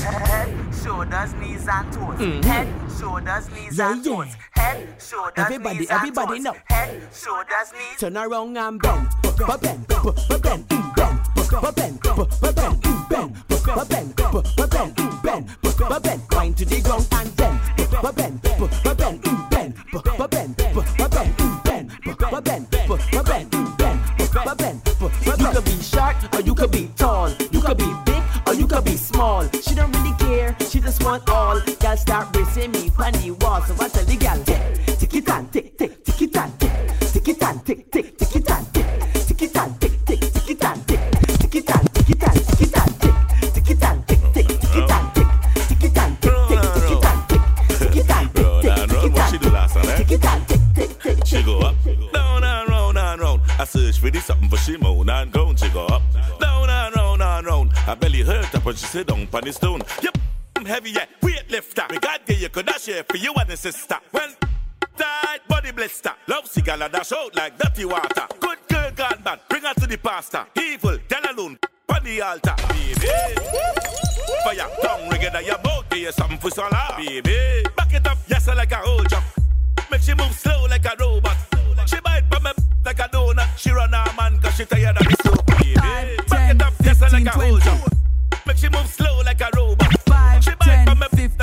Head, 0.06 0.65
shoulders, 0.86 1.34
knees 1.42 1.68
and 1.68 1.92
toes. 1.92 2.20
Mhm. 2.20 2.44
Head, 2.46 2.68
shoulders, 3.00 3.50
knees 3.50 3.78
Yeah, 3.78 3.92
and 3.92 4.06
yeah. 4.06 4.12
toes. 4.16 4.28
Head, 4.52 4.88
shoulders, 5.02 5.34
Everybody, 5.46 5.80
knees 5.80 5.90
everybody 5.90 6.36
and 6.36 6.44
know. 6.44 6.52
toes. 6.54 6.62
Head, 6.70 7.10
shoulders, 7.12 7.70
knees. 7.74 8.00
Turn 8.00 8.18
around 8.18 8.56
and 8.58 8.80
bend, 8.82 9.10
bend, 9.24 9.62
bend, 9.62 9.88
bend, 9.88 9.88
bend, 9.88 10.44
bend, 10.44 10.68
bend, 10.96 11.20
but 11.50 11.76
bend, 11.76 12.02
but 12.06 12.56
bend, 12.56 12.82
mm, 12.84 13.10
bend, 13.10 13.34
but 15.90 16.04
bend, 16.04 16.22
wind 16.32 16.58
to 16.58 16.66
the 16.66 16.82
ground 16.82 17.08
and 17.14 17.36
bend, 17.36 17.60
bend, 17.78 18.16
bend, 18.16 18.42
bend, 18.42 18.42
bend, 18.98 19.22
bend, 19.26 19.50
bend, 19.50 19.74
bend, 19.90 19.90
bend, 19.90 20.36
bend, 24.46 24.58
bend, 24.58 24.82
You 25.26 25.34
could 25.34 25.66
be 25.66 25.82
short 25.82 26.16
or 26.36 26.42
you 26.42 26.54
could 26.56 26.72
be 26.72 26.90
tall, 26.96 27.30
you 27.52 27.62
could 27.62 27.78
be 27.78 27.92
big 28.06 28.24
or 28.48 28.54
you 28.54 28.68
could 28.68 28.84
be 28.86 28.96
small. 28.98 29.44
She 29.50 29.74
don't 29.76 29.92
really 29.98 30.14
care, 30.18 30.56
just 30.86 31.04
want 31.04 31.28
all. 31.30 31.60
Girl 31.60 31.98
start 31.98 32.32
bracing 32.32 32.72
me 32.72 32.92
on 33.00 33.12
the 33.14 33.32
wall, 33.42 33.62
so 33.62 33.74
I 33.84 33.90
tell 33.90 34.06
the 34.06 34.16
girl, 34.16 34.38
tick 34.98 35.14
it 35.16 35.30
and 35.30 35.52
tick, 35.52 35.78
tick, 35.78 36.04
tick 36.06 36.22
it 36.22 36.38
and 36.38 36.60
tick, 36.60 37.00
tick 37.00 37.28
it 37.28 37.44
and 37.44 37.66
tick, 37.66 37.92
tick, 37.92 38.18
tick 38.18 38.36
it 38.36 38.52
and 38.52 38.74
tick, 38.74 38.86
tick 39.28 39.42
it 39.42 39.58
and 39.58 39.80
tick, 39.80 40.06
tick, 40.06 40.22
tick 40.34 40.50
it 40.52 40.64
and 40.64 40.88
tick, 40.88 41.02
tick 41.40 41.56
it 41.56 41.74
and 41.74 41.94
tick 41.94 42.10
it 42.10 42.22
and 42.22 42.36
tick 42.36 42.60
it 42.60 42.74
and 42.76 43.00
tick, 43.00 43.14
tick 43.54 43.70
it 43.72 43.84
and 43.84 44.08
tick, 44.08 44.20
tick, 44.34 44.48
tick 44.48 44.76
it 44.76 44.92
and 44.92 45.14
tick, 45.16 45.28
tick 45.66 45.82
it 45.82 45.98
and 45.98 46.18
tick, 46.18 46.38
tick, 46.38 46.38
tick 46.38 46.46
it 46.46 46.68
and 46.68 46.88
tick, 46.88 47.42
tick 47.80 47.96
it 47.96 48.12
and 48.12 48.30
tick, 48.30 48.46
tick, 48.46 48.74
tick 48.76 49.06
it 49.06 49.18
and 49.18 49.42
do 49.42 49.50
last 49.50 49.74
time, 49.74 49.90
eh? 49.90 49.98
tick 49.98 50.08
tick, 50.08 50.74
tick, 50.76 51.00
tick. 51.00 51.26
She 51.26 51.42
go 51.44 51.60
up, 51.62 51.76
down 52.14 52.44
and 52.44 52.70
round 52.70 52.98
and 52.98 53.22
round. 53.22 53.42
I 53.58 53.66
search 53.66 54.00
for 54.00 54.12
the 54.12 54.20
something 54.20 54.50
for 54.50 54.58
she 54.58 54.78
moan 54.78 55.10
and 55.10 55.32
groan. 55.32 55.56
She 55.56 55.70
go 55.70 55.86
up, 55.88 56.04
down 56.40 56.70
and 56.70 56.96
round 56.96 57.22
and 57.22 57.48
round. 57.48 57.72
Her 57.74 57.96
belly 57.96 58.22
hurt 58.22 58.54
up 58.54 58.66
when 58.66 58.76
she 58.76 58.86
sit 58.86 59.08
down 59.08 59.28
on 59.34 59.44
the 59.44 59.52
stone. 59.52 59.82
Yep, 60.02 60.18
I'm 60.56 60.66
heavy 60.66 60.92
yeah, 60.92 61.06
weight 61.22 61.50
lifter. 61.50 61.86
Me 61.92 61.98
God 62.00 62.22
give 62.26 62.40
you 62.40 62.50
could 62.50 62.70
I 62.70 62.78
share 62.78 63.04
for 63.04 63.18
you 63.18 63.34
and 63.34 63.50
the 63.50 63.58
sister. 63.58 63.98
Well, 64.12 64.30
tight 64.98 65.48
body 65.48 65.72
blister. 65.72 66.14
Love 66.28 66.48
cigar 66.48 66.82
and 66.82 66.92
dash 66.92 67.12
out 67.12 67.36
like 67.36 67.58
dirty 67.58 67.86
water. 67.86 68.26
Good 68.40 68.58
girl 68.70 68.92
God 68.96 69.24
man, 69.26 69.40
bring 69.50 69.64
her 69.64 69.74
to 69.74 69.88
the 69.88 69.98
pastor. 69.98 70.46
Evil, 70.60 70.98
tell 71.10 71.22
alone, 71.30 71.60
on 71.90 72.04
the 72.04 72.22
altar. 72.22 72.56
Baby, 72.70 72.96
fire, 74.44 74.70
tongue 74.82 75.12
it 75.12 75.46
your 75.46 75.58
boat. 75.60 75.90
Give 75.90 76.00
you 76.00 76.12
something 76.12 76.38
for 76.38 76.50
swallow. 76.50 76.96
Baby, 76.98 77.66
back 77.76 77.94
it 77.94 78.08
up, 78.08 78.18
yes, 78.28 78.48
like 78.48 78.72
a 78.72 78.78
whole 78.78 79.04
jump. 79.04 79.26
Make 79.92 80.02
she 80.02 80.14
move 80.14 80.32
slow 80.34 80.66
like 80.70 80.86
a 80.86 80.96
robot. 81.00 81.38
She 81.86 82.00
bite 82.00 82.24
from 82.32 82.44
me 82.44 82.52
like 82.84 83.00
a 83.00 83.10
donut. 83.10 83.58
She 83.58 83.72
run 83.72 83.92
her 83.92 84.14
man 84.18 84.40
cause 84.40 84.56
she 84.56 84.66
tired 84.66 84.98
of 84.98 85.04
the 85.04 85.16
soap. 85.24 85.46
Baby, 85.46 86.18
back 86.30 86.56
it 86.56 86.62
up, 86.62 86.74
yes, 86.84 87.02
like 87.02 87.26
a 87.26 87.30
whole 87.32 87.58
jump. 87.60 87.94
Make 88.48 88.58
she 88.58 88.70
move 88.70 88.88
slow 88.88 89.22
like 89.24 89.42
a 89.42 89.50
robot. 89.56 89.85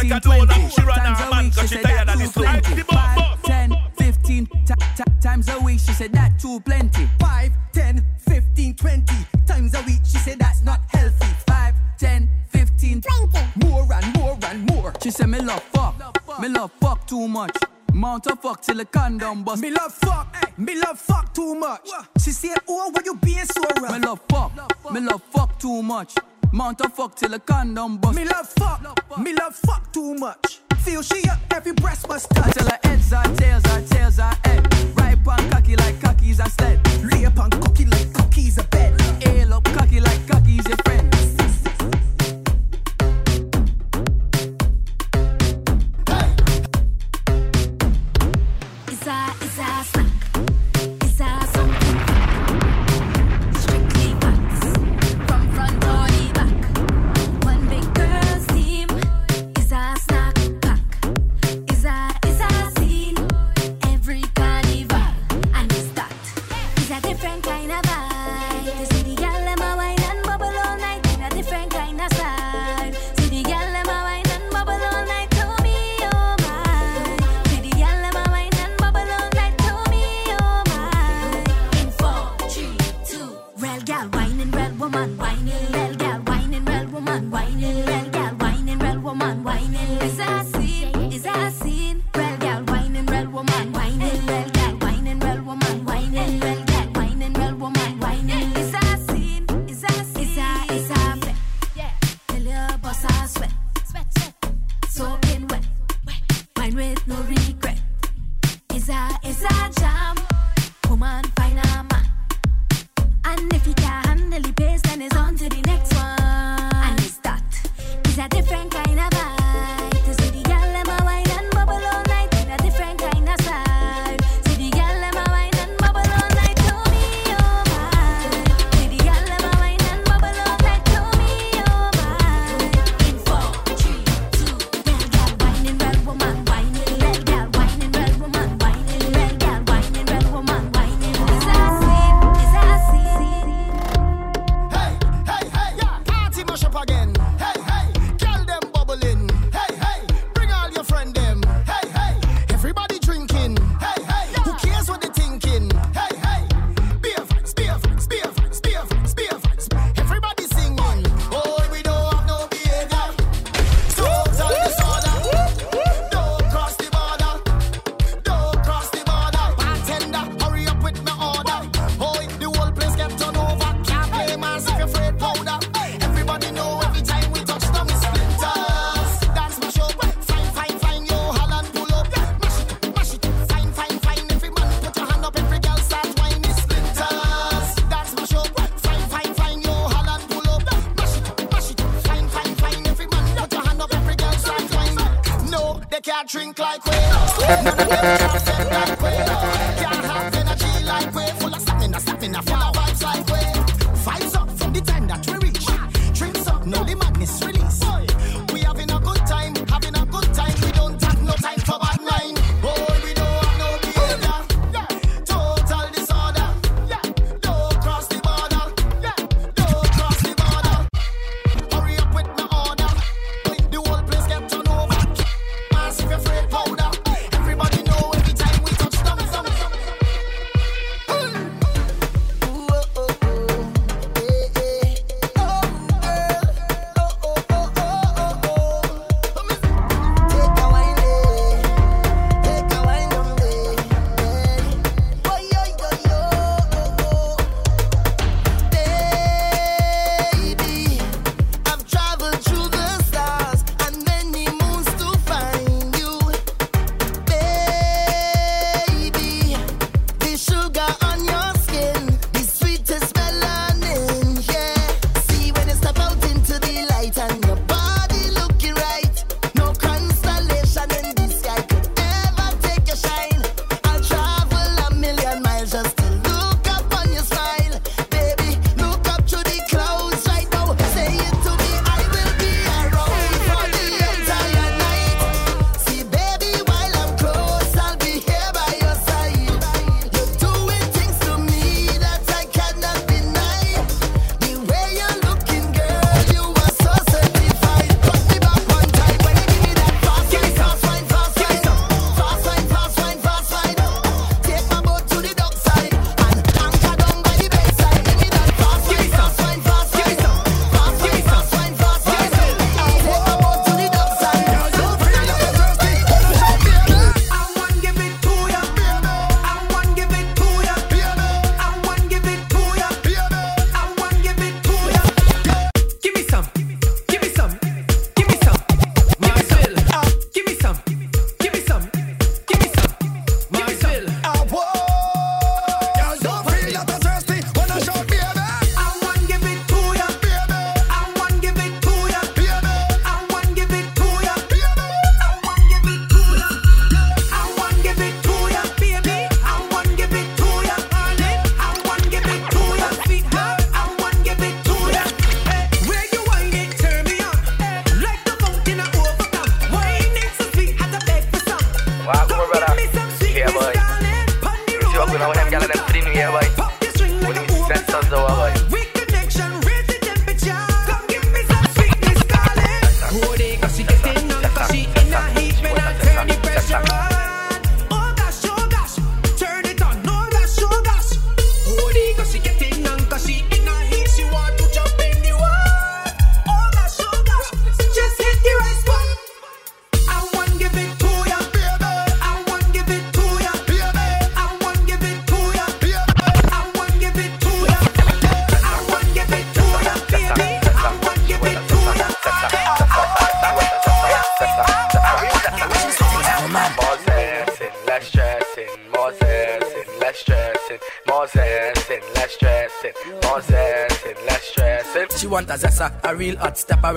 She 0.02 0.08
bite 0.08 0.22
from 0.22 0.32
me 0.32 0.38
a 0.38 0.46
donut. 0.46 0.74
She 0.74 0.82
run 0.82 0.98
her 1.14 1.30
man 1.30 1.50
cause 1.50 1.68
she 1.70 1.78
tired 1.82 2.08
of 2.08 2.18
the 2.18 2.26
soap. 2.26 2.76
The 2.76 2.84
boss, 2.88 3.16
boss, 3.16 3.38
10, 3.44 3.76
15 3.96 4.46
ti- 4.46 4.74
ti- 4.96 5.02
times 5.20 5.48
a 5.48 5.58
week. 5.60 5.80
She 5.80 5.92
said 5.92 6.12
that 6.12 6.38
too 6.38 6.60
plenty. 6.60 7.08
5, 7.20 7.52
10, 7.72 8.06
15, 8.18 8.74
20 8.74 9.14
times 9.46 9.74
a 9.74 9.82
week. 9.82 10.00
She 10.04 10.18
said 10.18 10.38
that's 10.38 10.62
not 10.62 10.80
healthy. 10.88 11.26
5, 11.46 11.74
10, 11.98 12.28
15, 12.48 13.00
20. 13.02 13.66
More 13.66 13.86
and 13.92 14.16
more 14.16 14.38
and 14.44 14.66
more. 14.70 14.92
She 15.02 15.10
said 15.10 15.28
me 15.28 15.40
love 15.40 15.62
fuck. 15.64 15.94
Me 16.40 16.48
love 16.48 16.70
fuck 16.80 17.06
too 17.06 17.28
much. 17.28 17.56
Mount 17.92 18.26
a 18.26 18.36
fuck 18.36 18.62
till 18.62 18.76
the 18.76 18.86
condom 18.86 19.44
bust. 19.44 19.60
Me 19.62 19.70
love 19.70 19.92
fuck. 19.92 20.34
Me 20.58 20.74
love 20.80 20.98
fuck 20.98 21.34
too 21.34 21.54
much. 21.54 21.88
She 22.24 22.30
said, 22.30 22.56
oh, 22.68 22.90
why 22.90 23.02
you 23.04 23.14
being 23.16 23.44
so 23.44 23.62
rough? 23.80 23.92
Me 23.92 23.98
love 23.98 24.20
fuck. 24.30 24.52
Me 24.92 25.00
love 25.00 25.22
fuck 25.30 25.58
too 25.58 25.82
much. 25.82 26.14
Mount 26.54 26.82
a 26.82 26.88
fuck 26.90 27.14
till 27.14 27.30
the 27.30 27.38
condom 27.38 27.96
bust. 27.96 28.14
Me 28.14 28.24
love 28.26 28.46
fuck. 28.46 29.18
Me 29.18 29.32
love 29.32 29.54
fuck 29.54 29.90
too 29.90 30.14
much. 30.14 30.60
Feel 30.84 31.02
she 31.02 31.26
up, 31.30 31.38
every 31.50 31.72
breast 31.72 32.06
must 32.08 32.28
touch. 32.28 32.52
Till 32.52 32.66
her 32.66 32.78
heads 32.84 33.10
are 33.10 33.24
tails 33.36 33.64
are 33.64 33.80
tails 33.80 34.18
are 34.18 34.36
head. 34.44 34.62
Right 34.94 35.16
on 35.26 35.50
cocky 35.50 35.76
like 35.76 35.98
cocky's 36.02 36.40
a 36.40 36.50
sled. 36.50 36.78
Lay 37.04 37.24
up 37.24 37.38
on 37.38 37.50
cocky 37.50 37.86
like 37.86 38.12
cocky's 38.12 38.58
a 38.58 38.64
bed. 38.64 39.00
Ale 39.26 39.54
up 39.54 39.64
cocky 39.64 40.00
like 40.00 40.28
cocky's 40.28 40.66
your 40.68 40.76
friend. 40.84 41.41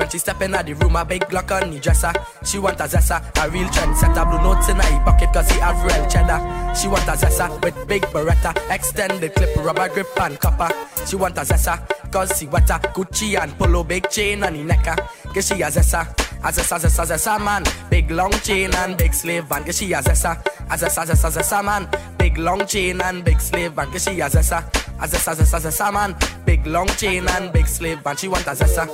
When 0.06 0.12
she 0.12 0.20
step 0.20 0.40
in 0.44 0.52
the 0.52 0.74
room, 0.76 0.96
a 0.96 1.04
big 1.04 1.24
Glock 1.24 1.50
on 1.50 1.72
the 1.72 1.80
dresser. 1.80 2.14
She 2.46 2.60
want 2.60 2.80
a 2.80 2.84
zessa, 2.84 3.18
a 3.44 3.50
real 3.50 3.68
trendsetter, 3.70 4.30
blue 4.30 4.38
notes 4.38 4.70
in 4.70 4.76
her 4.76 5.04
pocket 5.04 5.34
cause 5.34 5.50
he 5.50 5.60
have 5.60 5.82
real 5.84 6.08
cheddar. 6.08 6.38
She 6.76 6.88
want 6.88 7.08
a 7.08 7.18
zessa 7.18 7.50
with 7.64 7.88
big 7.88 8.04
beretta, 8.14 8.54
extended 8.70 9.34
clip, 9.34 9.56
rubber 9.58 9.90
grip 9.90 10.08
and 10.22 10.40
copper. 10.40 10.70
She 11.08 11.16
want 11.16 11.38
a 11.38 11.42
zessa 11.42 11.82
cause 12.12 12.38
she 12.38 12.46
wetter, 12.46 12.80
Gucci 12.94 13.42
and 13.42 13.58
polo, 13.58 13.84
big 13.84 14.08
chain 14.12 14.44
on 14.44 14.54
the 14.54 14.64
necker. 14.64 14.96
Cause 15.34 15.48
she 15.48 15.64
a 15.64 15.68
zessa, 15.68 16.08
a 16.44 16.52
zessa, 16.52 16.78
zessa, 16.78 17.44
man, 17.44 17.64
big 17.90 18.12
long 18.12 18.32
chain 18.44 18.76
and 18.76 18.96
big 18.98 19.12
slave 19.12 19.46
van. 19.46 19.64
Cause 19.64 19.80
she 19.80 19.92
a 19.94 20.04
zessa, 20.04 20.40
a 20.70 20.78
zessa, 20.78 21.32
zessa, 21.32 21.66
man, 21.66 21.90
big 22.20 22.38
long 22.38 22.64
chain 22.68 23.02
and 23.02 23.26
big 23.26 23.42
slave 23.42 23.74
van. 23.74 23.90
Cause 23.90 24.04
she 24.04 24.22
a 24.22 24.30
zessa, 24.30 24.64
a 25.00 25.08
zessa, 25.08 25.60
zessa, 25.60 25.92
man, 25.92 26.16
big 26.46 26.68
long 26.68 26.88
chain 26.90 27.28
and 27.28 27.52
big 27.52 27.66
slave 27.66 28.00
van. 28.04 28.16
She 28.16 28.28
want 28.28 28.46
a 28.46 28.52
zessa, 28.52 28.86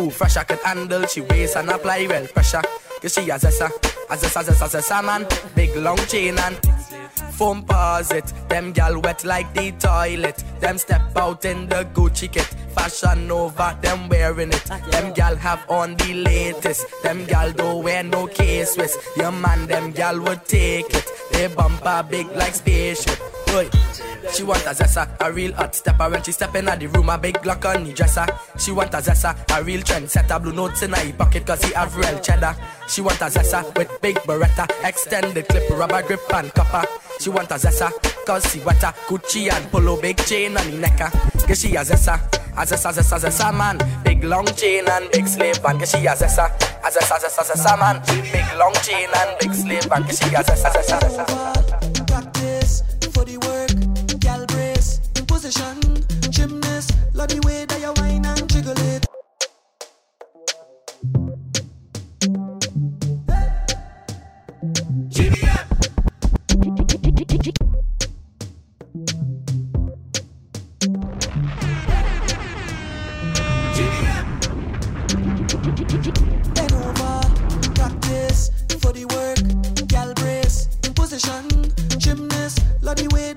who 0.00 0.10
fresh 0.10 0.36
I 0.36 0.44
can 0.44 0.58
handle, 0.58 1.04
she 1.06 1.20
waist 1.20 1.56
and 1.56 1.70
apply 1.70 2.06
well 2.06 2.26
pressure. 2.26 2.62
Cause 3.00 3.14
she 3.14 3.30
a 3.30 3.38
zessa, 3.38 3.68
a 4.10 4.16
zessa, 4.16 4.42
zessa, 4.44 4.68
zessa 4.68 5.04
man, 5.04 5.26
big 5.54 5.74
long 5.76 5.98
chain 6.08 6.38
and 6.38 6.56
foam 7.32 7.64
it. 8.10 8.32
Them 8.48 8.72
gal 8.72 9.00
wet 9.00 9.24
like 9.24 9.52
the 9.54 9.72
toilet. 9.72 10.42
Them 10.60 10.78
step 10.78 11.16
out 11.16 11.44
in 11.44 11.68
the 11.68 11.86
Gucci 11.94 12.30
kit. 12.30 12.48
Fashion 12.74 13.30
over, 13.30 13.76
them 13.80 14.08
wearing 14.08 14.50
it. 14.50 14.64
Them 14.90 15.12
gal 15.12 15.36
have 15.36 15.64
on 15.68 15.96
the 15.96 16.14
latest. 16.14 16.86
Them 17.02 17.24
gal 17.26 17.52
don't 17.52 17.82
wear 17.82 18.02
no 18.02 18.26
case 18.26 18.76
with. 18.76 18.94
Your 19.16 19.32
man, 19.32 19.66
them 19.66 19.92
gal 19.92 20.20
would 20.20 20.44
take 20.44 20.94
it. 20.94 21.06
They 21.32 21.48
bumper 21.48 22.06
big 22.08 22.26
like 22.32 22.54
spaceship. 22.54 23.18
She 24.40 24.46
want 24.46 24.64
a 24.64 24.70
zessa, 24.70 25.06
a 25.20 25.30
real 25.30 25.52
hot 25.52 25.74
stepper 25.74 26.08
when 26.08 26.22
she 26.22 26.32
step 26.32 26.54
in 26.54 26.64
the 26.64 26.86
room, 26.94 27.10
a 27.10 27.18
big 27.18 27.34
Glock 27.42 27.62
on 27.66 27.84
the 27.84 27.92
dresser. 27.92 28.24
She 28.56 28.72
want 28.72 28.94
a 28.94 28.96
zessa, 28.96 29.36
a 29.54 29.62
real 29.62 29.82
trendsetter, 29.82 30.42
blue 30.42 30.54
notes 30.54 30.80
in 30.80 30.94
her 30.94 31.12
pocket 31.12 31.44
cause 31.44 31.62
he 31.62 31.74
have 31.74 31.94
real 31.94 32.18
cheddar. 32.20 32.56
She 32.88 33.02
want 33.02 33.20
a 33.20 33.24
zessa 33.24 33.62
with 33.76 34.00
big 34.00 34.16
beretta, 34.20 34.66
extended 34.82 35.46
clip, 35.46 35.68
rubber 35.68 36.00
grip 36.00 36.22
and 36.32 36.50
copper. 36.54 36.88
She 37.20 37.28
want 37.28 37.50
a 37.50 37.56
zessa, 37.56 37.92
cause 38.24 38.50
she 38.50 38.60
wetter, 38.60 38.94
Gucci 39.08 39.52
and 39.52 39.70
polo, 39.70 40.00
big 40.00 40.16
chain 40.24 40.56
on 40.56 40.70
the 40.70 40.78
necker. 40.78 41.10
Cause 41.46 41.60
she 41.60 41.76
a 41.76 41.80
zessa, 41.80 42.14
a 42.56 42.64
zessa, 42.64 42.94
zessa, 42.94 43.18
zessa 43.18 43.54
man, 43.54 43.76
big 44.04 44.24
long 44.24 44.46
chain 44.56 44.88
and 44.88 45.10
big 45.10 45.26
slave 45.26 45.58
van. 45.58 45.78
Cause 45.78 45.90
she 45.90 46.06
a 46.06 46.14
zessa, 46.14 46.46
a 46.82 46.90
zessa, 46.90 47.18
zessa, 47.20 47.42
zessa 47.44 47.78
man, 47.78 48.00
big 48.32 48.58
long 48.58 48.72
chain 48.76 49.06
and 49.16 49.38
big 49.38 49.52
slave 49.52 49.84
van. 49.84 50.02
Cause 50.02 50.18
she 50.18 50.34
a 50.34 50.42
zessa, 50.42 50.70
zessa, 50.72 50.98
zessa. 50.98 51.50
Practice 51.70 51.89
position, 55.50 56.30
gymnast, 56.30 56.92
love 57.12 57.28
the 57.28 57.40
way 57.44 57.64
that 57.64 57.80
you 57.80 57.92
whine 58.00 58.24
and 58.24 58.48
jiggle 58.48 58.72
it. 58.72 59.06
Practice 77.74 78.50
for 78.80 78.92
the 78.92 79.04
work, 79.06 80.14
brace 80.16 80.68
in 80.86 80.94
position, 80.94 81.48
gymnast, 81.98 82.62
love 82.82 82.96
the 82.96 83.08
way 83.12 83.32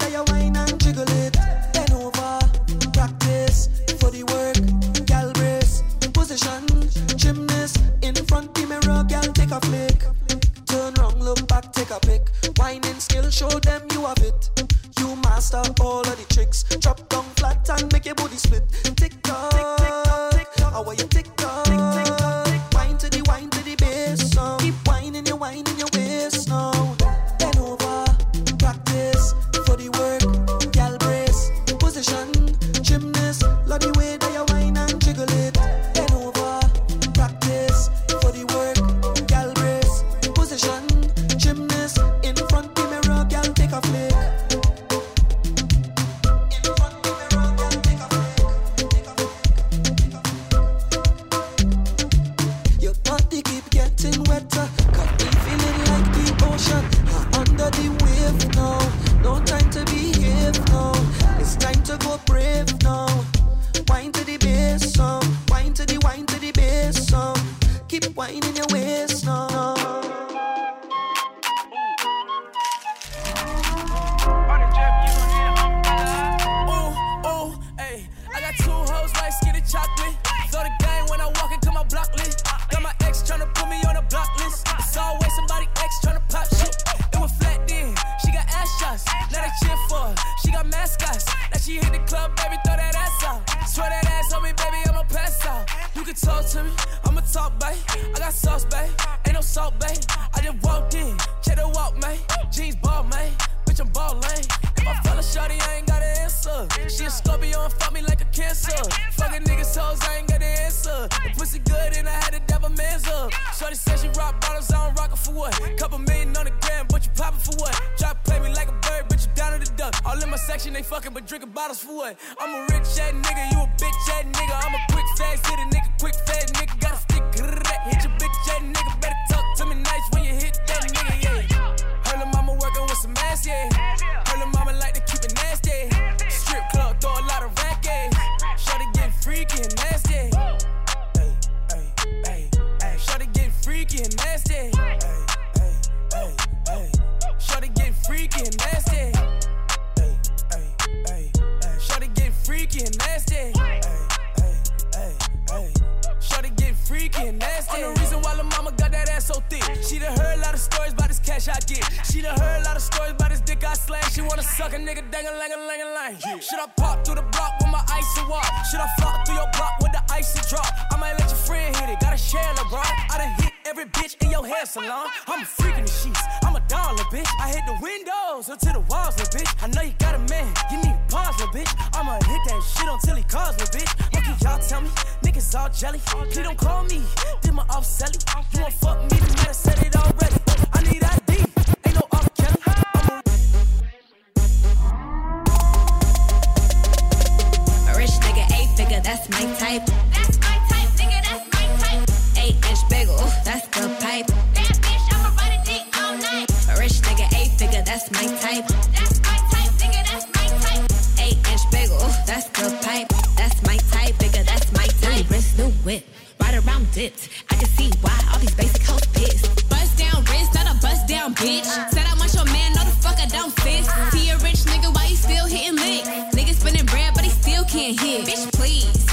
Don't. 223.86 224.12
See 224.12 224.30
a 224.30 224.38
rich 224.38 224.64
nigga, 224.66 224.94
why 224.94 225.06
he 225.06 225.16
still 225.16 225.46
hitting 225.46 225.76
licks? 225.76 226.08
Nigga 226.36 226.54
spinning 226.54 226.86
bread, 226.86 227.14
but 227.14 227.24
he 227.24 227.30
still 227.30 227.64
can't 227.66 228.00
hit. 228.00 228.26
Bitch, 228.26 228.52
please. 228.54 229.06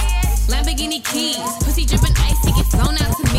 Lamborghini 0.51 1.03
keys, 1.05 1.39
pussy 1.63 1.85
dripping 1.85 2.15
ice, 2.19 2.39
he 2.45 2.53
get 2.53 2.67
flown 2.67 2.99
out 2.99 3.17
to 3.17 3.30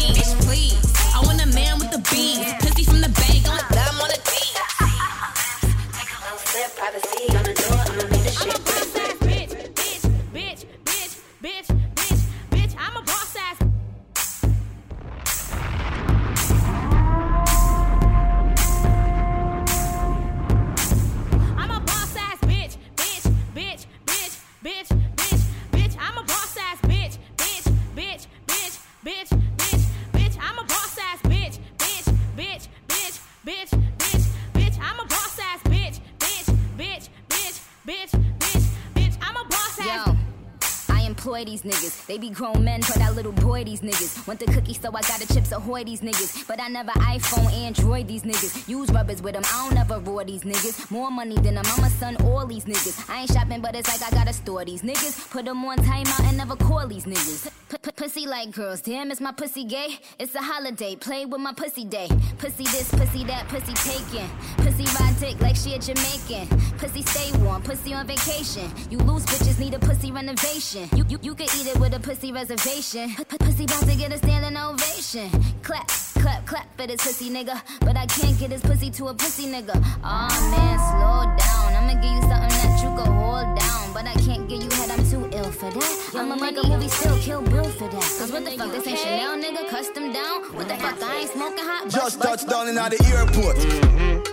grown 42.34 42.64
men, 42.64 42.80
but 42.82 42.96
that 42.96 43.16
little 43.16 43.32
boy 43.62 43.70
these 43.70 43.82
niggas. 43.82 44.28
Want 44.28 44.40
the 44.40 44.46
cookie, 44.48 44.74
so 44.74 44.90
I 44.90 45.02
got 45.02 45.20
the 45.20 45.34
chips 45.34 45.52
ahoy 45.52 45.84
these 45.84 46.02
niggas. 46.02 46.48
But 46.48 46.62
I 46.62 46.68
never 46.68 46.92
iPhone, 46.92 47.52
Android 47.54 48.08
these 48.08 48.24
niggas. 48.24 48.68
Use 48.68 48.90
rubbers 48.92 49.22
with 49.22 49.34
them, 49.34 49.44
I 49.46 49.70
don't 49.70 49.78
ever 49.78 50.00
roar 50.00 50.24
these 50.24 50.44
niggas. 50.44 50.90
More 50.92 51.12
money 51.12 51.36
than 51.36 51.58
a 51.58 51.64
mama, 51.64 51.90
son, 51.90 52.16
all 52.24 52.46
these 52.46 52.66
niggas. 52.66 53.10
I 53.10 53.22
ain't 53.22 53.32
shopping, 53.32 53.62
but 53.62 53.76
it's 53.76 53.88
like 53.88 54.12
I 54.12 54.16
gotta 54.16 54.34
store 54.34 54.66
these 54.66 54.82
niggas. 54.82 55.30
Put 55.30 55.46
them 55.46 55.64
on 55.66 55.78
timeout 55.78 56.28
and 56.28 56.38
never 56.38 56.56
call 56.56 56.88
these 56.88 57.06
niggas. 57.06 57.52
Pussy 57.96 58.26
like 58.26 58.52
girls, 58.52 58.82
damn, 58.82 59.12
is 59.12 59.22
my 59.22 59.32
pussy 59.32 59.64
gay? 59.64 60.00
It's 60.20 60.36
a 60.36 60.40
holiday, 60.40 60.96
play 60.96 61.26
with 61.26 61.40
my 61.40 61.54
pussy 61.54 61.86
day. 61.86 62.10
Pussy 62.38 62.64
this, 62.64 62.90
pussy 62.92 63.24
that, 63.26 63.48
pussy 63.48 63.74
taken. 63.74 64.28
Pussy 64.58 64.86
ride 65.00 65.16
dick 65.20 65.40
like 65.40 65.56
she 65.56 65.76
a 65.76 65.80
Jamaican. 65.80 66.48
Pussy 66.78 67.02
stay 67.04 67.32
warm, 67.40 67.62
pussy 67.62 67.94
on 67.94 68.08
vacation. 68.08 68.70
You 68.90 68.98
lose 69.00 69.26
bitches 69.26 69.60
need 69.60 69.74
a 69.74 69.80
pussy 69.80 70.12
renovation. 70.12 70.90
You 70.96 71.06
you, 71.08 71.20
you 71.22 71.36
could 71.36 71.50
eat 71.56 71.68
it 71.68 71.80
with 71.80 71.94
a 71.94 72.00
pussy 72.00 72.32
reservation. 72.32 73.10
P- 73.16 73.38
pussy 73.52 73.66
about 73.66 73.84
to 73.90 73.96
get 73.96 74.14
a 74.14 74.18
standing 74.18 74.58
ovation. 74.58 75.30
Clap, 75.64 75.88
clap, 76.22 76.46
clap 76.46 76.68
for 76.78 76.88
this 76.88 77.04
pussy 77.04 77.30
nigga. 77.30 77.60
But 77.82 77.98
I 77.98 78.06
can't 78.06 78.38
get 78.40 78.50
this 78.50 78.62
pussy 78.62 78.90
to 78.92 79.08
a 79.08 79.14
pussy 79.14 79.46
nigga. 79.46 79.76
Aw 80.04 80.52
man, 80.52 80.78
slow 80.92 81.26
down. 81.38 81.68
I'ma 81.76 82.02
give 82.02 82.12
you 82.12 82.22
something 82.22 82.50
that 82.50 82.80
you 82.82 82.90
can 82.96 83.12
hold 83.12 83.60
down. 83.60 83.94
But 83.94 84.06
I 84.08 84.14
can't 84.26 84.48
give 84.48 84.64
you 84.64 84.70
head, 84.70 84.92
I'm 84.92 85.04
too 85.10 85.30
ill 85.38 85.52
for 85.52 85.70
that. 85.72 86.12
I'ma 86.16 86.36
make 86.36 86.58
a 86.64 86.68
movie 86.68 86.88
still 86.88 87.18
kill 87.18 87.42
Bill 87.42 87.64
for 87.64 87.90
that. 87.90 88.08
Cause 88.20 88.32
what 88.32 88.46
the 88.46 88.52
fuck, 88.52 88.72
this 88.72 88.88
ain't 88.88 89.00
Chanel 89.00 89.38
nigga, 89.38 89.68
custom 89.70 90.14
down. 90.14 90.44
What 90.56 90.68
the 90.68 90.76
fuck, 90.76 91.02
I 91.02 91.20
ain't 91.22 91.32
smoking 91.32 91.66
hot. 91.66 91.90
Just 91.90 92.22
touched 92.22 92.48
down 92.50 92.70
in 92.70 92.76
the 92.76 93.00
airport. 93.14 93.58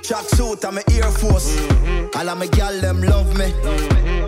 Track 0.05 0.25
suit, 0.37 0.65
I'm 0.65 0.79
a 0.79 0.83
Air 0.93 1.11
Force. 1.11 1.59
All 2.15 2.29
of 2.29 2.39
my 2.39 2.47
gal 2.47 2.81
them 2.81 3.03
love 3.03 3.37
me. 3.37 3.53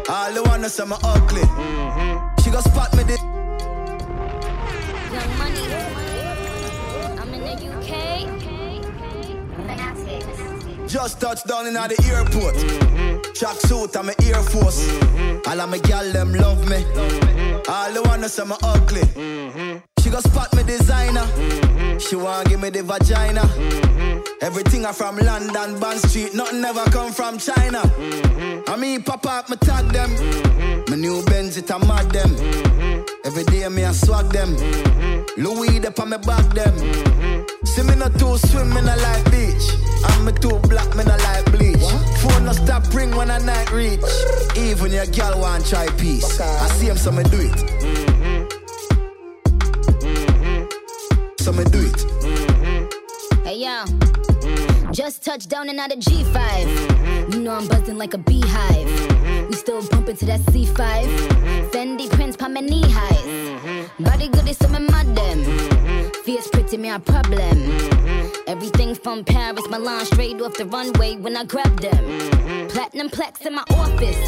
All 0.08 0.32
the 0.32 0.42
wanna 0.46 0.68
say 0.68 0.84
me 0.84 0.96
ugly. 1.04 1.42
She 2.42 2.50
gon' 2.50 2.62
spot 2.62 2.96
me 2.96 3.04
this. 3.04 3.39
Just 10.90 11.20
touched 11.20 11.46
down 11.46 11.68
in 11.68 11.74
the 11.74 11.80
airport. 12.12 12.54
Mm-hmm. 12.56 13.32
Track 13.34 13.56
suit, 13.60 13.96
I'm 13.96 14.08
a 14.08 14.14
Air 14.24 14.42
Force. 14.42 14.88
Mm-hmm. 14.88 15.48
All 15.48 15.60
of 15.60 15.70
my 15.70 15.78
gal 15.78 16.10
them 16.10 16.34
love 16.34 16.68
me. 16.68 16.84
All 17.68 17.92
the 17.92 18.02
wanna 18.04 18.28
say 18.28 18.44
me 18.44 18.56
ugly. 18.60 19.02
Mm-hmm. 19.02 19.89
She 20.10 20.16
go 20.16 20.22
spot 20.22 20.52
me 20.56 20.64
designer. 20.64 21.20
Mm-hmm. 21.20 21.98
She 21.98 22.16
want 22.16 22.48
give 22.48 22.60
me 22.60 22.70
the 22.70 22.82
vagina. 22.82 23.42
Mm-hmm. 23.42 24.44
Everything 24.44 24.84
I 24.84 24.90
from 24.90 25.18
London, 25.18 25.78
Bond 25.78 26.00
Street. 26.00 26.34
Nothing 26.34 26.64
ever 26.64 26.82
come 26.90 27.12
from 27.12 27.38
China. 27.38 27.78
Mm-hmm. 27.78 28.68
I 28.68 28.76
mean, 28.76 29.04
pop 29.04 29.24
up, 29.26 29.48
me 29.48 29.56
tag 29.58 29.86
them. 29.92 30.10
My 30.88 30.96
new 30.96 31.22
Benz, 31.26 31.56
it 31.58 31.70
a 31.70 31.78
mad 31.78 32.10
them. 32.10 32.34
Every 33.24 33.44
day 33.44 33.68
me 33.68 33.84
I 33.84 33.92
swag 33.92 34.32
them. 34.32 34.56
Louis, 35.36 35.78
they 35.78 35.92
on 35.96 36.10
me 36.10 36.18
back 36.18 36.54
them. 36.54 36.74
See 37.64 37.82
me 37.84 37.94
not 37.94 38.18
too 38.18 38.36
swim, 38.36 38.68
me 38.74 38.80
not 38.82 38.98
like 38.98 39.30
beach. 39.30 39.62
And 40.10 40.26
me 40.26 40.32
too 40.32 40.58
black, 40.66 40.90
me 40.96 41.04
not 41.04 41.20
like 41.22 41.46
bleach. 41.52 41.86
Phone 42.18 42.46
no 42.46 42.52
stop 42.52 42.82
ring 42.92 43.14
when 43.14 43.30
I 43.30 43.38
night 43.38 43.70
reach. 43.70 44.00
Even 44.56 44.90
your 44.90 45.06
girl 45.06 45.38
want 45.38 45.66
try 45.66 45.86
peace. 45.98 46.40
I 46.40 46.66
see 46.70 46.88
him, 46.88 46.96
so 46.96 47.12
me 47.12 47.22
do 47.22 47.38
it. 47.38 47.79
So 51.40 51.52
me 51.52 51.64
do 51.64 51.78
it. 51.80 51.94
Mm-hmm. 51.94 53.44
Hey 53.44 53.60
yo. 53.60 53.84
Mm-hmm. 53.84 54.92
Just 54.92 55.24
touched 55.24 55.48
down 55.48 55.70
and 55.70 55.80
out 55.80 55.90
of 55.90 55.98
G5. 56.00 56.34
Mm-hmm. 56.34 57.32
You 57.32 57.40
know 57.40 57.52
I'm 57.52 57.66
buzzing 57.66 57.96
like 57.96 58.12
a 58.12 58.18
beehive. 58.18 58.86
Mm-hmm. 58.86 59.48
We 59.48 59.54
still 59.54 59.82
bumping 59.88 60.18
to 60.18 60.26
that 60.26 60.40
C5. 60.40 60.76
Fendi 61.70 62.10
prints 62.10 62.36
pa 62.36 62.48
my 62.48 62.60
knee 62.60 62.84
highs. 62.84 63.88
Body 63.98 64.28
good 64.28 64.50
is 64.50 64.58
some 64.58 64.72
mad 64.72 65.16
them. 65.16 65.69
Fierce 66.30 66.46
pretty 66.46 66.76
me 66.76 66.88
a 66.88 67.00
problem. 67.00 67.58
Mm-hmm. 67.58 68.42
Everything 68.46 68.94
from 68.94 69.24
Paris, 69.24 69.66
Milan, 69.68 70.04
straight 70.04 70.40
off 70.40 70.56
the 70.56 70.64
runway 70.64 71.16
when 71.16 71.36
I 71.36 71.42
grab 71.42 71.80
them. 71.80 72.04
Mm-hmm. 72.04 72.68
Platinum 72.68 73.10
plaques 73.10 73.44
in 73.46 73.56
my 73.56 73.64
office. 73.70 74.20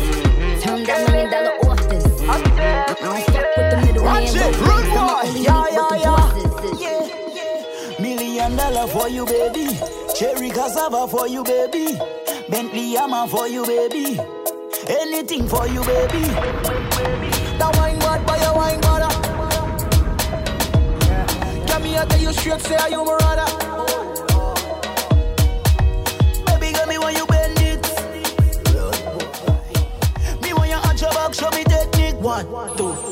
Turn 0.65 0.83
that 0.83 1.07
million 1.07 1.31
dollar 1.31 1.55
office. 1.71 2.05
I 2.29 2.43
don't 2.43 3.23
fuck 3.31 3.57
with 3.57 3.71
the 3.71 3.79
middleman. 3.87 4.15
Watch 4.15 4.35
it, 4.35 4.35
but 4.35 4.59
rude 4.67 4.91
I'ma 4.91 5.23
boy. 5.23 5.31
Yeah, 5.39 5.63
meet 6.35 6.55
the 6.59 6.71
yeah, 6.83 6.99
yeah. 7.39 8.03
Million 8.03 8.57
dollar 8.57 8.89
for 8.89 9.09
you, 9.09 9.25
baby. 9.25 9.67
Cherry 10.19 10.51
cassava 10.51 11.07
for 11.07 11.29
you, 11.29 11.45
baby. 11.45 11.97
Bentley 12.51 12.95
Hammer 12.95 13.29
for 13.29 13.47
you, 13.47 13.65
baby. 13.65 14.19
Anything 14.89 15.47
for 15.47 15.69
you, 15.69 15.85
baby. 15.85 16.25
The 17.63 17.71
wine 17.79 18.01
god 18.01 18.27
by 18.27 18.43
your 18.43 18.57
wine 18.57 18.81
god. 18.81 19.22
Here, 21.93 22.07
tell 22.07 22.21
you 22.23 22.33
straight, 22.33 22.61
say 22.63 22.91
you 22.91 23.05
my 23.05 23.19
brother. 23.19 23.45
Baby, 26.47 26.73
get 26.73 26.89
me 26.89 26.97
when 26.97 27.15
you 27.15 27.27
bend 27.27 27.59
it. 27.61 27.85
Me 30.43 30.55
when 30.55 30.71
you 30.71 30.77
arch 30.77 31.03
your 31.03 31.11
back, 31.11 31.35
show 31.35 31.51
me 31.51 31.65
technique. 31.65 32.19
One, 32.19 32.47
two, 32.79 33.12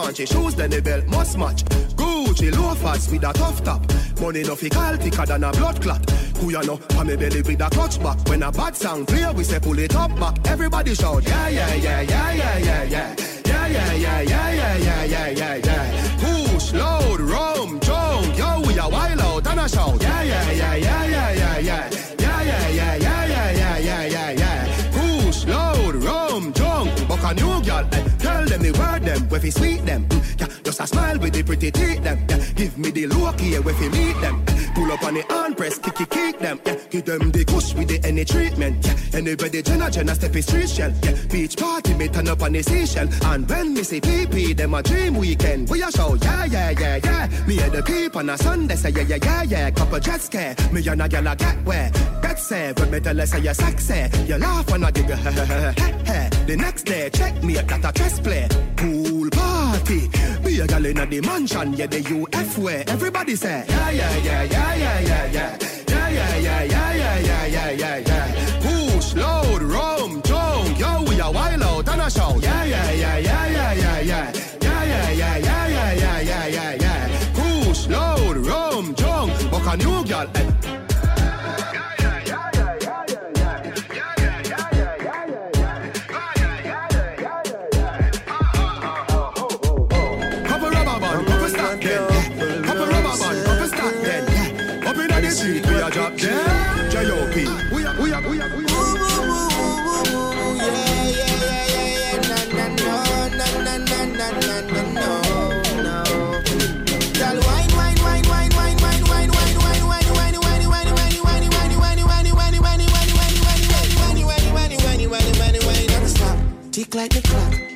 Givenchy 0.00 0.24
shoes, 0.24 0.54
then 0.54 0.70
the 0.70 0.80
belt 0.80 1.06
must 1.08 1.36
match. 1.36 1.62
Gucci 1.94 2.50
loafers 2.56 3.10
with 3.10 3.22
a 3.22 3.32
tough 3.34 3.62
top. 3.62 3.82
Money 4.18 4.42
no 4.42 4.56
fi 4.56 4.68
call 4.70 4.96
thicker 4.96 5.26
than 5.26 5.44
a 5.44 5.52
blood 5.52 5.82
clot. 5.82 6.10
Who 6.38 6.50
ya 6.50 6.62
know? 6.62 6.78
Pa 6.78 7.04
me 7.04 7.16
belly 7.16 7.42
with 7.42 7.60
a 7.60 7.68
clutch 7.68 8.02
back. 8.02 8.18
When 8.26 8.42
a 8.42 8.50
bad 8.50 8.74
sound 8.74 9.08
clear, 9.08 9.30
we 9.32 9.44
say 9.44 9.60
pull 9.60 9.78
it 9.78 9.94
up 9.94 10.18
back. 10.18 10.34
Everybody 10.46 10.94
shout, 10.94 11.22
yeah, 11.28 11.48
yeah, 11.48 11.74
yeah, 11.74 12.00
yeah, 12.00 12.32
yeah, 12.32 12.58
yeah, 12.58 12.82
yeah. 12.84 13.16
Yeah, 13.44 13.66
yeah, 13.66 13.92
yeah, 13.92 14.20
yeah, 14.22 14.52
yeah, 14.52 14.76
yeah, 14.78 15.04
yeah, 15.04 15.28
yeah, 15.28 15.56
yeah. 15.56 16.16
Push, 16.18 16.72
load, 16.72 17.20
rum, 17.20 17.78
junk. 17.80 18.38
Yo, 18.38 18.60
we 18.66 18.78
a 18.78 18.88
wild 18.88 19.20
out 19.20 19.46
and 19.46 19.60
a 19.60 19.68
shout. 19.68 20.02
Yeah, 20.02 20.22
yeah, 20.22 20.50
yeah, 20.52 20.74
yeah, 20.76 21.08
yeah, 21.08 21.32
yeah, 21.32 21.58
yeah. 21.58 21.90
Yeah, 22.18 22.42
yeah, 22.42 22.68
yeah, 22.68 22.94
yeah, 22.96 23.26
yeah, 23.26 23.50
yeah, 23.52 23.78
yeah, 23.78 24.04
yeah, 24.06 24.30
yeah. 24.30 24.90
Push, 24.92 25.44
load, 25.44 25.94
rum, 25.96 26.52
junk. 26.54 27.06
Buck 27.06 27.22
a 27.22 27.34
new 27.34 27.62
girl, 27.62 27.86
eh. 27.92 28.09
The 28.70 28.78
word 28.78 29.02
them, 29.02 29.28
where 29.28 29.40
fi 29.40 29.50
sweet 29.50 29.84
them. 29.84 30.06
Yeah, 30.38 30.46
just 30.62 30.80
a 30.80 30.86
smile 30.86 31.18
with 31.18 31.32
the 31.32 31.42
pretty 31.42 31.72
teeth 31.72 32.04
them. 32.04 32.24
Yeah, 32.28 32.38
give 32.54 32.78
me 32.78 32.90
the 32.90 33.06
look 33.08 33.40
here, 33.40 33.60
where 33.62 33.74
fi 33.74 33.88
meet 33.88 34.20
them. 34.20 34.44
Pull 34.74 34.92
up 34.92 35.02
on 35.02 35.14
the 35.14 35.22
hand 35.22 35.56
press, 35.56 35.76
kick, 35.78 35.96
kick, 35.96 36.10
kick 36.10 36.38
them. 36.38 36.60
Yeah, 36.64 36.78
give 36.90 37.04
them 37.04 37.30
the 37.30 37.44
kush 37.44 37.74
with 37.74 37.88
the 37.88 38.00
any 38.06 38.24
treatment. 38.24 38.84
Yeah, 38.84 39.18
anybody 39.18 39.62
Jenna 39.62 39.90
Jenna 39.90 40.14
step 40.14 40.34
is 40.34 40.46
street 40.46 40.68
shell. 40.68 40.92
Yeah, 41.02 41.14
beach 41.30 41.56
party 41.56 41.94
me 41.94 42.08
turn 42.08 42.28
up 42.28 42.42
on 42.42 42.52
the 42.52 42.62
seashell. 42.62 43.08
And 43.24 43.48
when 43.48 43.74
me 43.74 43.82
say 43.82 44.00
PP, 44.00 44.56
them 44.56 44.74
a 44.74 44.82
dream 44.82 45.14
weekend. 45.14 45.68
We 45.70 45.82
a 45.82 45.90
show, 45.90 46.14
yeah, 46.16 46.44
yeah, 46.46 46.70
yeah, 46.70 46.96
yeah. 47.02 47.46
Me 47.46 47.58
and 47.60 47.72
the 47.72 47.82
peep 47.82 48.16
on 48.16 48.28
a 48.28 48.36
Sunday 48.36 48.76
say 48.76 48.90
yeah, 48.90 49.02
yeah, 49.02 49.18
yeah, 49.22 49.42
yeah. 49.44 49.70
Couple 49.70 50.00
jet 50.00 50.20
scare, 50.20 50.54
me 50.72 50.86
and 50.86 51.02
a 51.02 51.08
gal 51.08 51.26
a 51.26 51.36
get 51.36 51.64
where. 51.64 51.90
Get 52.22 52.38
say, 52.38 52.72
when 52.76 52.90
me 52.90 53.00
tell 53.00 53.16
her 53.16 53.26
say 53.26 53.40
you 53.40 53.54
sexy. 53.54 54.26
You 54.26 54.38
laugh 54.38 54.70
when 54.70 54.84
I 54.84 54.90
giggle, 54.90 55.16
The 56.50 56.56
next 56.56 56.82
day, 56.82 57.08
check 57.10 57.40
me 57.44 57.56
at 57.58 57.68
that 57.68 57.84
a 57.84 57.92
chess 57.92 58.18
play. 58.18 58.48
Pool 58.76 59.30
party. 59.30 60.08
Be 60.44 60.58
a 60.58 60.66
gal 60.66 60.84
in 60.84 60.98
a 60.98 61.06
the 61.06 61.20
mansion, 61.20 61.74
yeah, 61.74 61.86
the 61.86 62.00
UF 62.00 62.58
way. 62.58 62.82
Everybody 62.88 63.36
say, 63.36 63.64
yeah, 63.68 63.90
yeah, 63.90 64.16
yeah, 64.16 64.42
yeah, 64.42 64.74
yeah, 64.74 65.00
yeah, 65.00 65.30
yeah. 65.30 65.79
Yeah, 66.12 66.36
yeah, 66.36 66.62
yeah, 66.62 66.94
yeah, 66.94 67.18
yeah, 67.18 67.46
yeah, 67.46 67.70
yeah, 67.70 67.98
yeah. 67.98 68.60
Push, 68.60 69.14
load, 69.14 69.62
rum, 69.62 70.22
junk. 70.22 70.78
Yo, 70.78 71.02
we 71.08 71.20
a 71.20 71.30
wild 71.30 71.62
out 71.62 71.88
and 71.88 72.00
a 72.02 72.10
shout. 72.10 72.42
Yeah, 72.42 72.64
yeah, 72.64 72.90
yeah, 72.92 73.18
yeah, 73.18 73.48
yeah, 73.48 73.72
yeah, 73.72 74.00
yeah. 74.00 74.32
Yeah, 74.60 74.84
yeah, 74.84 75.36
yeah, 75.38 75.66
yeah, 75.68 76.20
yeah, 76.20 76.46
yeah, 76.46 76.74
yeah. 76.74 77.32
Push, 77.34 77.86
load, 77.88 78.36
rum, 78.38 78.94
junk. 78.94 79.50
Buck 79.50 79.66
a 79.72 79.76
new 79.76 80.04
gal. 80.04 80.49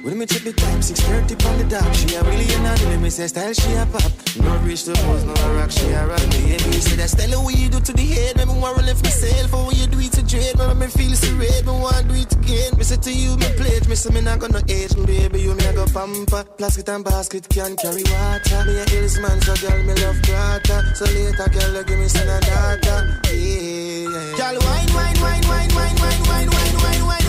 When 0.05 0.19
me 0.19 0.27
check 0.27 0.45
the 0.45 0.53
time, 0.53 0.85
6.30 0.85 1.49
on 1.49 1.57
the 1.57 1.65
dot. 1.65 1.97
She 1.97 2.13
a 2.13 2.23
million 2.25 2.61
and 2.61 2.85
let 2.93 3.01
me 3.01 3.09
say 3.09 3.27
style 3.27 3.55
she 3.57 3.73
a 3.73 3.89
pop. 3.89 4.13
No 4.37 4.53
reach 4.61 4.85
the 4.85 4.93
pose, 5.01 5.25
no 5.25 5.33
rock, 5.57 5.73
she 5.73 5.89
a 5.97 6.05
rock 6.05 6.21
me. 6.29 6.53
And 6.53 6.67
me 6.69 6.77
say 6.77 7.01
that 7.01 7.09
style 7.09 7.41
what 7.41 7.57
you 7.57 7.73
do 7.73 7.81
to 7.81 7.93
the 7.97 8.05
head. 8.05 8.37
Me 8.37 8.53
want 8.53 8.77
to 8.77 8.85
lift 8.85 9.01
myself, 9.01 9.55
or 9.57 9.65
what 9.65 9.77
you 9.81 9.87
do 9.89 9.97
it 10.05 10.13
to 10.13 10.21
dread. 10.29 10.61
Me 10.61 10.77
me 10.77 10.87
feel 10.93 11.17
so 11.17 11.33
red, 11.41 11.65
me 11.65 11.73
want 11.73 12.05
do 12.05 12.21
it 12.21 12.29
again. 12.37 12.77
Me 12.77 12.85
say 12.85 13.01
to 13.01 13.09
you, 13.17 13.33
me 13.41 13.49
pledge. 13.57 13.89
Me 13.89 13.97
say 13.97 14.13
me 14.13 14.21
not 14.21 14.45
gonna 14.45 14.61
age, 14.69 14.93
me 14.93 15.09
baby, 15.09 15.41
you 15.41 15.57
me 15.57 15.65
a 15.65 15.73
go 15.73 15.89
pamper. 15.89 16.45
Plastic 16.61 16.85
and 16.93 17.01
basket 17.01 17.49
can 17.49 17.73
carry 17.81 18.05
water. 18.05 18.61
Me 18.69 18.77
a 18.77 18.85
hills 18.93 19.17
man, 19.25 19.41
so 19.41 19.57
girl 19.57 19.81
me 19.89 19.97
love 20.05 20.21
grata. 20.21 20.85
So 21.01 21.09
later, 21.09 21.49
girl, 21.49 21.81
give 21.81 21.97
me 21.97 22.09
son 22.13 22.29
a 22.29 22.37
daughter. 22.45 23.25
Yeah, 23.33 24.13
yeah. 24.13 24.37
Girl, 24.37 24.57
wine, 24.69 24.91
wine, 24.93 25.17
wine, 25.17 25.45
wine, 25.49 25.73
wine, 25.73 25.97
wine, 25.97 26.25
wine, 26.29 26.51
wine, 26.53 26.77
wine, 26.85 27.05
wine, 27.09 27.24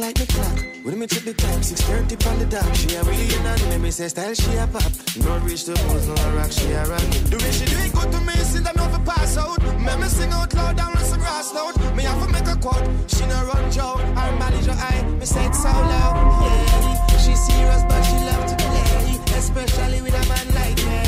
like 0.00 0.16
the 0.16 0.26
clock. 0.32 0.58
When 0.82 0.98
me 0.98 1.06
check 1.06 1.24
the 1.24 1.34
time, 1.34 1.60
6.30 1.60 2.26
on 2.26 2.38
the 2.38 2.46
dot. 2.46 2.64
She 2.74 2.94
a 2.96 3.02
really 3.04 3.28
and 3.36 3.62
let 3.68 3.80
me 3.80 3.90
say 3.90 4.08
style 4.08 4.32
she 4.34 4.56
a 4.56 4.66
pop. 4.66 4.92
No 5.20 5.38
reach 5.44 5.64
the 5.66 5.74
pose, 5.74 6.08
no 6.08 6.14
rock, 6.36 6.50
she 6.50 6.72
a 6.72 6.84
rock. 6.88 7.04
The 7.28 7.36
way 7.36 7.52
she 7.52 7.66
do 7.68 7.76
it 7.84 7.92
good 7.92 8.10
to 8.12 8.20
me, 8.24 8.32
since 8.48 8.66
I'm 8.66 9.04
pass 9.04 9.36
out. 9.36 9.60
Me 9.60 9.92
me 10.00 10.08
sing 10.08 10.32
out 10.32 10.52
loud 10.54 10.76
down 10.76 10.96
on 10.96 11.04
some 11.04 11.20
grass 11.20 11.52
note. 11.52 11.76
Me 11.94 12.02
have 12.04 12.20
to 12.24 12.28
make 12.32 12.48
a 12.48 12.56
quote. 12.56 12.86
She 13.12 13.26
no 13.26 13.44
run 13.44 13.70
Joe, 13.70 13.96
her 14.16 14.32
manager 14.40 14.72
eye. 14.72 15.04
Me 15.20 15.26
say 15.26 15.44
it 15.44 15.54
so 15.54 15.68
loud, 15.68 16.16
yeah. 16.44 17.16
She 17.22 17.36
serious 17.36 17.82
but 17.84 18.02
she 18.08 18.16
love 18.24 18.44
to 18.48 18.56
play, 18.56 19.36
especially 19.36 20.00
with 20.00 20.16
a 20.16 20.24
man 20.32 20.46
like 20.56 20.80
me. 20.88 21.00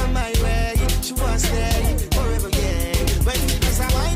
On 0.00 0.12
my 0.14 0.32
way, 0.42 0.72
she 1.04 1.12
wants 1.20 1.44
stay 1.44 1.84
forever, 2.16 2.48
yeah. 2.56 2.96
When 3.26 3.40
cause 3.60 3.80
I 3.80 4.07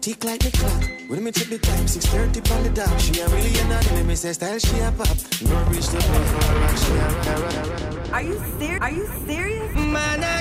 Tick 0.00 0.24
like 0.24 0.40
the 0.40 0.50
clock. 0.56 0.90
When 1.08 1.22
me 1.24 1.30
check 1.30 1.48
the 1.48 1.58
time, 1.58 1.84
6.30 1.84 2.56
on 2.56 2.62
the 2.62 2.70
dot. 2.70 3.00
She 3.02 3.20
a 3.20 3.28
really 3.28 3.52
an 3.60 4.06
me 4.06 4.14
say 4.14 4.32
style 4.32 4.58
she 4.58 4.78
a 4.80 4.90
pop. 4.92 5.08
No 5.42 5.62
reach 5.68 5.88
the 5.88 6.00
point 6.00 6.24
for 6.24 6.40
a 6.40 6.60
rock, 6.60 6.76
she 6.80 6.92
a 6.92 7.36
rock. 7.36 8.12
Are 8.14 8.22
you 8.22 8.42
serious? 8.58 8.80
Are 8.80 8.90
you 8.90 9.06
serious? 9.26 9.74
Man, 9.74 10.24
I 10.24 10.39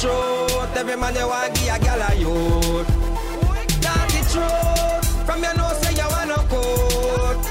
truth, 0.00 0.76
every 0.76 0.96
man 0.96 1.14
you 1.14 1.26
want 1.26 1.54
give 1.54 1.74
a 1.74 1.78
gal 1.78 2.00
a 2.00 2.14
youth. 2.14 2.88
Start 3.78 4.08
the 4.14 4.20
truth 4.32 5.26
from 5.26 5.42
your 5.42 5.54
nose 5.56 5.78
say 5.80 5.94
you 5.94 6.08
want 6.08 6.28
no 6.28 6.36
coat. 6.48 7.42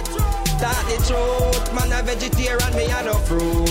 Start 0.55 0.83
the 0.87 0.97
truth, 1.07 1.73
man 1.75 1.91
a 1.91 2.01
vegetarian, 2.03 2.75
me 2.75 2.85
a 2.85 3.03
no 3.03 3.13
fruit. 3.27 3.66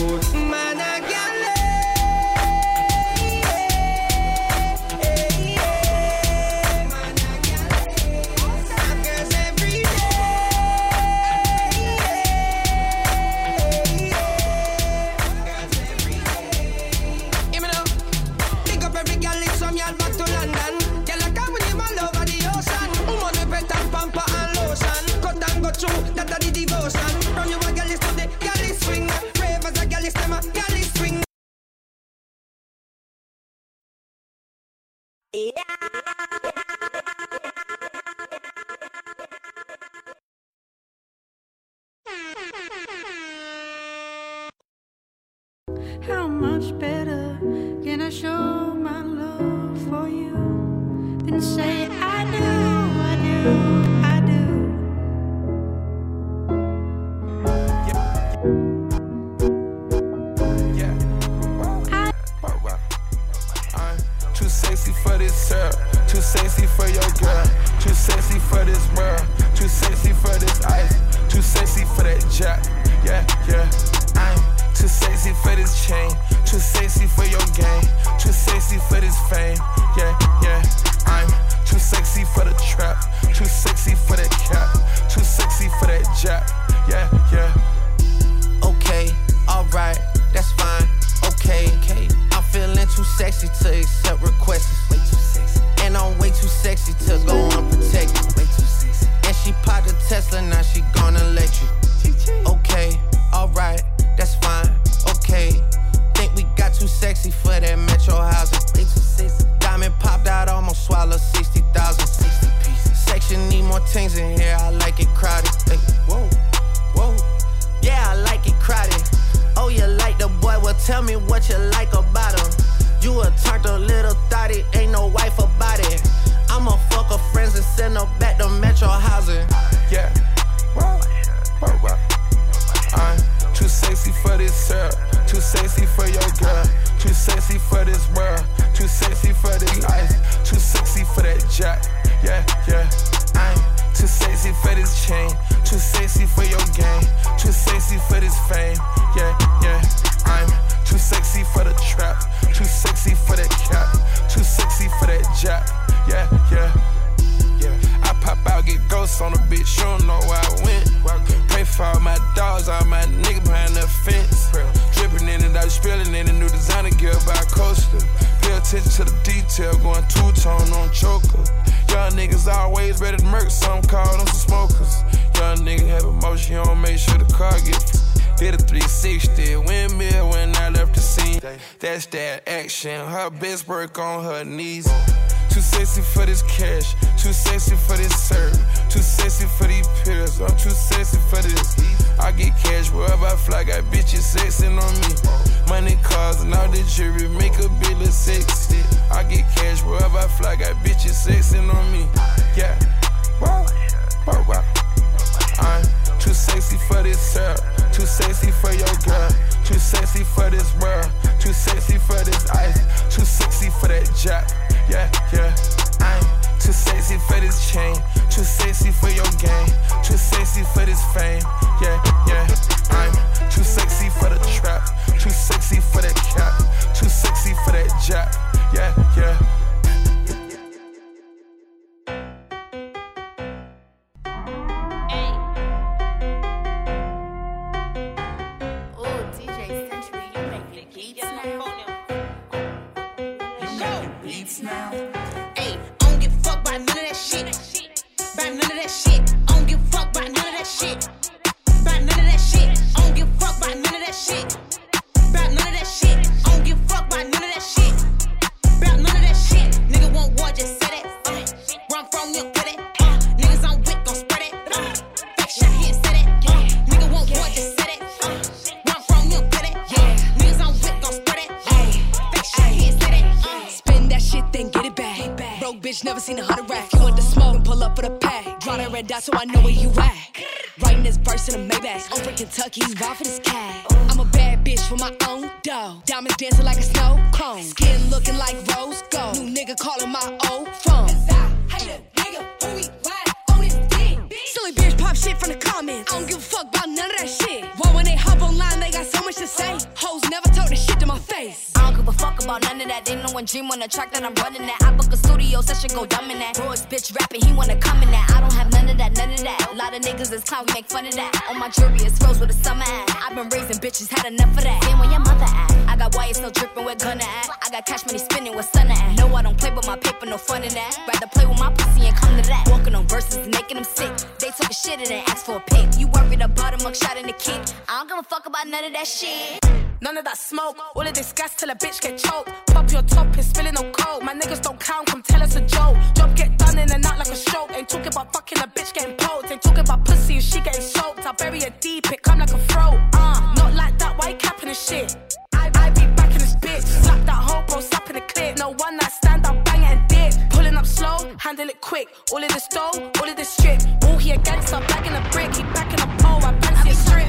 Quick. 351.97 352.09
All 352.33 352.41
this 352.41 352.69
dough, 352.69 352.91
all 352.93 353.35
this 353.35 353.49
strip. 353.49 353.81
All 354.05 354.19
gangster, 354.19 354.81
back 354.89 355.07
in 355.07 355.15
a 355.15 355.31
brick, 355.31 355.55
he 355.55 355.63
back 355.73 355.93
in 355.93 356.01
a 356.01 356.07
pole. 356.23 356.45
I 356.45 356.53
fancy 356.61 356.93
strip. 356.93 357.23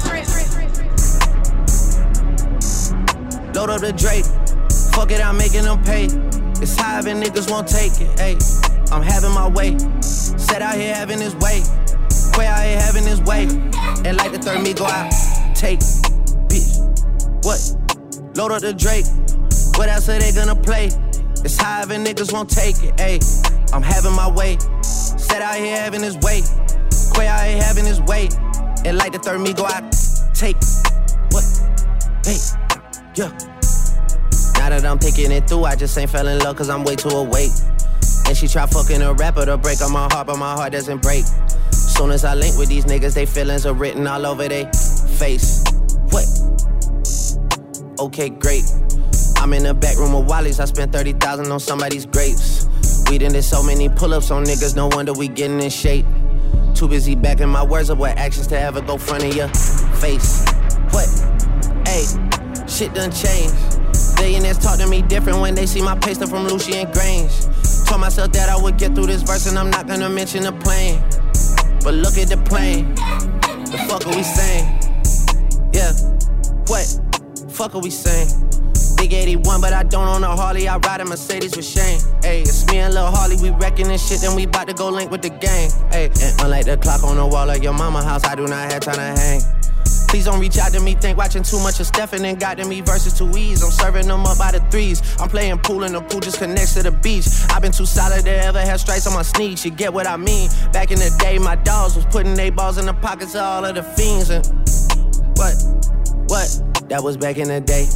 Load 3.54 3.70
up 3.70 3.80
the 3.80 3.92
Drake. 3.92 4.26
Fuck 4.92 5.10
it, 5.10 5.24
I'm 5.24 5.36
making 5.36 5.62
them 5.62 5.82
pay. 5.82 6.04
It's 6.62 6.76
high 6.76 6.98
and 6.98 7.22
niggas 7.22 7.50
won't 7.50 7.66
take 7.66 7.92
it. 8.00 8.10
Ayy, 8.18 8.92
I'm 8.92 9.02
having 9.02 9.32
my 9.32 9.48
way. 9.48 9.78
Set 10.00 10.60
out 10.60 10.74
here 10.74 10.94
having 10.94 11.20
his 11.20 11.34
way. 11.36 11.62
Quay 12.34 12.46
out 12.46 12.64
here 12.64 12.80
having 12.80 13.04
his 13.04 13.20
way. 13.22 13.44
And 14.04 14.16
like 14.16 14.32
the 14.32 14.38
third 14.38 14.62
me 14.62 14.74
go 14.74 14.84
out. 14.84 15.10
Take, 15.54 15.80
bitch. 16.50 16.78
What? 17.44 18.36
Load 18.36 18.52
up 18.52 18.60
the 18.60 18.74
Drake. 18.74 19.06
What 19.76 19.88
else 19.88 20.08
are 20.08 20.18
they 20.18 20.32
gonna 20.32 20.54
play? 20.54 20.90
It's 21.44 21.56
high 21.56 21.82
and 21.82 22.06
niggas 22.06 22.32
won't 22.32 22.50
take 22.50 22.82
it. 22.82 22.94
Ayy, 22.96 23.57
I'm 23.72 23.82
having 23.82 24.14
my 24.14 24.30
way. 24.30 24.58
Set 24.82 25.42
out 25.42 25.56
here 25.56 25.76
having 25.76 26.02
his 26.02 26.16
way. 26.18 26.42
Quay 27.14 27.26
out 27.26 27.46
here 27.46 27.62
having 27.62 27.84
his 27.84 28.00
way. 28.02 28.28
And 28.84 28.96
like 28.96 29.12
the 29.12 29.18
third 29.18 29.40
me 29.40 29.52
go 29.52 29.66
out. 29.66 29.92
Take, 30.34 30.56
what? 31.32 31.44
Hey, 32.24 32.38
yeah. 33.14 33.28
Now 34.58 34.70
that 34.70 34.84
I'm 34.84 34.98
picking 34.98 35.32
it 35.32 35.48
through, 35.48 35.64
I 35.64 35.76
just 35.76 35.96
ain't 35.98 36.10
fell 36.10 36.26
in 36.26 36.38
love 36.38 36.56
cause 36.56 36.70
I'm 36.70 36.84
way 36.84 36.96
too 36.96 37.10
awake. 37.10 37.50
And 38.26 38.36
she 38.36 38.48
try 38.48 38.66
fucking 38.66 39.02
a 39.02 39.12
rapper 39.14 39.44
to 39.44 39.56
break 39.56 39.80
on 39.82 39.92
my 39.92 40.08
heart, 40.12 40.26
but 40.28 40.36
my 40.38 40.52
heart 40.52 40.72
doesn't 40.72 41.02
break. 41.02 41.24
Soon 41.70 42.10
as 42.10 42.24
I 42.24 42.34
link 42.34 42.56
with 42.58 42.68
these 42.68 42.84
niggas, 42.84 43.14
they 43.14 43.26
feelings 43.26 43.66
are 43.66 43.74
written 43.74 44.06
all 44.06 44.24
over 44.26 44.48
their 44.48 44.70
face. 45.18 45.64
What? 46.10 46.26
Okay, 47.98 48.28
great. 48.28 48.64
I'm 49.36 49.52
in 49.52 49.62
the 49.64 49.74
back 49.74 49.96
room 49.96 50.12
with 50.12 50.28
Wally's. 50.28 50.60
I 50.60 50.64
spent 50.66 50.92
30,000 50.92 51.50
on 51.50 51.60
somebody's 51.60 52.06
grapes. 52.06 52.68
We 53.08 53.16
done 53.16 53.32
did 53.32 53.42
so 53.42 53.62
many 53.62 53.88
pull-ups 53.88 54.30
on 54.30 54.44
niggas, 54.44 54.76
no 54.76 54.88
wonder 54.88 55.14
we 55.14 55.28
getting 55.28 55.60
in 55.60 55.70
shape. 55.70 56.04
Too 56.74 56.86
busy 56.86 57.14
backing 57.14 57.48
my 57.48 57.64
words 57.64 57.88
up 57.88 57.98
with 57.98 58.16
actions 58.18 58.46
to 58.48 58.60
ever 58.60 58.82
go 58.82 58.98
front 58.98 59.24
of 59.24 59.34
your 59.34 59.48
face. 59.48 60.44
What? 60.90 61.08
Hey, 61.86 62.04
shit 62.68 62.92
done 62.92 63.10
changed. 63.10 63.54
Billionaires 64.16 64.58
talk 64.58 64.78
to 64.78 64.86
me 64.86 65.00
different 65.00 65.40
when 65.40 65.54
they 65.54 65.64
see 65.64 65.80
my 65.80 65.96
paste 65.98 66.20
from 66.28 66.46
Lucian 66.48 66.86
Grainge. 66.92 67.86
Told 67.86 68.02
myself 68.02 68.30
that 68.32 68.50
I 68.50 68.60
would 68.60 68.76
get 68.76 68.94
through 68.94 69.06
this 69.06 69.22
verse 69.22 69.46
and 69.46 69.58
I'm 69.58 69.70
not 69.70 69.86
gonna 69.86 70.10
mention 70.10 70.42
the 70.42 70.52
plane. 70.52 71.00
But 71.82 71.94
look 71.94 72.18
at 72.18 72.28
the 72.28 72.36
plane. 72.44 72.94
The 72.94 73.78
fuck 73.88 74.06
are 74.06 74.14
we 74.14 74.22
saying? 74.22 74.66
Yeah. 75.72 75.92
What? 76.66 77.50
Fuck 77.50 77.74
are 77.74 77.80
we 77.80 77.90
saying? 77.90 78.28
Big 78.98 79.12
81, 79.12 79.60
but 79.60 79.72
I 79.72 79.84
don't 79.84 80.08
own 80.08 80.24
a 80.24 80.34
Harley. 80.34 80.66
I 80.66 80.76
ride 80.78 81.00
a 81.00 81.04
Mercedes 81.04 81.56
with 81.56 81.64
Shane. 81.64 82.00
Ayy, 82.22 82.40
it's 82.40 82.66
me 82.66 82.78
and 82.78 82.92
Lil 82.92 83.06
Harley. 83.06 83.36
We 83.36 83.50
wrecking 83.50 83.86
this 83.86 84.06
shit, 84.08 84.20
then 84.20 84.34
we 84.34 84.44
bout 84.44 84.66
to 84.66 84.74
go 84.74 84.88
link 84.88 85.10
with 85.10 85.22
the 85.22 85.30
gang. 85.30 85.70
Ayy, 85.92 86.10
and 86.20 86.40
unlike 86.42 86.66
the 86.66 86.76
clock 86.76 87.04
on 87.04 87.16
the 87.16 87.24
wall 87.26 87.48
of 87.48 87.62
your 87.62 87.72
mama 87.72 88.02
house, 88.02 88.24
I 88.24 88.34
do 88.34 88.48
not 88.48 88.72
have 88.72 88.82
time 88.82 88.96
to 88.96 89.20
hang. 89.20 89.40
Please 90.08 90.24
don't 90.24 90.40
reach 90.40 90.58
out 90.58 90.72
to 90.72 90.80
me, 90.80 90.94
think 90.94 91.18
watching 91.18 91.42
too 91.42 91.60
much 91.60 91.78
of 91.80 91.86
Stephen 91.86 92.24
and 92.24 92.40
got 92.40 92.56
to 92.56 92.64
me 92.64 92.80
versus 92.80 93.16
too 93.16 93.30
E's. 93.36 93.62
I'm 93.62 93.70
serving 93.70 94.08
them 94.08 94.24
up 94.24 94.38
by 94.38 94.50
the 94.50 94.60
threes. 94.70 95.02
I'm 95.20 95.28
playing 95.28 95.58
pool 95.58 95.84
and 95.84 95.94
the 95.94 96.00
pool 96.00 96.20
just 96.20 96.38
connects 96.38 96.74
to 96.74 96.82
the 96.82 96.90
beach. 96.90 97.26
I've 97.50 97.62
been 97.62 97.72
too 97.72 97.84
solid 97.84 98.24
to 98.24 98.30
ever 98.30 98.60
have 98.60 98.80
stripes 98.80 99.06
on 99.06 99.12
my 99.12 99.22
sneaks. 99.22 99.64
You 99.64 99.70
get 99.70 99.92
what 99.92 100.06
I 100.06 100.16
mean? 100.16 100.48
Back 100.72 100.90
in 100.90 100.98
the 100.98 101.14
day, 101.20 101.38
my 101.38 101.56
dogs 101.56 101.94
was 101.94 102.06
putting 102.06 102.34
their 102.34 102.50
balls 102.50 102.78
in 102.78 102.86
the 102.86 102.94
pockets 102.94 103.34
of 103.34 103.42
all 103.42 103.64
of 103.64 103.74
the 103.74 103.82
fiends. 103.82 104.30
And 104.30 104.46
what? 105.36 105.54
What? 106.28 106.88
That 106.88 107.02
was 107.04 107.18
back 107.18 107.36
in 107.36 107.48
the 107.48 107.60
day. 107.60 107.86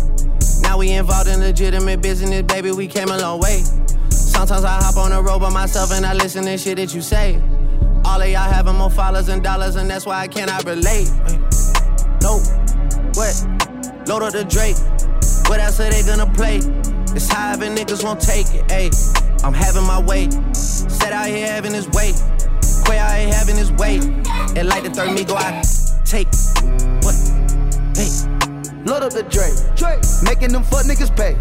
Now 0.63 0.79
we 0.79 0.93
involved 0.93 1.29
in 1.29 1.41
legitimate 1.41 2.01
business, 2.01 2.43
baby. 2.43 2.71
We 2.71 2.87
came 2.87 3.09
a 3.09 3.19
long 3.19 3.41
way. 3.41 3.63
Sometimes 4.11 4.65
I 4.65 4.83
hop 4.83 4.97
on 4.97 5.11
the 5.11 5.23
road 5.23 5.41
by 5.41 5.51
myself 5.51 5.93
and 5.93 6.07
I 6.07 6.15
listen 6.15 6.45
to 6.45 6.57
shit 6.57 6.77
that 6.77 6.95
you 6.95 7.03
say. 7.03 7.41
All 8.05 8.21
of 8.21 8.29
y'all 8.29 8.51
having 8.51 8.75
more 8.77 8.91
followers 8.91 9.29
and 9.29 9.43
dollars, 9.43 9.77
and 9.77 9.89
that's 9.89 10.07
why 10.07 10.21
I 10.21 10.29
cannot 10.29 10.65
relate. 10.65 11.09
No, 12.23 12.39
what? 13.15 13.35
Load 14.09 14.23
up 14.23 14.33
the 14.33 14.45
Drake. 14.49 14.77
What 15.49 15.61
else 15.61 15.79
are 15.81 15.91
they 15.91 16.03
gonna 16.03 16.33
play? 16.33 16.57
It's 17.15 17.31
and 17.31 17.77
niggas 17.77 18.03
won't 18.03 18.21
take 18.21 18.47
it. 18.55 18.67
Ayy, 18.69 19.45
I'm 19.45 19.53
having 19.53 19.85
my 19.85 20.01
way. 20.01 20.31
Set 20.55 21.13
out 21.13 21.27
here 21.27 21.47
having 21.47 21.75
his 21.75 21.87
way. 21.91 22.13
Quay 22.87 22.99
out 22.99 23.19
here 23.19 23.33
having 23.35 23.57
his 23.57 23.71
way. 23.73 23.99
And 24.57 24.67
like 24.69 24.83
the 24.83 24.91
third 24.91 25.13
me 25.13 25.25
go 25.25 25.37
out. 25.37 25.65
Take. 26.07 26.29
Load 28.85 29.03
up 29.05 29.13
the 29.13 29.23
Drake. 29.23 29.55
Making 30.25 30.53
them 30.53 30.65
fuck 30.65 30.87
niggas 30.87 31.15
pay. 31.17 31.39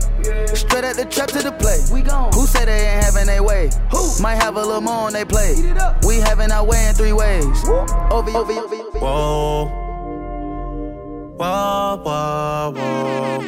Straight 0.53 0.83
at 0.83 0.95
the 0.95 1.05
trap 1.05 1.29
to 1.29 1.39
the 1.39 1.51
play. 1.51 1.79
We 1.91 2.01
gone. 2.01 2.31
Who 2.33 2.45
said 2.45 2.67
they 2.67 2.87
ain't 2.87 3.03
having 3.03 3.25
their 3.25 3.41
way? 3.41 3.71
Who? 3.91 4.21
Might 4.21 4.35
have 4.35 4.57
a 4.57 4.61
little 4.61 4.81
more 4.81 5.07
on 5.07 5.13
they 5.13 5.25
play. 5.25 5.55
We 6.05 6.17
having 6.17 6.51
our 6.51 6.63
way 6.63 6.87
in 6.87 6.93
three 6.93 7.13
ways. 7.13 7.45
Over, 7.67 8.31
over, 8.31 8.51
over. 8.51 8.75
Whoa. 8.99 9.65
Whoa, 11.37 12.01
whoa, 12.03 12.73
whoa. 12.75 13.39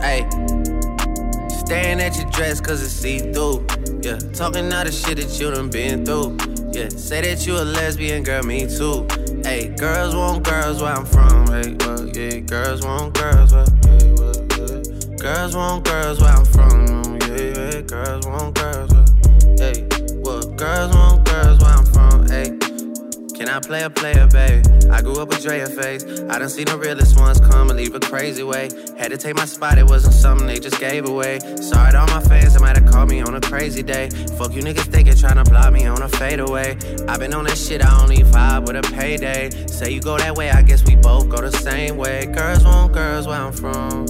Hey. 0.00 0.26
Staring 1.50 2.00
at 2.00 2.16
your 2.16 2.30
dress 2.30 2.60
cause 2.60 2.82
it's 2.82 2.92
see 2.92 3.18
through. 3.18 3.66
Yeah. 4.02 4.16
Talking 4.32 4.72
all 4.72 4.84
the 4.84 4.90
shit 4.90 5.18
that 5.18 5.38
you 5.38 5.50
done 5.50 5.68
been 5.68 6.06
through. 6.06 6.38
Yeah. 6.72 6.88
Say 6.88 7.20
that 7.22 7.46
you 7.46 7.56
a 7.56 7.64
lesbian, 7.64 8.22
girl, 8.22 8.42
me 8.44 8.66
too. 8.66 9.06
Hey, 9.42 9.68
girls 9.76 10.14
want 10.14 10.44
girls 10.44 10.80
where 10.80 10.92
I'm 10.92 11.04
from. 11.04 11.46
Hey, 11.48 11.74
well, 11.80 12.06
yeah, 12.08 12.38
girls 12.38 12.82
want 12.82 13.14
girls 13.14 13.52
where, 13.52 13.66
yeah, 13.84 14.14
well, 14.14 14.36
yeah. 14.56 15.16
Girls 15.16 15.56
want 15.56 15.84
girls 15.84 16.20
where 16.20 16.30
I'm 16.30 16.44
from. 16.44 17.18
Yeah, 17.22 17.36
yeah, 17.36 17.80
girls 17.82 18.26
want 18.26 18.54
girls 18.54 18.92
where, 18.92 19.04
hey, 19.58 19.88
well, 20.22 20.42
girls 20.54 20.94
want 20.94 21.19
can 23.40 23.48
I 23.48 23.58
play 23.58 23.82
a 23.84 23.88
player, 23.88 24.26
babe? 24.26 24.66
I 24.90 25.00
grew 25.00 25.18
up 25.18 25.28
with 25.28 25.42
Drea 25.42 25.66
face. 25.66 26.04
I 26.28 26.38
done 26.38 26.50
seen 26.50 26.66
the 26.66 26.76
realest 26.76 27.18
ones 27.18 27.40
come 27.40 27.70
and 27.70 27.78
leave 27.78 27.94
a 27.94 28.00
crazy 28.00 28.42
way. 28.42 28.68
Had 28.98 29.12
to 29.12 29.16
take 29.16 29.34
my 29.34 29.46
spot, 29.46 29.78
it 29.78 29.86
wasn't 29.86 30.12
something 30.12 30.46
they 30.46 30.58
just 30.58 30.78
gave 30.78 31.08
away. 31.08 31.38
Sorry 31.56 31.92
to 31.92 32.00
all 32.00 32.06
my 32.08 32.20
fans, 32.20 32.52
they 32.52 32.60
might 32.60 32.76
have 32.76 32.84
called 32.92 33.08
me 33.08 33.22
on 33.22 33.34
a 33.34 33.40
crazy 33.40 33.82
day. 33.82 34.10
Fuck 34.36 34.52
you 34.52 34.62
niggas 34.62 34.92
thinking, 34.92 35.16
trying 35.16 35.42
to 35.42 35.50
block 35.50 35.72
me 35.72 35.86
on 35.86 36.02
a 36.02 36.08
fadeaway. 36.10 36.76
i 37.08 37.16
been 37.16 37.32
on 37.32 37.44
that 37.44 37.56
shit, 37.56 37.82
I 37.82 38.02
only 38.02 38.18
vibe 38.18 38.66
with 38.66 38.76
a 38.76 38.82
payday. 38.94 39.48
Say 39.68 39.92
you 39.92 40.02
go 40.02 40.18
that 40.18 40.36
way, 40.36 40.50
I 40.50 40.60
guess 40.60 40.84
we 40.86 40.96
both 40.96 41.30
go 41.30 41.40
the 41.40 41.50
same 41.50 41.96
way. 41.96 42.26
Girls 42.26 42.62
want 42.62 42.92
girls 42.92 43.26
where 43.26 43.40
I'm 43.40 43.54
from. 43.54 44.04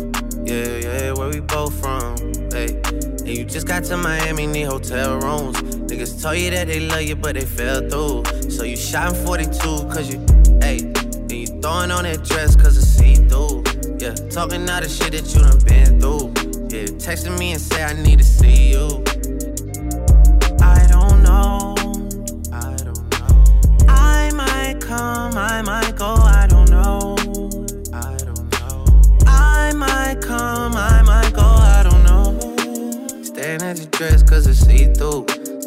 Yeah, 0.44 0.77
yeah, 0.78 1.12
where 1.12 1.28
we 1.28 1.39
both 1.39 1.81
from. 1.81 2.16
Hey. 2.51 3.10
And 3.31 3.39
you 3.39 3.44
just 3.44 3.69
got 3.69 3.85
to 3.85 3.97
Miami, 3.97 4.48
need 4.48 4.65
hotel 4.65 5.20
rooms. 5.20 5.57
Niggas 5.86 6.20
told 6.20 6.36
you 6.36 6.51
that 6.51 6.66
they 6.66 6.81
love 6.81 7.02
you, 7.02 7.15
but 7.15 7.36
they 7.36 7.44
fell 7.44 7.78
through. 7.89 8.51
So 8.51 8.65
you 8.65 8.77
shot 8.77 9.15
in 9.15 9.24
42, 9.24 9.52
cause 9.86 10.12
you, 10.12 10.19
hey, 10.61 10.81
and 10.81 11.31
you 11.31 11.47
throwing 11.47 11.93
on 11.93 12.02
that 12.02 12.24
dress, 12.24 12.57
cause 12.57 12.77
it's 12.77 12.89
see 12.89 13.15
through. 13.15 13.62
Yeah, 14.01 14.15
talking 14.31 14.69
all 14.69 14.81
the 14.81 14.89
shit 14.89 15.12
that 15.12 15.32
you 15.32 15.43
done 15.43 15.61
been 15.61 16.01
through. 16.01 16.35
Yeah, 16.77 16.86
texting 16.98 17.39
me 17.39 17.52
and 17.52 17.61
say 17.61 17.85
I 17.85 17.93
need 17.93 18.19
to 18.19 18.24
see 18.24 18.60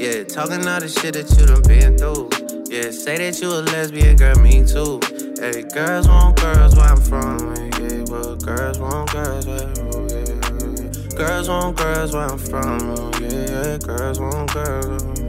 Yeah, 0.03 0.25
talking 0.25 0.67
all 0.67 0.81
the 0.81 0.89
shit 0.89 1.13
that 1.13 1.31
you 1.39 1.45
done 1.45 1.61
been 1.63 1.97
through. 1.97 2.27
Yeah, 2.67 2.91
say 2.91 3.19
that 3.19 3.39
you 3.39 3.47
a 3.47 3.63
lesbian, 3.71 4.17
girl, 4.17 4.35
me 4.35 4.59
too. 4.67 4.99
Hey, 5.39 5.63
girls 5.73 6.09
want 6.09 6.35
girls 6.35 6.75
where 6.75 6.91
I'm 6.91 6.99
from. 6.99 7.55
Yeah, 7.80 8.03
well, 8.11 8.35
girls 8.35 8.80
want 8.80 9.13
girls 9.13 9.47
where 9.47 9.71
yeah. 10.11 11.15
Girls 11.15 11.47
want 11.47 11.77
girls 11.77 12.11
where 12.11 12.27
I'm 12.27 12.38
from. 12.38 13.13
Yeah, 13.23 13.47
yeah, 13.47 13.77
girls 13.77 14.19
want 14.19 14.51
girls. 14.51 15.23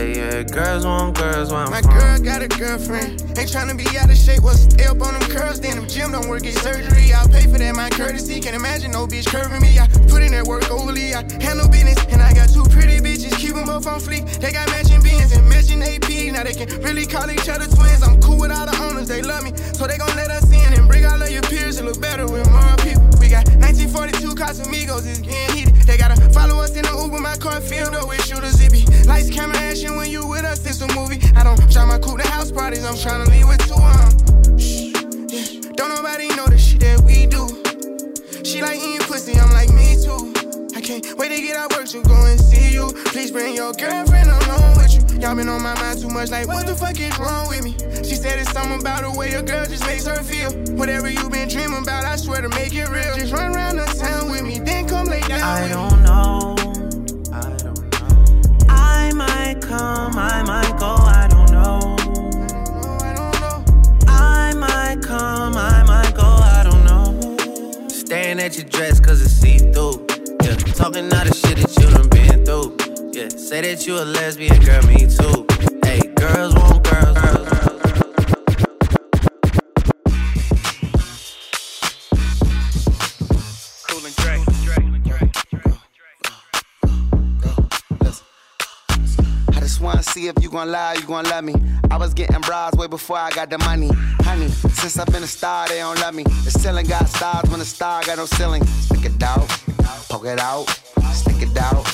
Yeah, 0.00 0.42
girls 0.44 0.86
want 0.86 1.18
girls 1.18 1.52
I'm 1.52 1.70
My 1.70 1.82
from. 1.82 1.92
girl 1.92 2.18
got 2.20 2.40
a 2.40 2.48
girlfriend. 2.48 3.20
Ain't 3.36 3.52
tryna 3.52 3.76
be 3.76 3.84
out 3.98 4.08
of 4.08 4.16
shape. 4.16 4.42
What's 4.42 4.60
stay 4.62 4.84
up 4.86 5.00
on 5.02 5.12
them 5.12 5.28
curls? 5.28 5.60
Then 5.60 5.76
them 5.76 5.86
gym 5.86 6.12
don't 6.12 6.26
work, 6.28 6.42
get 6.42 6.56
surgery. 6.56 7.12
I'll 7.12 7.28
pay 7.28 7.44
for 7.44 7.58
that, 7.58 7.76
my 7.76 7.90
courtesy. 7.90 8.40
Can't 8.40 8.56
imagine 8.56 8.92
no 8.92 9.06
bitch 9.06 9.26
curving 9.26 9.60
me. 9.60 9.78
I 9.78 9.86
put 10.08 10.22
in 10.22 10.32
that 10.32 10.46
work 10.46 10.70
overly. 10.70 11.12
I 11.14 11.20
handle 11.44 11.68
business. 11.68 12.00
And 12.08 12.22
I 12.22 12.32
got 12.32 12.48
two 12.48 12.64
pretty 12.72 12.96
bitches. 12.98 13.36
Keep 13.36 13.56
them 13.56 13.66
both 13.66 13.86
on 13.86 14.00
fleek. 14.00 14.24
They 14.40 14.52
got 14.52 14.68
matching 14.70 15.02
beans 15.02 15.32
and 15.36 15.46
matching 15.48 15.82
AP. 15.82 16.32
Now 16.32 16.44
they 16.44 16.54
can 16.54 16.68
really 16.80 17.04
call 17.04 17.30
each 17.30 17.48
other 17.50 17.68
twins. 17.68 18.02
I'm 18.02 18.20
cool 18.22 18.40
with 18.40 18.52
all 18.52 18.64
the 18.64 18.76
owners. 18.80 19.08
They 19.08 19.20
love 19.20 19.44
me. 19.44 19.52
So 19.76 19.86
they 19.86 19.98
gon' 19.98 20.16
let 20.16 20.30
us 20.30 20.48
in 20.48 20.72
and 20.80 20.88
bring 20.88 21.04
all 21.04 21.20
of 21.20 21.28
your 21.28 21.42
peers 21.42 21.76
to 21.76 21.84
look 21.84 22.00
better 22.00 22.24
with 22.24 22.48
more 22.48 22.76
people. 22.80 23.04
We 23.20 23.28
got 23.28 23.44
1942 23.60 24.32
Casamigos. 24.32 25.04
It's 25.04 25.20
getting 25.20 25.56
heated. 25.56 25.69
They 25.90 25.96
gotta 25.96 26.14
follow 26.30 26.62
us 26.62 26.76
in 26.76 26.82
the 26.82 26.96
Uber. 26.96 27.18
My 27.18 27.36
car 27.36 27.60
filled 27.60 27.96
up 27.96 28.06
with 28.06 28.24
shooters. 28.24 28.60
It 28.62 28.70
be 28.70 28.86
lights, 29.08 29.28
camera, 29.28 29.56
action 29.56 29.96
when 29.96 30.08
you 30.08 30.24
with 30.24 30.44
us. 30.44 30.64
It's 30.64 30.80
a 30.82 30.94
movie. 30.94 31.18
I 31.34 31.42
don't 31.42 31.58
try 31.68 31.84
my 31.84 31.98
cool 31.98 32.16
to 32.16 32.28
house 32.28 32.52
parties. 32.52 32.84
I'm 32.84 32.94
tryna 32.94 33.26
leave 33.26 33.48
with 33.48 33.58
two 33.66 33.74
of. 33.74 34.60
Shh, 34.60 34.94
yeah. 35.34 35.72
Don't 35.72 35.88
nobody 35.88 36.28
know 36.36 36.46
the 36.46 36.56
shit 36.56 36.78
that 36.82 37.00
we 37.00 37.26
do. 37.26 37.48
She 38.44 38.62
like 38.62 38.78
eating 38.78 39.04
pussy. 39.04 39.36
I'm 39.36 39.50
like 39.50 39.70
me 39.70 39.96
too. 40.00 40.39
Can't 40.90 41.18
wait 41.18 41.28
to 41.28 41.40
get 41.40 41.54
out 41.54 41.72
work 41.76 41.86
to 41.86 42.02
go 42.02 42.26
and 42.26 42.40
see 42.40 42.72
you. 42.72 42.88
Please 43.14 43.30
bring 43.30 43.54
your 43.54 43.72
girlfriend 43.74 44.28
along 44.28 44.76
with 44.76 44.92
you. 44.92 45.20
Y'all 45.20 45.36
been 45.36 45.48
on 45.48 45.62
my 45.62 45.72
mind 45.74 46.00
too 46.00 46.08
much, 46.08 46.30
like 46.30 46.48
what 46.48 46.66
the 46.66 46.74
fuck 46.74 46.98
is 46.98 47.16
wrong 47.16 47.46
with 47.48 47.62
me? 47.62 47.76
She 48.02 48.16
said 48.16 48.40
it's 48.40 48.50
something 48.50 48.80
about 48.80 49.02
the 49.02 49.16
way 49.16 49.30
a 49.34 49.40
girl 49.40 49.64
just 49.66 49.86
makes 49.86 50.04
her 50.08 50.20
feel. 50.24 50.50
Whatever 50.74 51.08
you 51.08 51.30
been 51.30 51.48
dreaming 51.48 51.84
about, 51.84 52.04
I 52.04 52.16
swear 52.16 52.42
to 52.42 52.48
make 52.48 52.74
it 52.74 52.88
real. 52.88 53.14
Just 53.14 53.32
run 53.32 53.54
around 53.54 53.76
the 53.76 53.86
town 54.02 54.32
with 54.32 54.42
me, 54.42 54.58
then 54.58 54.88
come 54.88 55.06
lay 55.06 55.20
down 55.20 55.40
I 55.40 55.68
don't 55.68 56.02
know. 56.02 56.56
I 57.32 57.56
don't 57.62 57.62
know. 57.62 58.66
I 58.68 59.12
might 59.14 59.62
come, 59.62 60.18
I 60.18 60.42
might 60.42 60.76
go, 60.76 60.86
I 60.86 61.28
don't 61.30 61.52
know. 61.52 61.96
I 62.00 62.34
don't 62.34 62.74
know. 62.74 62.98
I 62.98 63.14
don't 63.14 63.40
know. 63.40 63.64
I 64.08 64.54
might 64.54 65.02
come, 65.02 65.56
I 65.56 65.84
might 65.84 66.16
go, 66.16 66.26
I 66.26 66.64
don't 66.64 66.84
know. 66.84 67.86
Staring 67.86 68.40
at 68.40 68.56
your 68.56 68.66
dress 68.66 68.98
cause 68.98 69.22
it's 69.22 69.30
see 69.30 69.58
through. 69.58 70.09
Yeah, 70.80 70.86
talking 70.86 71.12
all 71.12 71.24
the 71.24 71.34
shit 71.34 71.58
that 71.58 71.76
you 71.78 71.90
done 71.90 72.08
been 72.08 72.44
through. 72.44 72.76
Yeah, 73.12 73.28
say 73.28 73.60
that 73.60 73.86
you 73.86 73.98
a 73.98 74.04
lesbian, 74.04 74.58
girl, 74.64 74.82
me 74.86 75.06
too. 75.06 75.46
Hey, 75.84 76.00
girls 76.16 76.54
want 76.54 76.82
girls, 76.84 77.18
girls, 77.18 77.48
girls. 77.50 77.80
Cool 83.88 84.06
and 84.06 84.16
Dre. 84.16 84.40
I 89.52 89.60
just 89.60 89.80
wanna 89.82 90.02
see 90.02 90.28
if 90.28 90.42
you 90.42 90.48
gon' 90.48 90.70
lie, 90.70 90.94
you 90.94 91.06
gon' 91.06 91.24
love 91.24 91.44
me. 91.44 91.54
I 91.90 91.98
was 91.98 92.14
getting 92.14 92.40
bras 92.40 92.74
way 92.74 92.86
before 92.86 93.18
I 93.18 93.30
got 93.30 93.50
the 93.50 93.58
money. 93.58 93.90
Honey, 94.22 94.48
since 94.48 94.98
I've 94.98 95.08
been 95.08 95.24
a 95.24 95.26
star, 95.26 95.68
they 95.68 95.78
don't 95.78 96.00
love 96.00 96.14
me. 96.14 96.22
The 96.22 96.50
ceiling 96.50 96.86
got 96.86 97.06
stars 97.08 97.50
when 97.50 97.58
the 97.58 97.66
star 97.66 98.02
got 98.04 98.16
no 98.16 98.24
ceiling. 98.24 98.64
Stick 98.64 99.04
it 99.04 99.22
out, 99.22 99.46
poke 100.10 100.26
it 100.26 100.40
out, 100.40 100.68
stick 101.12 101.40
it 101.40 101.56
out, 101.56 101.84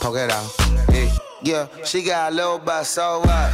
poke 0.00 0.16
it 0.16 0.30
out. 0.30 0.54
Yeah, 0.88 1.18
yeah, 1.42 1.66
she 1.84 2.02
got 2.02 2.32
a 2.32 2.34
little 2.34 2.58
butt, 2.58 2.86
so 2.86 3.20
what? 3.20 3.52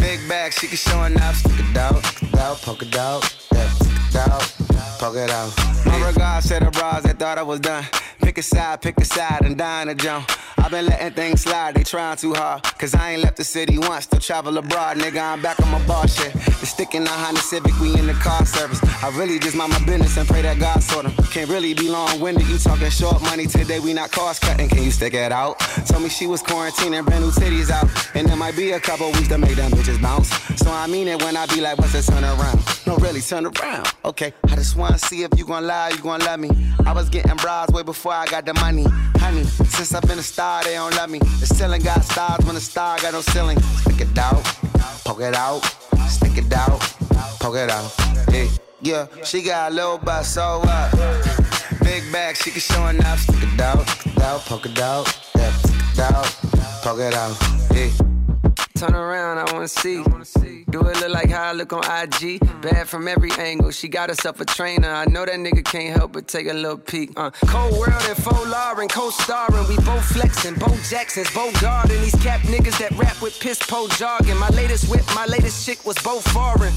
Big 0.00 0.18
bag, 0.28 0.52
she 0.52 0.66
can 0.66 0.76
show 0.76 1.04
enough. 1.04 1.36
Stick 1.36 1.52
it 1.70 1.76
out, 1.76 2.04
stick 2.04 2.32
it 2.32 2.38
out, 2.38 2.60
poke 2.62 2.82
it 2.82 2.96
out, 2.96 3.22
yeah, 3.52 3.68
stick 3.68 3.92
it 4.10 4.16
out, 4.16 4.54
poke 4.98 5.16
it 5.16 5.30
out. 5.30 5.52
My 5.86 6.04
regards 6.08 6.48
to 6.48 6.58
the 6.58 6.70
bras 6.72 7.04
that 7.04 7.18
thought 7.20 7.38
I 7.38 7.42
was 7.42 7.60
done. 7.60 7.84
Pick 8.32 8.38
a 8.38 8.42
side, 8.44 8.80
pick 8.80 8.98
a 8.98 9.04
side, 9.04 9.42
and 9.44 9.58
dine 9.58 9.90
a 9.90 9.94
jump. 9.94 10.26
I've 10.56 10.70
been 10.70 10.86
letting 10.86 11.10
things 11.10 11.42
slide, 11.42 11.74
they 11.74 11.82
trying 11.82 12.16
too 12.16 12.32
hard. 12.32 12.62
Cause 12.62 12.94
I 12.94 13.12
ain't 13.12 13.22
left 13.22 13.36
the 13.36 13.44
city 13.44 13.76
once, 13.76 14.04
still 14.04 14.20
travel 14.20 14.56
abroad. 14.56 14.96
Nigga, 14.96 15.20
I'm 15.20 15.42
back 15.42 15.60
on 15.60 15.70
my 15.70 15.86
bar 15.86 16.08
shit. 16.08 16.32
The 16.32 16.64
stick 16.64 16.94
in 16.94 17.04
the 17.04 17.36
Civic, 17.36 17.78
we 17.78 17.92
in 17.98 18.06
the 18.06 18.14
car 18.14 18.46
service. 18.46 18.80
I 19.02 19.10
really 19.18 19.38
just 19.38 19.54
mind 19.54 19.72
my 19.72 19.84
business 19.84 20.16
and 20.16 20.26
pray 20.26 20.40
that 20.40 20.58
God 20.58 20.82
sort 20.82 21.04
'em. 21.04 21.12
Can't 21.26 21.50
really 21.50 21.74
be 21.74 21.90
long 21.90 22.20
winded, 22.20 22.48
you 22.48 22.56
talking 22.56 22.88
short 22.88 23.20
money 23.20 23.46
today, 23.46 23.80
we 23.80 23.92
not 23.92 24.10
cost 24.12 24.40
cutting. 24.40 24.70
Can 24.70 24.82
you 24.82 24.92
stick 24.92 25.12
it 25.12 25.30
out? 25.30 25.58
Told 25.86 26.02
me 26.02 26.08
she 26.08 26.26
was 26.26 26.42
quarantining, 26.42 27.04
brand 27.04 27.24
new 27.24 27.32
titties 27.32 27.68
out. 27.68 27.86
And 28.14 28.26
there 28.26 28.36
might 28.36 28.56
be 28.56 28.70
a 28.70 28.80
couple 28.80 29.08
weeks 29.12 29.28
to 29.28 29.36
make 29.36 29.56
them 29.56 29.70
bitches 29.72 30.00
bounce. 30.00 30.30
So 30.56 30.70
I 30.72 30.86
mean 30.86 31.06
it 31.08 31.20
when 31.22 31.36
I 31.36 31.44
be 31.46 31.60
like, 31.60 31.76
what's 31.76 31.92
the 31.92 32.00
turn 32.00 32.24
around? 32.24 32.60
No, 32.86 32.96
really, 32.96 33.20
turn 33.20 33.44
around. 33.44 33.92
Okay, 34.06 34.32
I 34.50 34.54
just 34.56 34.74
wanna 34.76 34.98
see 34.98 35.22
if 35.22 35.30
you 35.36 35.44
gon' 35.44 35.66
lie, 35.66 35.90
you 35.90 35.98
gon' 35.98 36.20
love 36.20 36.40
me. 36.40 36.50
I 36.86 36.92
was 36.92 37.08
getting 37.08 37.36
bras 37.36 37.68
way 37.70 37.82
before 37.82 38.12
I 38.12 38.21
got 38.26 38.44
the 38.44 38.54
money. 38.54 38.84
Honey, 39.16 39.44
since 39.44 39.94
I've 39.94 40.02
been 40.02 40.18
a 40.18 40.22
star, 40.22 40.62
they 40.64 40.74
don't 40.74 40.94
love 40.94 41.10
me. 41.10 41.18
The 41.18 41.46
ceiling 41.46 41.82
got 41.82 42.04
stars 42.04 42.44
when 42.44 42.54
the 42.54 42.60
star 42.60 42.98
got 42.98 43.12
no 43.12 43.20
ceiling. 43.20 43.60
Stick 43.60 44.00
it 44.00 44.18
out, 44.18 44.42
poke 45.04 45.20
it 45.20 45.34
out, 45.34 45.60
stick 46.08 46.36
it 46.36 46.52
out, 46.52 46.80
poke 47.40 47.56
it 47.56 47.70
out. 47.70 47.94
Yeah, 48.30 48.48
yeah, 48.80 49.06
she 49.24 49.42
got 49.42 49.72
a 49.72 49.74
little 49.74 49.98
butt, 49.98 50.24
so 50.24 50.60
what? 50.64 50.90
Big 51.82 52.10
bag, 52.12 52.36
she 52.36 52.50
can 52.50 52.60
show 52.60 52.86
enough. 52.86 53.20
Stick 53.20 53.42
it 53.42 53.60
out, 53.60 53.88
stick 53.88 54.16
it 54.16 54.22
out, 54.22 54.40
poke 54.42 54.66
it 54.66 54.78
out, 54.78 55.06
stick 55.06 55.52
it 55.94 56.00
out, 56.00 56.26
poke 56.82 57.00
it 57.00 57.14
out. 57.14 57.36
Yeah. 57.74 58.11
Turn 58.82 58.96
around, 58.96 59.38
I 59.38 59.52
wanna 59.52 59.68
see. 59.68 60.02
Do 60.70 60.80
it 60.80 61.00
look 61.00 61.10
like 61.10 61.30
how 61.30 61.50
I 61.50 61.52
look 61.52 61.72
on 61.72 61.84
IG? 61.84 62.40
Bad 62.60 62.88
from 62.88 63.06
every 63.06 63.30
angle. 63.38 63.70
She 63.70 63.86
got 63.86 64.08
herself 64.08 64.40
a 64.40 64.44
trainer. 64.44 64.90
I 64.90 65.04
know 65.04 65.24
that 65.24 65.36
nigga 65.36 65.64
can't 65.64 65.96
help 65.96 66.14
but 66.14 66.26
take 66.26 66.48
a 66.48 66.52
little 66.52 66.78
peek. 66.78 67.12
Uh, 67.16 67.30
cold 67.46 67.78
world 67.78 68.02
and 68.08 68.16
faux 68.16 68.44
Lauren, 68.44 68.88
co-starring. 68.88 69.68
We 69.68 69.76
both 69.84 70.04
flexing, 70.06 70.56
Bo 70.56 70.66
Jackson's, 70.90 71.32
Bo 71.32 71.52
guarding. 71.60 72.00
These 72.00 72.20
cap 72.24 72.40
niggas 72.40 72.76
that 72.78 72.90
rap 72.98 73.22
with 73.22 73.38
piss 73.38 73.60
po 73.64 73.86
jargon. 73.86 74.36
My 74.38 74.48
latest 74.48 74.90
whip, 74.90 75.04
my 75.14 75.26
latest 75.26 75.64
chick 75.64 75.86
was 75.86 75.96
both 76.02 76.28
foreign. 76.32 76.72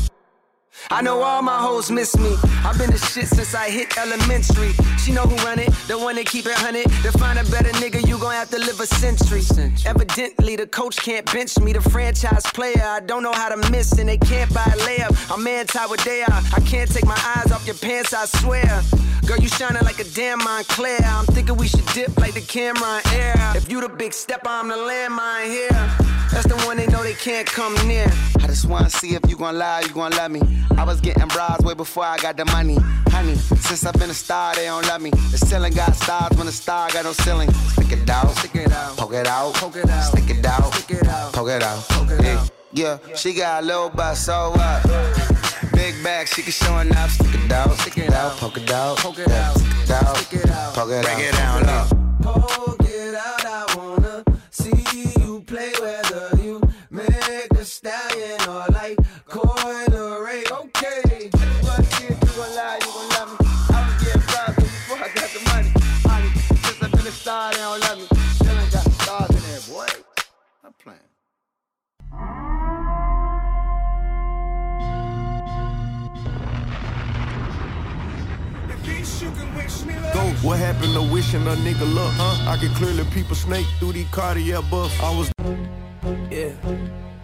I 0.91 1.01
know 1.01 1.21
all 1.21 1.41
my 1.41 1.57
hoes 1.57 1.89
miss 1.89 2.17
me. 2.17 2.35
I've 2.63 2.77
been 2.77 2.91
the 2.91 2.97
shit 2.97 3.27
since 3.27 3.55
I 3.55 3.69
hit 3.69 3.97
elementary. 3.97 4.73
She 4.99 5.11
know 5.11 5.23
who 5.23 5.35
run 5.37 5.59
it, 5.59 5.71
the 5.87 5.97
one 5.97 6.15
that 6.15 6.25
keep 6.25 6.45
it 6.45 6.53
hunted. 6.53 6.85
To 7.03 7.11
find 7.17 7.39
a 7.39 7.43
better 7.45 7.69
nigga, 7.79 8.05
you 8.07 8.19
gon' 8.19 8.24
have 8.45 8.59
to 8.61 8.65
live 8.65 8.79
a 8.79 8.85
century. 8.85 9.41
Evidently, 9.85 10.55
the 10.55 10.67
coach 10.67 10.97
can't 10.97 11.25
bench 11.31 11.57
me. 11.59 11.73
The 11.73 11.81
franchise 11.81 12.45
player, 12.53 12.83
I 12.83 12.99
don't 12.99 13.23
know 13.23 13.33
how 13.33 13.49
to 13.49 13.71
miss, 13.71 13.93
and 13.93 14.07
they 14.07 14.17
can't 14.17 14.53
buy 14.53 14.65
a 14.65 14.77
layup. 14.87 15.33
I'm 15.33 15.45
anti 15.47 15.85
what 15.85 15.99
they 16.01 16.21
are. 16.21 16.41
I 16.53 16.59
can't 16.61 16.91
take 16.91 17.05
my 17.05 17.19
eyes 17.35 17.51
off 17.51 17.65
your 17.65 17.75
pants, 17.75 18.13
I 18.13 18.25
swear. 18.25 18.83
Girl, 19.25 19.37
you 19.39 19.47
shining 19.47 19.83
like 19.83 19.99
a 19.99 20.03
damn 20.03 20.39
Montclair. 20.39 20.99
I'm 21.03 21.25
thinking 21.25 21.57
we 21.57 21.67
should 21.67 21.85
dip 21.87 22.15
like 22.17 22.33
the 22.33 22.41
camera 22.41 23.01
in 23.05 23.19
air. 23.19 23.53
If 23.55 23.71
you 23.71 23.81
the 23.81 23.89
big 23.89 24.13
stepper, 24.13 24.49
I'm 24.49 24.67
the 24.67 24.75
landmine 24.75 25.45
here. 25.45 26.15
That's 26.31 26.47
the 26.47 26.57
one 26.67 26.77
they 26.77 26.87
know 26.87 27.01
they 27.01 27.13
can't 27.13 27.47
come 27.47 27.73
near. 27.87 28.07
I 28.41 28.47
just 28.47 28.65
wanna 28.65 28.89
see 28.89 29.15
if 29.15 29.21
you 29.27 29.37
gon' 29.37 29.57
lie, 29.57 29.81
you 29.81 29.93
gon' 29.93 30.11
love 30.11 30.31
me. 30.31 30.41
I 30.77 30.83
was 30.83 30.99
getting 31.01 31.27
bras 31.29 31.61
way 31.61 31.73
before 31.73 32.03
I 32.03 32.17
got 32.17 32.37
the 32.37 32.45
money. 32.45 32.77
Honey, 33.09 33.35
since 33.35 33.85
I've 33.85 33.93
been 33.93 34.09
a 34.09 34.13
star, 34.13 34.53
they 34.55 34.65
don't 34.65 34.85
love 34.85 35.01
me. 35.01 35.09
The 35.09 35.37
ceiling 35.37 35.73
got 35.73 35.95
stars 35.95 36.35
when 36.37 36.45
the 36.45 36.51
star 36.51 36.89
got 36.91 37.05
no 37.05 37.13
ceiling. 37.13 37.51
Stick 37.71 37.93
it 37.93 38.05
out, 38.35 38.43
stick 38.43 38.55
it 38.55 38.71
out, 38.71 38.97
poke 38.97 39.13
it 39.13 39.27
out, 39.27 39.53
poke 39.53 39.75
it 39.75 39.89
out, 39.89 40.03
stick 40.03 40.29
it 40.29 40.45
out, 40.45 40.73
stick 40.73 41.01
it 41.01 41.07
out, 41.07 41.33
poke 41.33 41.49
it 41.49 41.63
out. 41.63 41.87
poke 41.89 42.11
it 42.11 42.23
yeah. 42.23 42.39
out. 42.39 42.49
Yeah, 42.73 42.97
she 43.15 43.33
got 43.33 43.63
a 43.63 43.65
little 43.65 43.89
butt, 43.89 44.17
so 44.17 44.51
what? 44.51 44.83
Big 45.73 45.95
bag, 46.03 46.27
she 46.27 46.41
can 46.41 46.51
show 46.51 46.77
enough. 46.79 47.11
Stick 47.11 47.33
it 47.33 47.51
out, 47.51 47.71
stick 47.79 47.97
it 47.97 48.13
out, 48.13 48.37
poke 48.37 48.57
it 48.57 48.71
out, 48.71 48.97
poke 48.97 49.19
it 49.19 49.31
out, 49.31 49.57
stick 49.57 49.83
it 49.83 49.91
out, 49.91 50.17
stick 50.17 50.39
it 50.41 50.49
out, 50.49 50.73
poke 50.73 50.89
it 50.89 50.97
out. 50.97 51.03
break 51.05 51.19
it 51.19 51.33
down 51.33 51.63
low. 51.63 51.87
Poke 52.21 52.83
it 52.83 53.15
out, 53.15 53.45
I 53.45 53.75
wanna 53.77 54.23
see 54.49 54.83
you 55.17 55.41
play 55.47 55.71
whether 55.79 56.35
you 56.41 56.61
make 56.89 57.49
the 57.49 57.63
stallion 57.63 58.41
or 58.49 58.65
like 58.73 58.99
Go, 80.13 80.21
what 80.41 80.59
happened 80.59 80.93
to 80.93 81.01
wishing 81.01 81.45
a 81.47 81.55
nigga 81.55 81.91
luck, 81.93 82.13
huh? 82.17 82.51
I 82.51 82.57
can 82.57 82.73
clearly 82.75 83.03
peep 83.11 83.29
a 83.31 83.35
snake 83.35 83.65
through 83.79 83.93
these 83.93 84.07
cardiac 84.09 84.63
buffs. 84.69 84.99
I 84.99 85.09
was. 85.17 85.31
Yeah. 86.29 86.51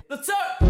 Let's 0.10 0.30
up! 0.30 0.62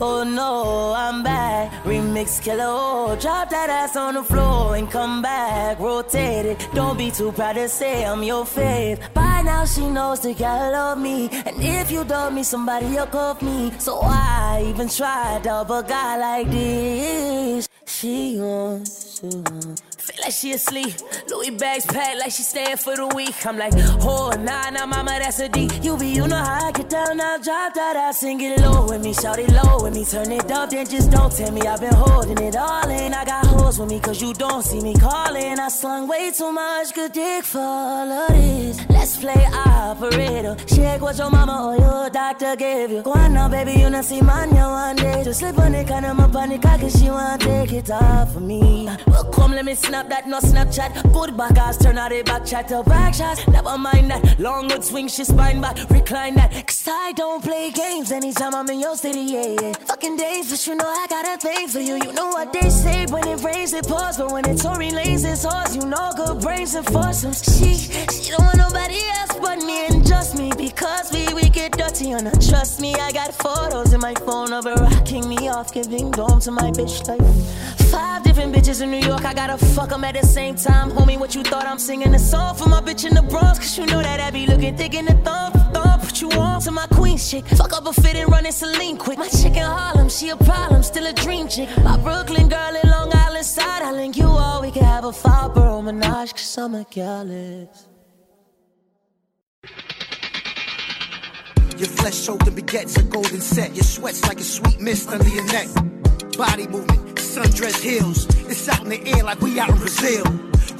Oh 0.00 0.24
no, 0.24 0.92
I'm 0.96 1.22
back. 1.22 1.72
Remix 1.84 2.42
killer, 2.42 2.64
oh, 2.66 3.16
drop 3.20 3.48
that 3.50 3.70
ass 3.70 3.96
on 3.96 4.14
the 4.14 4.22
floor 4.22 4.76
and 4.76 4.90
come 4.90 5.22
back. 5.22 5.78
Rotate 5.78 6.46
it. 6.46 6.68
Don't 6.74 6.98
be 6.98 7.10
too 7.10 7.32
proud 7.32 7.54
to 7.54 7.68
say 7.68 8.04
I'm 8.04 8.22
your 8.22 8.44
fave. 8.44 8.98
By 9.14 9.42
now 9.42 9.64
she 9.64 9.88
knows 9.88 10.20
that 10.20 10.36
gotta 10.36 10.70
love 10.72 10.98
me. 10.98 11.28
And 11.30 11.56
if 11.62 11.90
you 11.90 12.04
dub 12.04 12.32
me, 12.32 12.42
somebody 12.42 12.86
will 12.86 13.06
cuff 13.06 13.40
me. 13.40 13.72
So 13.78 14.00
why 14.00 14.64
even 14.66 14.88
try 14.88 15.38
to 15.38 15.44
dub 15.44 15.70
a 15.70 15.82
guy 15.82 16.18
like 16.18 16.50
this? 16.50 17.68
She 17.86 18.36
wants 18.38 19.20
to. 19.20 19.93
Feel 20.04 20.22
like 20.22 20.32
she 20.34 20.52
asleep. 20.52 20.94
Louis 21.30 21.50
bags 21.52 21.86
packed 21.86 22.18
like 22.18 22.30
she 22.30 22.42
staying 22.42 22.76
for 22.76 22.94
the 22.94 23.06
week. 23.16 23.46
I'm 23.46 23.56
like, 23.56 23.72
oh, 24.02 24.32
nah, 24.38 24.68
nah, 24.68 24.84
mama, 24.84 25.18
that's 25.18 25.38
a 25.38 25.48
D. 25.48 25.70
You 25.80 25.96
be, 25.96 26.08
you 26.08 26.28
know 26.28 26.36
how 26.36 26.66
I 26.66 26.72
get 26.72 26.90
down, 26.90 27.16
now 27.16 27.38
drop 27.38 27.72
that 27.72 27.96
ass 27.96 28.22
and 28.22 28.38
get 28.38 28.60
low 28.60 28.86
with 28.86 29.02
me. 29.02 29.14
Shout 29.14 29.38
it 29.38 29.48
low 29.48 29.82
with 29.82 29.94
me, 29.94 30.04
turn 30.04 30.30
it 30.30 30.50
up, 30.50 30.68
then 30.68 30.86
just 30.86 31.10
don't 31.10 31.32
tell 31.34 31.50
me 31.52 31.62
I've 31.62 31.80
been 31.80 31.94
holding 31.94 32.36
it 32.36 32.54
all 32.54 32.86
in. 32.90 33.14
I 33.14 33.24
got 33.24 33.46
hoes 33.46 33.78
with 33.78 33.88
me, 33.88 33.98
cause 33.98 34.20
you 34.20 34.34
don't 34.34 34.62
see 34.62 34.82
me 34.82 34.92
calling. 34.92 35.58
I 35.58 35.68
slung 35.68 36.06
way 36.06 36.30
too 36.32 36.52
much 36.52 36.92
good 36.94 37.12
dick 37.12 37.42
for 37.42 37.60
all 37.60 38.12
of 38.12 38.28
this. 38.28 38.86
Let's 38.90 39.16
play 39.16 39.48
operator. 39.54 40.54
Check 40.66 41.00
what 41.00 41.16
your 41.16 41.30
mama 41.30 41.68
or 41.68 41.76
your 41.78 42.10
doctor 42.10 42.56
gave 42.56 42.90
you. 42.90 43.00
Go 43.00 43.12
on 43.12 43.32
now, 43.32 43.48
baby, 43.48 43.80
you 43.80 43.88
not 43.88 44.04
see 44.04 44.20
man, 44.20 44.50
one 44.50 44.96
day. 44.96 45.24
Just 45.24 45.40
slip 45.40 45.58
on 45.58 45.74
it, 45.74 45.88
kind 45.88 46.04
of 46.04 46.14
my 46.14 46.28
panic, 46.28 46.60
cause 46.60 47.00
she 47.00 47.08
wanna 47.08 47.38
take 47.38 47.72
it 47.72 47.90
off 47.90 48.36
of 48.36 48.42
me. 48.42 48.86
Well, 49.06 49.24
come, 49.32 49.52
let 49.52 49.64
me 49.64 49.74
snap 49.74 49.93
that, 50.02 50.26
no 50.26 50.40
Snapchat. 50.40 51.12
Good 51.12 51.36
back 51.36 51.56
ass, 51.56 51.76
turn 51.76 51.98
out 51.98 52.12
a 52.12 52.22
back 52.22 52.44
chat 52.44 52.68
to 52.68 52.82
back 52.82 53.14
shots. 53.14 53.46
Never 53.48 53.78
mind 53.78 54.10
that. 54.10 54.38
Long 54.40 54.68
good 54.68 54.82
swing, 54.82 55.08
she 55.08 55.24
spine 55.24 55.60
back, 55.60 55.76
recline 55.90 56.34
that. 56.34 56.50
Cause 56.66 56.88
I 56.88 57.12
don't 57.12 57.42
play 57.42 57.70
games 57.70 58.10
anytime 58.10 58.54
I'm 58.54 58.68
in 58.70 58.80
your 58.80 58.96
city, 58.96 59.20
yeah, 59.20 59.56
yeah. 59.60 59.72
Fucking 59.86 60.16
days, 60.16 60.50
but 60.50 60.66
you 60.66 60.74
know 60.74 60.88
I 60.88 61.06
got 61.08 61.24
a 61.26 61.38
thing 61.38 61.68
for 61.68 61.80
you. 61.80 61.94
You 61.94 62.12
know 62.12 62.28
what 62.28 62.52
they 62.52 62.68
say 62.70 63.06
when 63.06 63.26
it 63.28 63.42
rains, 63.42 63.72
it 63.72 63.86
pours. 63.86 64.16
But 64.16 64.32
when 64.32 64.48
it's 64.48 64.62
Tory 64.62 64.90
Lanez, 64.90 65.24
it's 65.24 65.44
horse. 65.44 65.76
You 65.76 65.86
know 65.86 66.10
good 66.16 66.40
brains 66.40 66.74
and 66.74 66.86
foursomes. 66.86 67.42
She, 67.44 67.74
she 67.74 68.30
don't 68.30 68.44
want 68.44 68.58
nobody 68.58 68.98
else 69.18 69.38
but 69.40 69.58
me 69.58 69.86
and 69.86 70.06
just 70.06 70.36
me. 70.36 70.50
Because 70.56 71.12
we, 71.12 71.32
we 71.34 71.48
get 71.48 71.72
dirty 71.72 72.12
on 72.12 72.26
her. 72.26 72.32
Trust 72.32 72.80
me, 72.80 72.94
I 72.94 73.12
got 73.12 73.32
photos 73.32 73.92
in 73.92 74.00
my 74.00 74.14
phone 74.14 74.52
of 74.52 74.64
her 74.64 74.74
rocking 74.74 75.28
me 75.28 75.48
off, 75.48 75.72
giving 75.72 76.10
dome 76.10 76.40
to 76.40 76.50
my 76.50 76.70
bitch 76.70 77.06
like 77.06 77.83
five 77.94 78.22
different 78.24 78.54
bitches 78.54 78.82
in 78.82 78.90
New 78.90 79.04
York. 79.10 79.24
I 79.24 79.32
gotta 79.34 79.58
fuck 79.74 79.90
them 79.90 80.04
at 80.04 80.14
the 80.20 80.26
same 80.26 80.54
time. 80.56 80.90
Homie, 80.90 81.18
what 81.18 81.34
you 81.36 81.42
thought 81.42 81.66
I'm 81.66 81.78
singing 81.78 82.12
a 82.14 82.18
song 82.18 82.56
for 82.56 82.68
my 82.68 82.80
bitch 82.80 83.04
in 83.08 83.14
the 83.14 83.22
Bronx? 83.22 83.58
Cause 83.58 83.78
you 83.78 83.86
know 83.86 84.02
that 84.02 84.20
I 84.20 84.30
be 84.30 84.46
looking 84.46 84.76
thick 84.76 84.94
in 84.94 85.04
the 85.04 85.16
thumb. 85.26 85.52
Thumb, 85.74 86.00
put 86.00 86.20
you 86.20 86.30
on 86.32 86.60
to 86.62 86.70
my 86.70 86.86
queen 86.98 87.18
chick. 87.18 87.44
Fuck 87.60 87.72
up 87.72 87.86
a 87.86 87.92
fit 87.92 88.16
and 88.16 88.30
run 88.30 88.44
in 88.46 88.52
Celine 88.52 88.96
quick. 88.96 89.18
My 89.18 89.28
chick 89.28 89.56
in 89.62 89.68
Harlem, 89.76 90.08
she 90.08 90.30
a 90.30 90.36
problem, 90.36 90.82
still 90.82 91.06
a 91.06 91.12
dream 91.12 91.46
chick. 91.48 91.68
My 91.88 91.96
Brooklyn 91.96 92.48
girl 92.48 92.74
in 92.82 92.90
Long 92.90 93.10
Island 93.14 93.46
side. 93.46 93.82
I 93.82 93.92
link 93.92 94.16
you 94.16 94.26
all, 94.26 94.60
we 94.62 94.70
can 94.70 94.84
have 94.84 95.04
a 95.04 95.12
five 95.12 95.54
borough 95.54 95.82
menage. 95.82 96.32
Cause 96.32 96.58
I'm 96.58 96.74
a 96.74 96.84
gallus. 96.90 97.86
Your 101.76 101.88
flesh 101.88 102.14
soaked 102.14 102.46
and 102.46 102.56
begets 102.56 102.96
a 102.96 103.02
golden 103.02 103.40
set. 103.40 103.74
Your 103.74 103.84
sweats 103.84 104.22
like 104.28 104.38
a 104.38 104.44
sweet 104.44 104.80
mist 104.80 105.08
under 105.08 105.28
your 105.28 105.44
neck. 105.46 105.68
Body 106.36 106.66
movement, 106.68 107.13
sundress 107.34 107.82
heels. 107.82 108.26
It's 108.48 108.68
out 108.68 108.82
in 108.82 108.90
the 108.90 109.02
air 109.08 109.24
like 109.24 109.40
we 109.40 109.58
out 109.58 109.70
in 109.70 109.76
Brazil. 109.76 110.24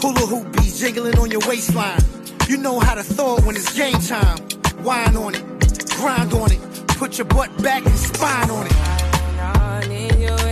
Hula 0.01 0.27
hoop 0.27 0.53
beats 0.53 0.81
jingling 0.81 1.19
on 1.19 1.31
your 1.31 1.41
waistline. 1.49 2.01
You 2.49 2.59
know 2.59 2.79
how 2.79 2.95
to 2.95 3.03
throw 3.03 3.39
it 3.39 3.45
when 3.45 3.57
it's 3.57 3.75
game 3.77 3.99
time. 3.99 4.39
Wine 4.85 5.17
on 5.17 5.35
it, 5.35 5.45
grind 5.97 6.33
on 6.33 6.53
it. 6.53 6.61
Put 6.99 7.19
your 7.19 7.27
butt 7.27 7.51
back 7.61 7.85
and 7.85 7.97
spine 7.97 8.51
on 8.51 8.67
it. 8.67 10.44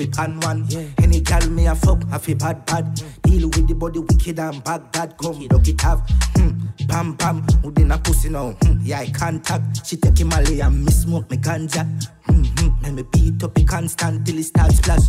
Love 0.00 0.30
it 0.30 0.44
one. 0.44 0.64
Yeah. 0.68 0.86
Any 1.02 1.20
gal 1.20 1.48
me 1.50 1.66
a 1.66 1.74
fuck, 1.74 2.02
I 2.10 2.18
feel 2.18 2.36
bad, 2.36 2.64
bad. 2.66 3.02
Deal 3.22 3.48
with 3.48 3.68
the 3.68 3.74
body 3.74 3.98
wicked 3.98 4.38
and 4.38 4.62
bad, 4.64 4.90
bad. 4.92 5.16
Come, 5.18 5.40
look 5.48 5.68
it 5.68 5.80
have. 5.80 6.00
Hmm. 6.36 6.50
Bam, 6.86 7.14
bam. 7.14 7.42
Who 7.62 7.70
then 7.72 7.92
a 7.92 7.98
pussy 7.98 8.30
now? 8.30 8.52
Hmm. 8.62 8.78
Yeah, 8.82 9.00
I 9.00 9.10
contact. 9.10 9.86
She 9.86 9.96
take 9.96 10.18
him 10.18 10.32
away 10.32 10.60
and 10.60 10.84
me 10.84 10.92
smoke 10.92 11.30
me 11.30 11.36
ganja. 11.36 11.84
Hmm, 12.24 12.42
hmm. 12.42 12.84
And 12.84 12.96
me 12.96 13.02
beat 13.12 13.42
up 13.42 13.58
it 13.58 13.68
constant 13.68 14.26
till 14.26 14.38
it 14.38 14.44
starts 14.44 14.76
splash. 14.76 15.08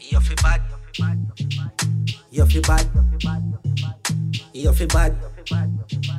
You 0.00 0.20
feel 0.20 0.36
bad. 0.42 0.62
You 2.30 2.46
feel 2.46 2.62
bad. 2.62 2.86
You 4.52 4.72
feel 4.72 4.88
bad. 4.88 5.16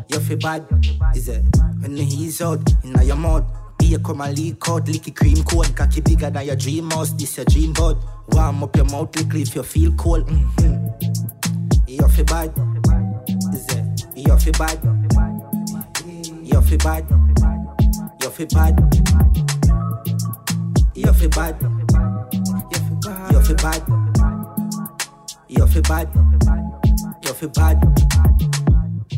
You 0.09 0.19
feel 0.19 0.37
bad. 0.37 0.67
Is 1.15 1.29
it? 1.29 1.43
When 1.79 1.95
he's 1.97 2.41
out 2.41 2.61
in 2.83 3.01
your 3.05 3.15
mouth. 3.15 3.58
Beer 3.79 3.99
come 3.99 4.21
and 4.21 4.37
leak 4.37 4.67
out, 4.67 4.85
licky 4.85 5.15
cream 5.15 5.43
coat. 5.43 5.75
Cocky 5.75 6.01
bigger 6.01 6.29
than 6.29 6.45
your 6.45 6.55
dream 6.55 6.91
house. 6.91 7.11
This 7.13 7.37
your 7.37 7.45
dream 7.45 7.73
boat. 7.73 7.97
Warm 8.27 8.63
up 8.63 8.75
your 8.75 8.85
mouth 8.85 9.15
lickly 9.15 9.41
if 9.41 9.55
you 9.55 9.63
feel 9.63 9.91
cold. 9.93 10.27
Mm-hmm. 10.27 10.89
You 11.87 12.07
feel 12.09 12.25
bad. 12.25 12.53
You 14.15 14.37
feel 14.37 14.53
bad. 14.53 14.79
You 16.43 16.61
feel 16.61 16.77
bad. 16.77 17.09
You 18.21 18.29
feel 18.29 18.47
bad. 18.47 18.79
You 20.95 21.13
feel 21.13 21.29
bad. 21.29 21.55
You 23.25 23.43
feel 23.43 23.55
bad. 23.57 23.79
You 25.47 25.67
feel 25.67 25.81
bad. 25.81 26.09
You 27.23 27.33
feel 27.33 27.49
bad. 27.49 27.79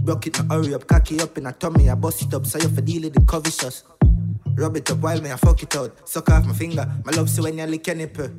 Broke 0.03 0.27
it, 0.27 0.39
now 0.39 0.55
hurry 0.55 0.73
up, 0.73 0.87
cocky 0.87 1.19
up 1.19 1.37
in 1.37 1.45
a 1.45 1.51
tummy, 1.51 1.89
I 1.89 1.95
bust 1.95 2.23
it 2.23 2.33
up, 2.33 2.45
so 2.45 2.57
you 2.57 2.69
feel 2.69 2.83
deal 2.83 3.03
with 3.03 3.13
the 3.13 3.21
cover 3.21 3.51
shots. 3.51 3.83
Rub 4.55 4.77
it 4.77 4.89
up 4.91 4.97
while 4.99 5.21
me 5.21 5.31
I 5.31 5.35
fuck 5.35 5.61
it 5.63 5.75
out. 5.75 6.07
Suck 6.07 6.29
off 6.29 6.45
my 6.45 6.53
finger, 6.53 6.85
my 7.05 7.11
love 7.13 7.29
so 7.29 7.43
when 7.43 7.57
you 7.57 7.65
lick 7.65 7.87
your 7.87 7.95
nipple. 7.95 8.29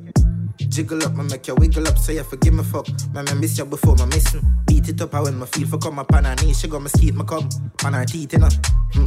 Jiggle 0.69 1.03
up, 1.03 1.13
me 1.13 1.23
make 1.23 1.47
you 1.47 1.55
wiggle 1.55 1.87
up, 1.87 1.97
so 1.97 2.11
you 2.11 2.23
forgive 2.23 2.53
me 2.53 2.63
fuck. 2.63 2.87
Man, 3.13 3.27
I 3.27 3.33
miss 3.33 3.57
you 3.57 3.65
before 3.65 3.95
my 3.95 4.05
missing. 4.05 4.41
Beat 4.65 4.89
it 4.89 5.01
up, 5.01 5.13
I 5.13 5.21
when 5.21 5.37
my 5.37 5.45
feel 5.45 5.67
for 5.67 5.77
come 5.77 5.99
up 5.99 6.13
on 6.13 6.25
her 6.25 6.35
knees, 6.35 6.59
she 6.59 6.67
got 6.67 6.81
my 6.81 6.87
skeet, 6.87 7.13
my 7.13 7.23
come. 7.25 7.49
On 7.85 7.93
her 7.93 8.05
teeth, 8.05 8.33
you 8.33 8.39
know. 8.39 8.49
Hmm. 8.93 9.03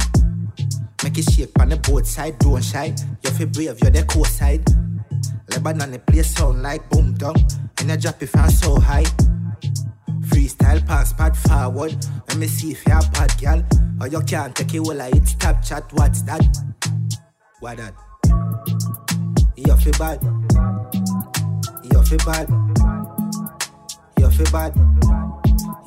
Make 1.03 1.17
it 1.19 1.31
shake 1.31 1.59
on 1.59 1.69
the 1.69 1.77
both 1.77 2.07
side, 2.07 2.37
don't 2.39 2.63
shy. 2.63 2.93
You 3.23 3.31
feel 3.31 3.47
brave, 3.47 3.79
you're 3.81 3.91
the 3.91 4.03
coast 4.03 4.37
side. 4.37 4.65
Lebanon, 5.49 5.91
the 5.91 5.99
place 5.99 6.35
sound 6.35 6.61
like 6.63 6.89
boom 6.89 7.13
down. 7.13 7.35
And 7.79 7.91
I 7.91 7.95
drop 7.95 8.21
it 8.21 8.27
from 8.27 8.49
so 8.49 8.79
high. 8.79 9.05
Pass 10.87 11.13
pad 11.13 11.35
forward. 11.37 11.95
Let 12.27 12.37
me 12.37 12.47
see 12.47 12.71
if 12.71 12.85
you're 12.87 12.97
a 12.97 13.01
bad, 13.11 13.31
girl. 13.39 13.63
Or 14.01 14.07
you 14.07 14.21
can't 14.21 14.55
take 14.55 14.73
it 14.73 14.79
well, 14.79 15.01
I 15.01 15.07
hit 15.07 15.35
tap 15.39 15.63
chat. 15.63 15.83
What's 15.93 16.21
that? 16.23 16.41
What 17.59 17.77
that? 17.77 17.93
You 19.55 19.75
feel 19.77 19.93
bad. 19.99 20.21
You 21.83 22.03
feel 22.03 22.19
bad. 22.25 22.47
You 24.19 24.29
feel 24.31 24.51
bad. 24.51 24.75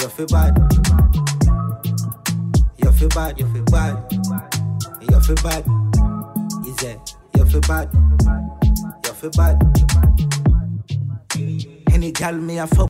You 0.01 0.09
feel 0.09 0.27
bad. 0.27 0.55
You 2.79 2.93
feel 2.93 3.09
bad. 3.09 3.39
You 3.39 3.47
feel 3.53 3.65
bad. 3.65 3.97
You 5.01 5.21
feel 5.21 5.37
bad. 5.43 5.65
Is 6.67 6.83
it? 6.83 7.17
You 7.37 7.45
feel 7.47 7.61
bad. 7.63 7.89
You 9.05 9.13
feel 9.13 9.31
bad. 9.31 9.57
Any 11.93 12.13
gal 12.13 12.35
me 12.35 12.59
a 12.59 12.67
fuck 12.67 12.89